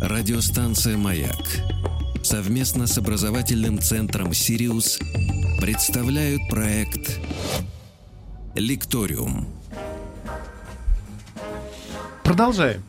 Радиостанция 0.00 0.96
«Маяк» 0.96 1.36
совместно 2.22 2.86
с 2.86 2.98
образовательным 2.98 3.80
центром 3.80 4.34
«Сириус» 4.34 4.98
представляют 5.60 6.42
проект 6.50 7.20
«Лекториум». 8.54 9.46
Продолжаем. 12.24 12.82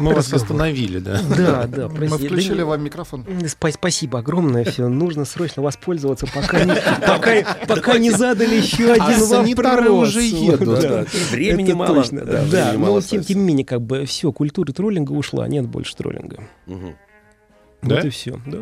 Мы 0.00 0.14
вас 0.14 0.26
Разговор. 0.32 0.42
остановили, 0.44 0.98
да. 0.98 1.20
Да, 1.36 1.66
да, 1.66 1.88
Мы 1.88 1.94
прости. 1.94 2.18
Да 2.18 2.26
включили 2.26 2.62
вам 2.62 2.82
микрофон. 2.82 3.22
Спа- 3.22 3.72
Спасибо 3.72 4.18
огромное, 4.20 4.64
все. 4.64 4.88
Нужно 4.88 5.24
срочно 5.24 5.62
воспользоваться, 5.62 6.26
пока 6.26 6.64
не, 6.64 6.74
пока, 7.06 7.56
пока 7.68 7.98
не 7.98 8.10
задали 8.10 8.56
еще 8.56 8.92
А 8.94 9.06
один 9.06 9.24
санитары 9.24 9.82
вопрос. 9.90 10.08
уже 10.08 10.22
едут. 10.22 10.68
Да, 10.68 10.80
да. 10.80 10.88
да. 11.02 11.06
Времени 11.30 11.68
Это 11.68 11.76
мало. 11.76 11.94
точно, 11.96 12.24
да. 12.24 12.42
времени 12.42 12.50
Да, 12.50 12.72
мало 12.78 12.94
но 12.96 13.00
тем, 13.02 13.22
тем 13.22 13.38
не 13.38 13.44
менее, 13.44 13.66
как 13.66 13.82
бы 13.82 14.04
все, 14.06 14.32
культура 14.32 14.72
троллинга 14.72 15.12
ушла, 15.12 15.46
нет 15.48 15.66
больше 15.66 15.94
троллинга. 15.96 16.48
Да? 16.66 16.76
Вот 17.96 18.04
и 18.04 18.08
все, 18.10 18.38
да. 18.46 18.58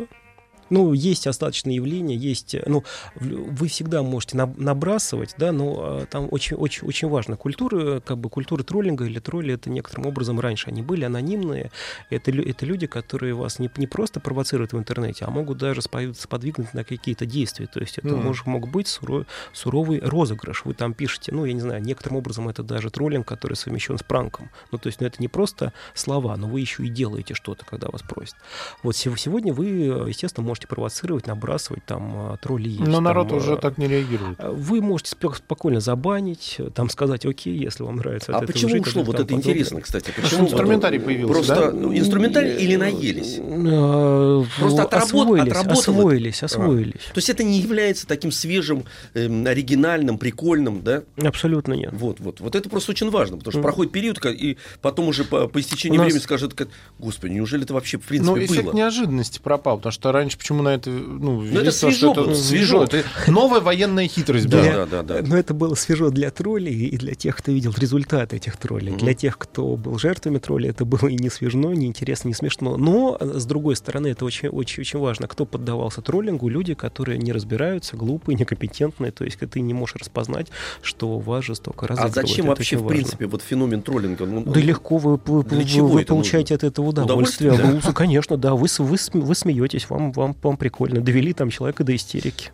Ну, 0.69 0.93
есть 0.93 1.27
остаточные 1.27 1.75
явления, 1.77 2.15
есть, 2.15 2.55
э, 2.55 2.63
ну, 2.65 2.83
вы 3.15 3.67
всегда 3.67 4.03
можете 4.03 4.37
на- 4.37 4.53
набрасывать, 4.57 5.35
да, 5.37 5.51
но 5.51 6.01
э, 6.01 6.05
там 6.05 6.27
очень, 6.31 6.55
очень, 6.57 6.87
очень 6.87 7.07
важно. 7.09 7.37
Культура, 7.37 7.99
как 8.01 8.17
бы 8.17 8.29
культура 8.29 8.63
троллинга 8.63 9.05
или 9.05 9.19
тролли, 9.19 9.53
это 9.53 9.69
некоторым 9.69 10.05
образом 10.07 10.39
раньше 10.39 10.69
они 10.69 10.81
были 10.81 11.05
анонимные. 11.05 11.71
Это, 12.09 12.31
это 12.31 12.65
люди, 12.65 12.87
которые 12.87 13.33
вас 13.33 13.59
не, 13.59 13.69
не 13.77 13.87
просто 13.87 14.19
провоцируют 14.19 14.73
в 14.73 14.77
интернете, 14.77 15.25
а 15.25 15.29
могут 15.29 15.57
даже 15.57 15.81
спо- 15.81 16.13
сподвигнуть 16.13 16.73
на 16.73 16.83
какие-то 16.83 17.25
действия. 17.25 17.67
То 17.67 17.79
есть 17.79 17.97
это 17.97 18.09
Мгм. 18.09 18.25
может, 18.25 18.45
мог 18.45 18.69
быть 18.69 18.87
суро- 18.87 19.25
суровый 19.53 19.99
розыгрыш. 19.99 20.65
Вы 20.65 20.73
там 20.73 20.93
пишете, 20.93 21.31
ну, 21.31 21.45
я 21.45 21.53
не 21.53 21.61
знаю, 21.61 21.81
некоторым 21.81 22.17
образом 22.17 22.47
это 22.49 22.63
даже 22.63 22.89
троллинг, 22.89 23.27
который 23.27 23.55
совмещен 23.55 23.97
с 23.97 24.03
пранком. 24.03 24.49
Ну, 24.71 24.77
то 24.77 24.87
есть 24.87 25.01
ну, 25.01 25.07
это 25.07 25.17
не 25.19 25.27
просто 25.27 25.73
слова, 25.93 26.35
но 26.37 26.47
вы 26.47 26.59
еще 26.61 26.83
и 26.85 26.89
делаете 26.89 27.33
что-то, 27.33 27.65
когда 27.65 27.87
вас 27.89 28.01
просят. 28.01 28.35
Вот 28.83 28.95
сего- 28.95 29.17
сегодня 29.17 29.53
вы, 29.53 29.67
э, 29.67 30.05
естественно, 30.09 30.45
можете 30.45 30.58
провоцировать, 30.67 31.27
набрасывать, 31.27 31.83
там, 31.85 32.37
тролли 32.41 32.69
есть. 32.69 32.79
Но 32.81 32.95
там, 32.95 33.03
народ 33.03 33.31
э, 33.31 33.35
уже 33.35 33.57
так 33.57 33.77
не 33.77 33.87
реагирует. 33.87 34.39
э, 34.39 34.49
Вы 34.49 34.81
можете 34.81 35.15
спо- 35.15 35.35
спокойно 35.35 35.79
забанить, 35.79 36.59
там 36.73 36.89
сказать, 36.89 37.25
окей, 37.25 37.57
если 37.57 37.83
вам 37.83 37.97
нравится. 37.97 38.35
А 38.35 38.41
почему 38.41 38.69
жить, 38.71 38.87
ушло? 38.87 39.03
Вот 39.03 39.15
это 39.15 39.23
подобное. 39.25 39.39
интересно, 39.43 39.81
кстати. 39.81 40.11
Почему 40.15 40.45
инструментарий 40.45 40.99
появился, 40.99 41.33
Просто 41.33 41.55
да? 41.55 41.71
ну, 41.71 41.95
инструментарий 41.97 42.57
или 42.57 42.75
наелись? 42.75 43.37
Э, 43.39 44.43
Просто 44.59 44.83
отработ- 44.83 45.03
освоились, 45.03 45.51
отработало 45.51 45.81
это. 45.81 45.91
освоились, 45.91 46.43
освоились. 46.43 47.01
То 47.13 47.17
есть 47.17 47.29
это 47.29 47.43
не 47.43 47.59
является 47.59 48.07
таким 48.07 48.31
свежим, 48.31 48.85
эм, 49.13 49.45
оригинальным, 49.45 50.17
прикольным, 50.17 50.81
да? 50.83 51.03
Абсолютно 51.23 51.73
нет. 51.73 51.91
Вот, 51.93 52.19
вот. 52.19 52.39
Вот 52.39 52.55
это 52.55 52.69
просто 52.69 52.91
очень 52.91 53.09
важно, 53.09 53.37
потому 53.37 53.51
что 53.51 53.59
Мгм. 53.59 53.63
проходит 53.63 53.91
период, 53.91 54.25
и 54.25 54.57
потом 54.81 55.07
уже 55.07 55.23
по, 55.23 55.47
по 55.47 55.59
истечении 55.59 55.97
нас- 55.97 56.05
времени 56.05 56.21
скажет, 56.21 56.53
как, 56.53 56.69
господи, 56.97 57.33
неужели 57.33 57.63
это 57.63 57.73
вообще 57.73 57.97
в 57.97 58.01
принципе 58.03 58.31
Ну, 58.39 58.43
эффект 58.45 58.65
было? 58.65 58.73
неожиданности 58.73 59.39
пропал, 59.39 59.77
потому 59.77 59.91
что 59.91 60.11
раньше 60.11 60.37
почему 60.49 60.63
на 60.63 60.69
это, 60.69 60.89
ну, 60.89 61.43
это 61.43 61.51
велись, 61.61 61.75
потому 61.75 61.93
свежо 61.93 62.13
что 62.13 62.13
было, 62.23 62.31
это 62.31 62.39
свежо. 62.41 62.83
Это 62.83 63.03
новая 63.27 63.59
военная 63.61 64.07
хитрость 64.07 64.47
Да, 64.49 64.57
была. 64.61 64.85
да, 64.85 65.03
да, 65.03 65.21
да. 65.21 65.27
Но 65.27 65.37
это 65.37 65.53
было 65.53 65.75
свежо 65.75 66.09
для 66.09 66.31
троллей 66.31 66.73
и 66.87 66.97
для 66.97 67.13
тех, 67.13 67.35
кто 67.37 67.51
видел 67.51 67.73
результаты 67.77 68.37
этих 68.37 68.57
троллей. 68.57 68.91
Мгм. 68.91 68.99
Для 68.99 69.13
тех, 69.13 69.37
кто 69.37 69.75
был 69.75 69.99
жертвами 69.99 70.39
троллей, 70.39 70.69
это 70.71 70.85
было 70.85 71.07
и 71.07 71.15
не 71.15 71.29
свежно, 71.29 71.67
не 71.73 71.85
интересно, 71.85 72.29
не 72.29 72.33
смешно. 72.33 72.77
Но, 72.77 73.17
э, 73.19 73.33
с 73.39 73.45
другой 73.45 73.75
стороны, 73.75 74.07
это 74.07 74.25
очень, 74.25 74.49
очень, 74.49 74.81
очень 74.81 74.99
важно. 74.99 75.27
Кто 75.27 75.45
поддавался 75.45 76.01
троллингу? 76.01 76.47
Люди, 76.49 76.73
которые 76.73 77.17
не 77.19 77.31
разбираются, 77.31 77.95
глупые, 77.95 78.35
некомпетентные. 78.35 79.11
То 79.11 79.25
есть 79.25 79.37
ты 79.39 79.61
не 79.61 79.73
можешь 79.73 79.97
распознать, 79.97 80.47
что 80.81 81.19
вас 81.19 81.45
жестоко 81.45 81.85
А 81.85 81.89
разыгрывают. 81.89 82.15
зачем 82.29 82.45
Это 82.45 82.55
вообще, 82.55 82.77
в 82.77 82.81
важно. 82.83 82.95
принципе, 82.95 83.25
вот 83.27 83.41
феномен 83.43 83.81
троллинга? 83.81 84.25
Ну, 84.25 84.43
Да 84.45 84.59
легко 84.59 84.97
вы, 84.97 85.19
вы, 85.25 85.43
Для 85.43 85.83
вы- 85.83 85.89
вы 85.89 86.01
это 86.01 86.09
получаете 86.13 86.55
от 86.55 86.63
этого 86.63 86.87
удовольствие. 86.87 87.51
Удовольствие, 87.53 87.81
Вы- 87.89 87.93
конечно, 87.93 88.37
да. 88.37 88.53
Вы, 88.55 88.67
вы, 88.79 88.97
вы 89.13 89.35
смеетесь, 89.35 89.89
вам, 89.89 90.11
вам, 90.11 90.33
вам 90.43 90.57
прикольно. 90.57 91.01
Довели 91.01 91.33
там 91.33 91.49
человека 91.49 91.83
до 91.83 91.95
истерики. 91.95 92.51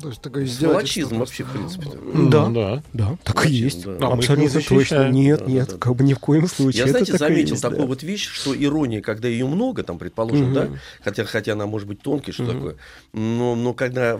То 0.00 0.08
есть 0.08 0.22
такое 0.22 0.44
издевательство 0.44 1.16
вообще, 1.16 1.44
в 1.44 1.52
принципе. 1.52 1.86
Да. 2.30 2.48
да. 2.48 2.82
Да, 2.92 3.16
так 3.24 3.46
и 3.46 3.50
есть. 3.52 3.84
да. 3.84 3.92
А 3.92 3.94
их 3.94 4.00
не 4.00 4.14
Абсолютно 4.46 4.60
точно. 4.62 5.08
Нет, 5.10 5.40
Да, 5.40 5.46
нет, 5.46 5.66
да, 5.66 5.72
да. 5.72 5.78
как 5.78 5.96
бы 5.96 6.04
ни 6.04 6.14
в 6.14 6.18
коем 6.18 6.46
случае. 6.48 6.78
Я, 6.78 6.84
Это 6.84 6.92
знаете, 7.04 7.16
заметил 7.18 7.50
есть, 7.50 7.62
такую 7.62 7.80
да. 7.82 7.86
вот 7.86 8.02
вещь, 8.02 8.26
что 8.26 8.54
ирония, 8.58 9.02
когда 9.02 9.28
ее 9.28 9.46
много, 9.46 9.82
там, 9.82 9.98
предположим, 9.98 10.46
Мгм. 10.46 10.54
да, 10.54 10.68
хотя, 11.02 11.24
хотя 11.24 11.52
она 11.52 11.66
может 11.66 11.86
быть 11.88 12.00
тонкой, 12.00 12.32
что 12.32 12.44
Мгм. 12.44 12.52
такое, 12.54 12.76
но, 13.12 13.54
но 13.54 13.74
когда 13.74 14.18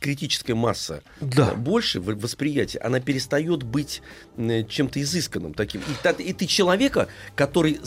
критическая 0.00 0.54
масса 0.54 1.02
Да. 1.20 1.52
э, 1.52 1.56
больше 1.56 2.00
в 2.00 2.14
восприятии, 2.20 2.78
она 2.82 3.00
перестает 3.00 3.62
быть 3.62 4.02
м, 4.36 4.66
чем-то 4.68 5.00
изысканным 5.02 5.54
таким. 5.54 5.80
И, 5.80 6.22
и 6.22 6.32
ты 6.32 6.46
человека, 6.46 7.08
который 7.34 7.80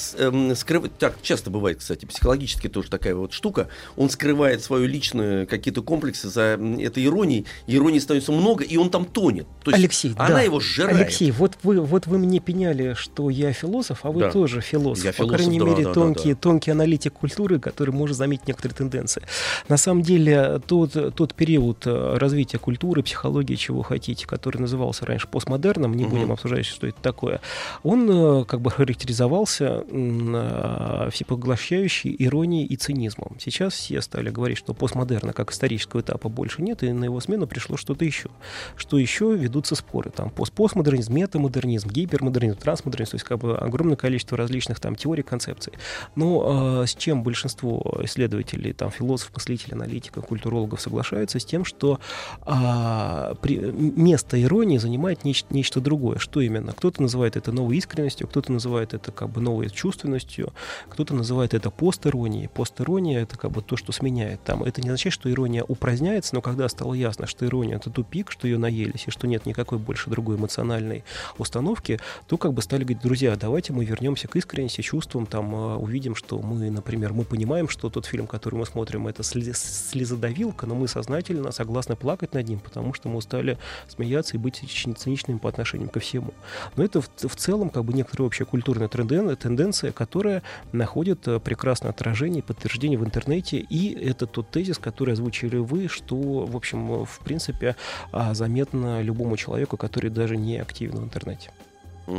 скрывает, 0.56 0.98
так 0.98 1.22
часто 1.22 1.50
бывает, 1.50 1.80
кстати, 1.80 2.06
психологически 2.06 2.68
тоже 2.68 2.90
такая 2.90 3.16
вот 3.16 3.32
штука, 3.34 3.70
он 3.96 4.10
скрывает 4.10 4.64
свою 4.64 4.88
личную 4.88 5.46
какие-то 5.48 5.82
комплексы 5.84 6.28
за 6.30 6.60
этой 6.80 7.11
иронией, 7.12 7.46
и 7.68 7.76
иронии 7.76 8.00
становится 8.00 8.32
много, 8.32 8.64
и 8.64 8.78
он 8.78 8.90
там 8.90 9.06
тонет. 9.06 9.48
То 9.64 9.72
есть 9.72 9.80
Алексей, 9.84 10.14
она 10.18 10.30
да. 10.30 10.42
его 10.42 10.60
сжирает. 10.60 10.98
Алексей, 10.98 11.32
вот 11.32 11.58
вы, 11.64 11.82
вот 11.82 12.08
вы 12.08 12.18
мне 12.18 12.40
пеняли, 12.40 12.94
что 12.96 13.30
я 13.30 13.54
философ, 13.54 14.00
а 14.04 14.12
вы 14.12 14.22
Да. 14.22 14.32
тоже 14.32 14.62
философ. 14.62 15.04
Я 15.06 15.12
По 15.12 15.18
философ, 15.18 15.36
крайней 15.38 15.60
да, 15.60 15.66
мере, 15.66 15.84
да, 15.84 15.90
да, 15.90 15.94
тонкий, 15.94 16.34
да. 16.34 16.40
тонкий 16.40 16.72
аналитик 16.72 17.14
культуры, 17.14 17.60
который 17.60 17.92
может 17.92 18.18
заметить 18.18 18.48
некоторые 18.48 18.76
тенденции. 18.78 19.22
На 19.68 19.78
самом 19.78 20.02
деле, 20.02 20.62
тот, 20.66 21.16
тот 21.16 21.34
период 21.36 21.86
э, 21.86 22.18
развития 22.18 22.58
культуры, 22.58 23.04
психологии, 23.04 23.56
чего 23.56 23.82
хотите, 23.82 24.26
который 24.26 24.58
назывался 24.60 25.06
раньше 25.06 25.28
постмодерном, 25.28 25.94
не 25.94 26.04
Мгм. 26.06 26.12
будем 26.12 26.32
обсуждать, 26.32 26.66
что 26.66 26.88
это 26.88 27.02
такое, 27.02 27.42
он 27.84 28.10
э, 28.10 28.46
как 28.46 28.62
бы 28.62 28.72
характеризовался 28.72 29.84
э, 29.90 31.10
всепоглощающей 31.12 32.16
иронией 32.18 32.66
и 32.66 32.76
цинизмом. 32.76 33.38
Сейчас 33.40 33.74
все 33.74 34.02
стали 34.02 34.30
говорить, 34.30 34.58
что 34.58 34.74
постмодерна 34.74 35.34
как 35.34 35.52
исторического 35.52 36.02
этапа 36.02 36.30
больше 36.30 36.62
нет, 36.62 36.84
и 36.84 36.92
на 37.02 37.06
его 37.06 37.20
смену 37.20 37.48
пришло 37.48 37.78
что-то 37.78 38.06
еще. 38.06 38.30
Что 38.78 38.98
еще 38.98 39.36
ведутся 39.36 39.76
споры. 39.76 40.12
Там 40.12 40.30
пост 40.30 40.54
постмодернизм, 40.54 41.14
метамодернизм, 41.14 41.90
гипермодернизм, 41.90 42.58
трансмодернизм, 42.58 43.12
то 43.12 43.16
есть 43.16 43.26
как 43.26 43.40
бы 43.40 43.58
огромное 43.58 43.98
количество 43.98 44.38
различных 44.38 44.80
там 44.80 44.96
теорий, 44.96 45.24
концепций. 45.24 45.74
Но 46.16 46.84
э, 46.84 46.88
с 46.88 46.96
чем 46.96 47.24
большинство 47.24 48.00
исследователей, 48.04 48.74
там 48.74 48.92
философов, 48.92 49.36
мыслителей, 49.36 49.76
аналитиков, 49.76 50.26
культурологов 50.26 50.80
соглашаются, 50.80 51.40
с 51.40 51.46
тем, 51.46 51.66
что 51.66 52.00
а, 52.42 53.36
при- 53.42 53.58
место 53.58 54.42
иронии 54.42 54.78
занимает 54.78 55.24
нечто, 55.24 55.54
нечто 55.54 55.82
другое. 55.82 56.18
Что 56.20 56.42
именно? 56.42 56.74
Кто-то 56.74 57.02
называет 57.02 57.36
это 57.36 57.52
новой 57.52 57.78
искренностью, 57.78 58.28
кто-то 58.28 58.52
называет 58.52 58.94
это 58.94 59.12
как 59.12 59.30
бы 59.30 59.42
новой 59.42 59.70
чувственностью, 59.70 60.54
кто-то 60.90 61.14
называет 61.14 61.54
это 61.54 61.70
постиронией. 61.72 62.48
Постирония— 62.48 63.22
это 63.22 63.38
как 63.38 63.52
бы 63.52 63.62
то, 63.62 63.76
что 63.78 63.92
сменяет. 63.92 64.44
Там, 64.44 64.64
это 64.64 64.82
не 64.82 64.90
означает, 64.90 65.14
что 65.14 65.32
ирония 65.32 65.64
упраздняется, 65.64 66.36
но 66.36 66.42
когда 66.42 66.66
стало 66.92 66.94
ясно, 66.94 67.28
что 67.28 67.46
ирония— 67.46 67.76
это 67.78 67.90
тупик, 67.90 68.32
что 68.32 68.48
ее 68.48 68.58
наелись, 68.58 69.08
и 69.08 69.12
что 69.12 69.28
нет 69.28 69.46
никакой 69.46 69.78
больше 69.78 70.10
другой 70.10 70.36
эмоциональной 70.36 71.04
установки, 71.38 72.00
то 72.28 72.38
как 72.38 72.54
бы 72.54 72.62
стали 72.62 72.84
говорить, 72.84 73.02
друзья, 73.02 73.36
давайте 73.36 73.74
мы 73.74 73.86
вернемся 73.86 74.28
к 74.28 74.36
искренности, 74.36 74.82
чувствам, 74.82 75.26
там, 75.26 75.56
э, 75.56 75.76
увидим, 75.78 76.16
что 76.16 76.40
мы, 76.40 76.70
например, 76.70 77.14
мы 77.14 77.24
понимаем, 77.24 77.70
что 77.70 77.90
тот 77.90 78.06
фильм, 78.06 78.28
который 78.28 78.56
мы 78.56 78.66
смотрим, 78.66 79.08
это 79.08 79.24
слез- 79.24 79.90
слезодавилка, 79.92 80.66
но 80.66 80.76
мы 80.76 80.88
сознательно 80.88 81.52
согласны 81.52 81.96
плакать 81.96 82.34
над 82.34 82.50
ним, 82.50 82.60
потому 82.60 82.94
что 82.94 83.10
мы 83.10 83.18
устали 83.18 83.58
смеяться 83.88 84.36
и 84.36 84.40
быть 84.40 84.56
цини- 84.56 84.94
циничными 84.94 85.38
по 85.38 85.48
отношению 85.50 85.90
ко 85.90 86.00
всему. 86.00 86.34
Но 86.76 86.84
это 86.84 87.02
в, 87.02 87.10
в 87.16 87.36
целом 87.36 87.70
как 87.70 87.86
бы 87.86 87.94
некоторая 87.94 88.28
общая 88.28 88.46
культурная 88.46 88.88
тренден- 88.88 89.36
тенденция, 89.36 89.92
которая 89.92 90.44
находит 90.74 91.28
э, 91.28 91.40
прекрасное 91.40 91.92
отражение 91.92 92.40
и 92.40 92.46
подтверждение 92.46 93.00
в 93.00 93.06
интернете, 93.06 93.60
и 93.60 93.94
это 93.94 94.26
тот 94.26 94.50
тезис, 94.50 94.78
который 94.78 95.14
озвучили 95.14 95.58
вы, 95.58 95.88
что, 95.88 96.16
в 96.46 96.56
общем, 96.56 96.81
в 96.82 97.20
принципе, 97.24 97.76
а, 98.12 98.34
заметно 98.34 99.02
любому 99.02 99.38
человеку, 99.38 99.78
который 99.78 100.10
даже 100.10 100.38
не 100.38 100.60
активен 100.60 100.98
в 101.00 101.04
интернете. 101.04 101.52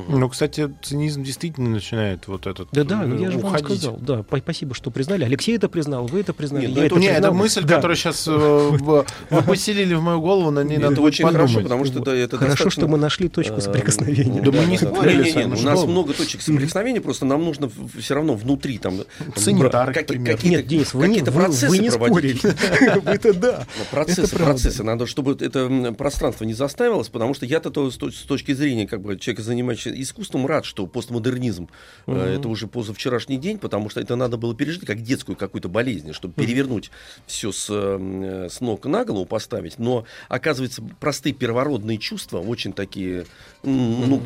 Ну, 0.09 0.29
кстати, 0.29 0.73
цинизм 0.83 1.23
действительно 1.23 1.69
начинает 1.71 2.27
вот 2.29 2.47
этот 2.47 2.69
Да, 2.73 2.85
да, 2.85 3.03
ну 3.07 3.17
э, 3.17 3.21
я 3.23 3.31
же 3.31 3.39
вам 3.39 3.59
сказал. 3.59 3.99
Да, 4.01 4.23
па- 4.23 4.39
спасибо, 4.39 4.75
что 4.75 4.91
признали. 4.91 5.25
Алексей 5.25 5.55
это 5.57 5.69
признал, 5.69 6.07
вы 6.07 6.21
это 6.21 6.33
признали. 6.33 6.67
Нет, 6.67 6.71
я 6.77 6.81
ну 6.81 6.87
это 6.87 6.95
это 6.95 7.01
Не, 7.01 7.07
очень 7.09 7.15
это 7.17 7.23
признал. 7.29 7.35
мысль, 7.43 7.63
Да. 7.65 7.77
которую 7.77 7.97
сейчас 7.97 8.27
вы 8.27 9.05
поселили 9.47 9.95
в 9.95 10.03
мою 10.03 10.21
голову, 10.21 10.51
на 10.51 10.65
ней 10.65 10.79
надо 10.79 10.95
Это 10.95 11.03
очень 11.03 11.27
хорошо, 11.27 11.61
потому 11.61 11.85
что 11.85 12.01
это, 12.01 12.11
это 12.13 12.39
Хорошо, 12.39 12.71
что 12.71 12.89
мы 12.89 12.97
нашли 12.99 13.29
точку 13.29 13.57
Э, 13.57 13.61
соприкосновения. 13.61 14.41
Да 14.41 14.51
мы 14.51 14.65
не 14.65 14.79
спорили 14.79 15.19
Не, 15.19 15.25
не, 15.25 15.31
с 15.31 15.35
не, 15.37 15.43
вами, 15.45 15.59
у 15.59 15.63
нас 15.63 15.85
много 15.85 16.15
точек 16.15 16.41
соприкосновения, 16.43 17.01
просто 17.01 17.27
нам 17.27 17.45
нужно 17.45 17.71
все 17.99 18.15
равно 18.15 18.35
внутри 18.35 18.79
там, 18.79 18.97
там, 18.99 19.07
Санитары, 19.37 19.95
Нет, 20.43 20.67
Денис, 20.67 20.95
вы 20.95 21.09
не, 21.09 21.19
какие-то 21.21 21.69
вы, 21.69 21.79
не 21.79 21.91
спорили. 21.91 22.41
Вы-то 23.05 23.35
да. 23.35 23.67
Процессы, 23.91 24.23
Это 24.35 24.45
процессы. 24.45 24.83
Надо, 24.83 25.07
чтобы 25.07 25.37
это 25.39 25.93
пространство 25.97 26.45
не 26.45 26.55
заставилось, 26.55 27.09
потому 27.09 27.35
что 27.35 27.47
я-то 27.47 27.71
то, 27.71 27.91
с 27.91 27.99
точ- 27.99 28.13
с 28.13 28.23
точки 28.23 28.53
зрения 28.55 28.87
как 28.87 29.01
бы, 29.03 29.19
человека, 29.19 29.43
занимающегося 29.43 29.82
искусством, 29.91 30.47
рад, 30.47 30.65
что 30.65 30.87
постмодернизм 30.87 31.69
э, 32.07 32.35
это 32.37 32.49
уже 32.49 32.67
позавчерашний 32.67 33.37
день, 33.39 33.59
потому 33.59 33.89
что 33.91 34.01
это 34.01 34.17
надо 34.17 34.37
было 34.37 34.55
пережить 34.55 34.85
как 34.87 35.03
детскую 35.03 35.37
какую-то 35.37 35.69
болезнь, 35.69 36.13
чтобы 36.13 36.35
перевернуть 36.35 36.91
все 37.27 37.53
с, 37.53 37.67
э, 37.71 38.49
с 38.51 38.61
ног 38.61 38.85
на 38.87 39.05
голову 39.05 39.27
поставить. 39.27 39.79
Но, 39.79 40.05
оказывается, 40.29 40.83
простые 41.01 41.33
первородные 41.33 41.99
чувства, 41.99 42.39
очень 42.41 42.73
такие, 42.73 43.27
ну, 43.63 44.23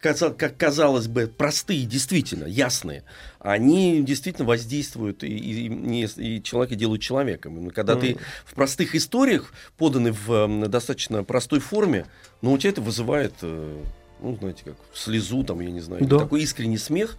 каза- 0.00 0.30
как 0.30 0.56
казалось 0.56 1.08
бы, 1.08 1.26
простые, 1.26 1.84
действительно, 1.84 2.44
ясные, 2.44 3.02
они 3.40 4.02
действительно 4.02 4.46
воздействуют 4.46 5.24
и, 5.24 5.28
и- 5.28 6.06
и 6.36 6.42
человека 6.42 6.76
делают 6.76 7.02
человеком. 7.02 7.68
И 7.68 7.70
Когда 7.70 7.96
ты 7.96 8.16
в 8.44 8.54
простых 8.54 8.94
историях, 8.94 9.52
поданы 9.76 10.12
в 10.12 10.30
м, 10.30 10.70
достаточно 10.70 11.24
простой 11.24 11.58
форме, 11.60 12.06
но 12.40 12.52
у 12.52 12.58
тебя 12.58 12.70
это 12.70 12.80
вызывает, 12.82 13.34
э, 13.42 13.82
ну, 14.20 14.36
знаете, 14.36 14.62
как 14.64 14.76
слезу, 14.92 15.44
там, 15.44 15.60
я 15.60 15.70
не 15.70 15.80
знаю, 15.80 16.04
Да. 16.06 16.18
такой 16.18 16.42
искренний 16.42 16.78
смех. 16.78 17.16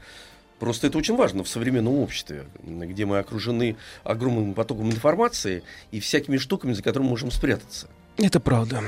Просто 0.60 0.88
это 0.88 0.98
очень 0.98 1.16
важно 1.18 1.44
в 1.44 1.50
современном 1.50 1.96
обществе, 2.00 2.46
где 2.64 3.06
мы 3.06 3.20
окружены 3.20 3.76
огромным 4.06 4.54
потоком 4.54 4.90
информации 4.90 5.64
и 5.92 6.00
всякими 6.00 6.38
штуками, 6.38 6.72
за 6.74 6.82
которыми 6.82 7.10
можем 7.10 7.30
спрятаться. 7.30 7.88
Это 8.18 8.40
правда. 8.40 8.84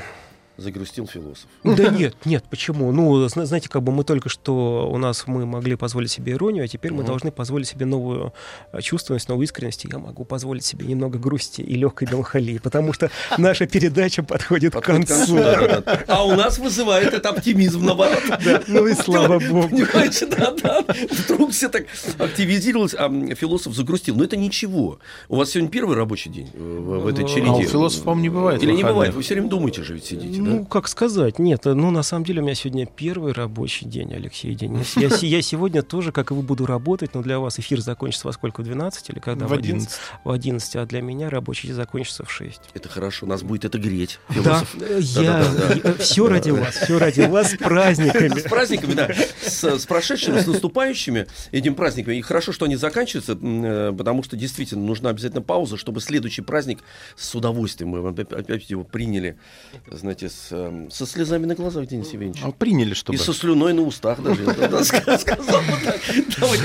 Загрустил 0.58 1.06
философ. 1.06 1.46
Да 1.62 1.88
нет, 1.88 2.16
нет, 2.24 2.44
почему? 2.50 2.90
Ну, 2.90 3.28
зна- 3.28 3.46
знаете, 3.46 3.68
как 3.68 3.80
бы 3.84 3.92
мы 3.92 4.02
только 4.02 4.28
что 4.28 4.90
у 4.92 4.98
нас 4.98 5.28
мы 5.28 5.46
могли 5.46 5.76
позволить 5.76 6.10
себе 6.10 6.32
иронию, 6.32 6.64
а 6.64 6.66
теперь 6.68 6.92
мы 6.92 7.04
должны 7.04 7.30
позволить 7.30 7.68
себе 7.68 7.86
новую 7.86 8.32
э, 8.72 8.80
чувственность, 8.80 9.28
новую 9.28 9.44
искренность. 9.44 9.84
Я 9.84 10.00
могу 10.00 10.24
позволить 10.24 10.64
себе 10.64 10.84
немного 10.86 11.16
грусти 11.16 11.60
и 11.60 11.74
легкой 11.76 12.08
меланхолии, 12.10 12.58
потому 12.58 12.92
что 12.92 13.08
наша 13.38 13.68
передача 13.68 14.24
подходит 14.24 14.74
к 14.74 14.80
концу. 14.80 15.36
да, 15.36 15.60
да, 15.68 15.80
да. 15.80 16.04
А 16.08 16.24
у 16.24 16.34
нас 16.34 16.58
вызывает 16.58 17.14
это 17.14 17.28
оптимизм, 17.28 17.84
наоборот. 17.84 18.20
Ну 18.66 18.86
и 18.88 18.94
слава 18.94 19.38
богу. 19.38 19.68
Понимаете, 19.68 20.26
да, 20.26 20.52
да. 20.60 20.84
Вдруг 21.10 21.52
все 21.52 21.68
так 21.68 21.86
активизировалось, 22.18 22.94
а 22.98 23.08
философ 23.36 23.74
загрустил. 23.74 24.16
Но 24.16 24.24
это 24.24 24.36
ничего. 24.36 24.98
У 25.28 25.36
вас 25.36 25.50
сегодня 25.50 25.70
первый 25.70 25.96
рабочий 25.96 26.30
день 26.30 26.50
э, 26.52 26.58
в, 26.58 26.98
в 27.04 27.06
этой 27.06 27.22
А 27.24 27.26
у 27.26 27.28
череде. 27.28 27.62
философов, 27.64 28.04
по-моему, 28.04 28.22
не 28.22 28.28
бывает 28.28 28.62
Или 28.62 28.72
не 28.72 28.82
бывает? 28.82 29.14
Вы 29.14 29.22
все 29.22 29.34
время 29.34 29.48
думаете 29.48 29.82
же 29.84 29.94
ведь 29.94 30.04
сидите, 30.04 30.40
да? 30.48 30.54
Ну, 30.58 30.64
как 30.64 30.88
сказать, 30.88 31.38
нет, 31.38 31.66
э, 31.66 31.74
ну, 31.74 31.90
на 31.90 32.02
самом 32.02 32.24
деле 32.24 32.40
у 32.40 32.44
меня 32.44 32.54
сегодня 32.54 32.86
первый 32.86 33.32
рабочий 33.32 33.86
день, 33.86 34.12
Алексей 34.14 34.54
Денис. 34.54 34.96
Я, 34.96 35.08
я 35.20 35.42
сегодня 35.42 35.82
тоже, 35.82 36.12
как 36.12 36.30
и 36.30 36.34
вы, 36.34 36.42
буду 36.42 36.66
работать, 36.66 37.14
но 37.14 37.22
для 37.22 37.38
вас 37.38 37.58
эфир 37.58 37.80
закончится 37.80 38.26
во 38.26 38.32
сколько, 38.32 38.62
в 38.62 38.64
12 38.64 39.10
или 39.10 39.18
когда? 39.18 39.46
В 39.46 39.52
11. 39.52 39.88
В 40.24 40.30
11, 40.30 40.76
а 40.76 40.86
для 40.86 41.02
меня 41.02 41.30
рабочий 41.30 41.68
день 41.68 41.76
закончится 41.76 42.24
в 42.24 42.30
6. 42.30 42.60
Это 42.74 42.88
хорошо, 42.88 43.26
нас 43.26 43.42
будет 43.42 43.64
это 43.64 43.78
греть. 43.78 44.18
Да, 44.28 44.34
Философ. 44.34 44.76
э, 44.80 44.98
я, 45.00 45.22
Да-да-да. 45.22 45.94
все 45.94 46.28
ради 46.28 46.50
вас, 46.50 46.74
все 46.76 46.98
ради 46.98 47.20
вас, 47.22 47.52
с 47.52 47.56
праздниками. 47.58 48.38
С 48.38 48.42
праздниками, 48.44 48.94
да. 48.94 49.08
С, 49.42 49.64
с 49.64 49.86
прошедшими, 49.86 50.40
с 50.40 50.46
наступающими 50.46 51.26
этим 51.52 51.74
праздниками. 51.74 52.16
И 52.16 52.20
хорошо, 52.22 52.52
что 52.52 52.64
они 52.64 52.76
заканчиваются, 52.76 53.38
э, 53.40 53.92
потому 53.96 54.22
что 54.22 54.36
действительно 54.36 54.84
нужна 54.84 55.10
обязательно 55.10 55.42
пауза, 55.42 55.76
чтобы 55.76 56.00
следующий 56.00 56.42
праздник 56.42 56.80
с 57.16 57.34
удовольствием 57.34 57.90
мы 57.90 58.08
опять, 58.08 58.32
опять 58.32 58.70
его 58.70 58.84
приняли, 58.84 59.38
знаете, 59.90 60.28
с, 60.38 60.48
э, 60.52 60.88
со 60.90 61.06
слезами 61.06 61.46
на 61.46 61.54
глазах, 61.54 61.86
Денис 61.86 62.10
Евгеньевич. 62.12 62.42
А 62.44 62.52
Приняли, 62.52 62.92
И 62.92 62.94
чтобы. 62.94 63.18
со 63.18 63.32
слюной 63.32 63.72
на 63.72 63.82
устах 63.82 64.22
даже. 64.22 64.44
Давайте 64.44 64.78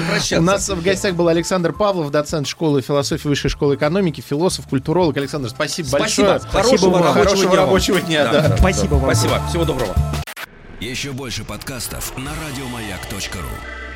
прощаться. 0.04 0.40
У 0.40 0.42
нас 0.42 0.70
в 0.70 0.82
гостях 0.84 1.16
был 1.16 1.28
Александр 1.28 1.74
Павлов, 1.74 2.12
доцент 2.12 2.48
школы 2.48 2.82
философии 2.82 3.28
Высшей 3.28 3.50
школы 3.50 3.76
экономики, 3.76 4.22
философ, 4.22 4.68
культуролог. 4.68 5.18
Александр, 5.18 5.50
спасибо, 5.50 5.88
Спасибо. 5.88 6.28
большое. 6.28 6.64
Рабочего 6.64 7.14
Хорошего 7.14 7.56
рабочего 7.56 8.02
дня. 8.02 8.56
Спасибо 8.58 8.96
вам. 8.96 9.16
Спасибо. 9.16 9.42
Всего 9.50 9.66
доброго. 9.66 9.96
Еще 10.80 11.12
больше 11.12 11.44
подкастов 11.44 12.16
на 12.18 12.32
радиомаяк.ру. 12.32 13.93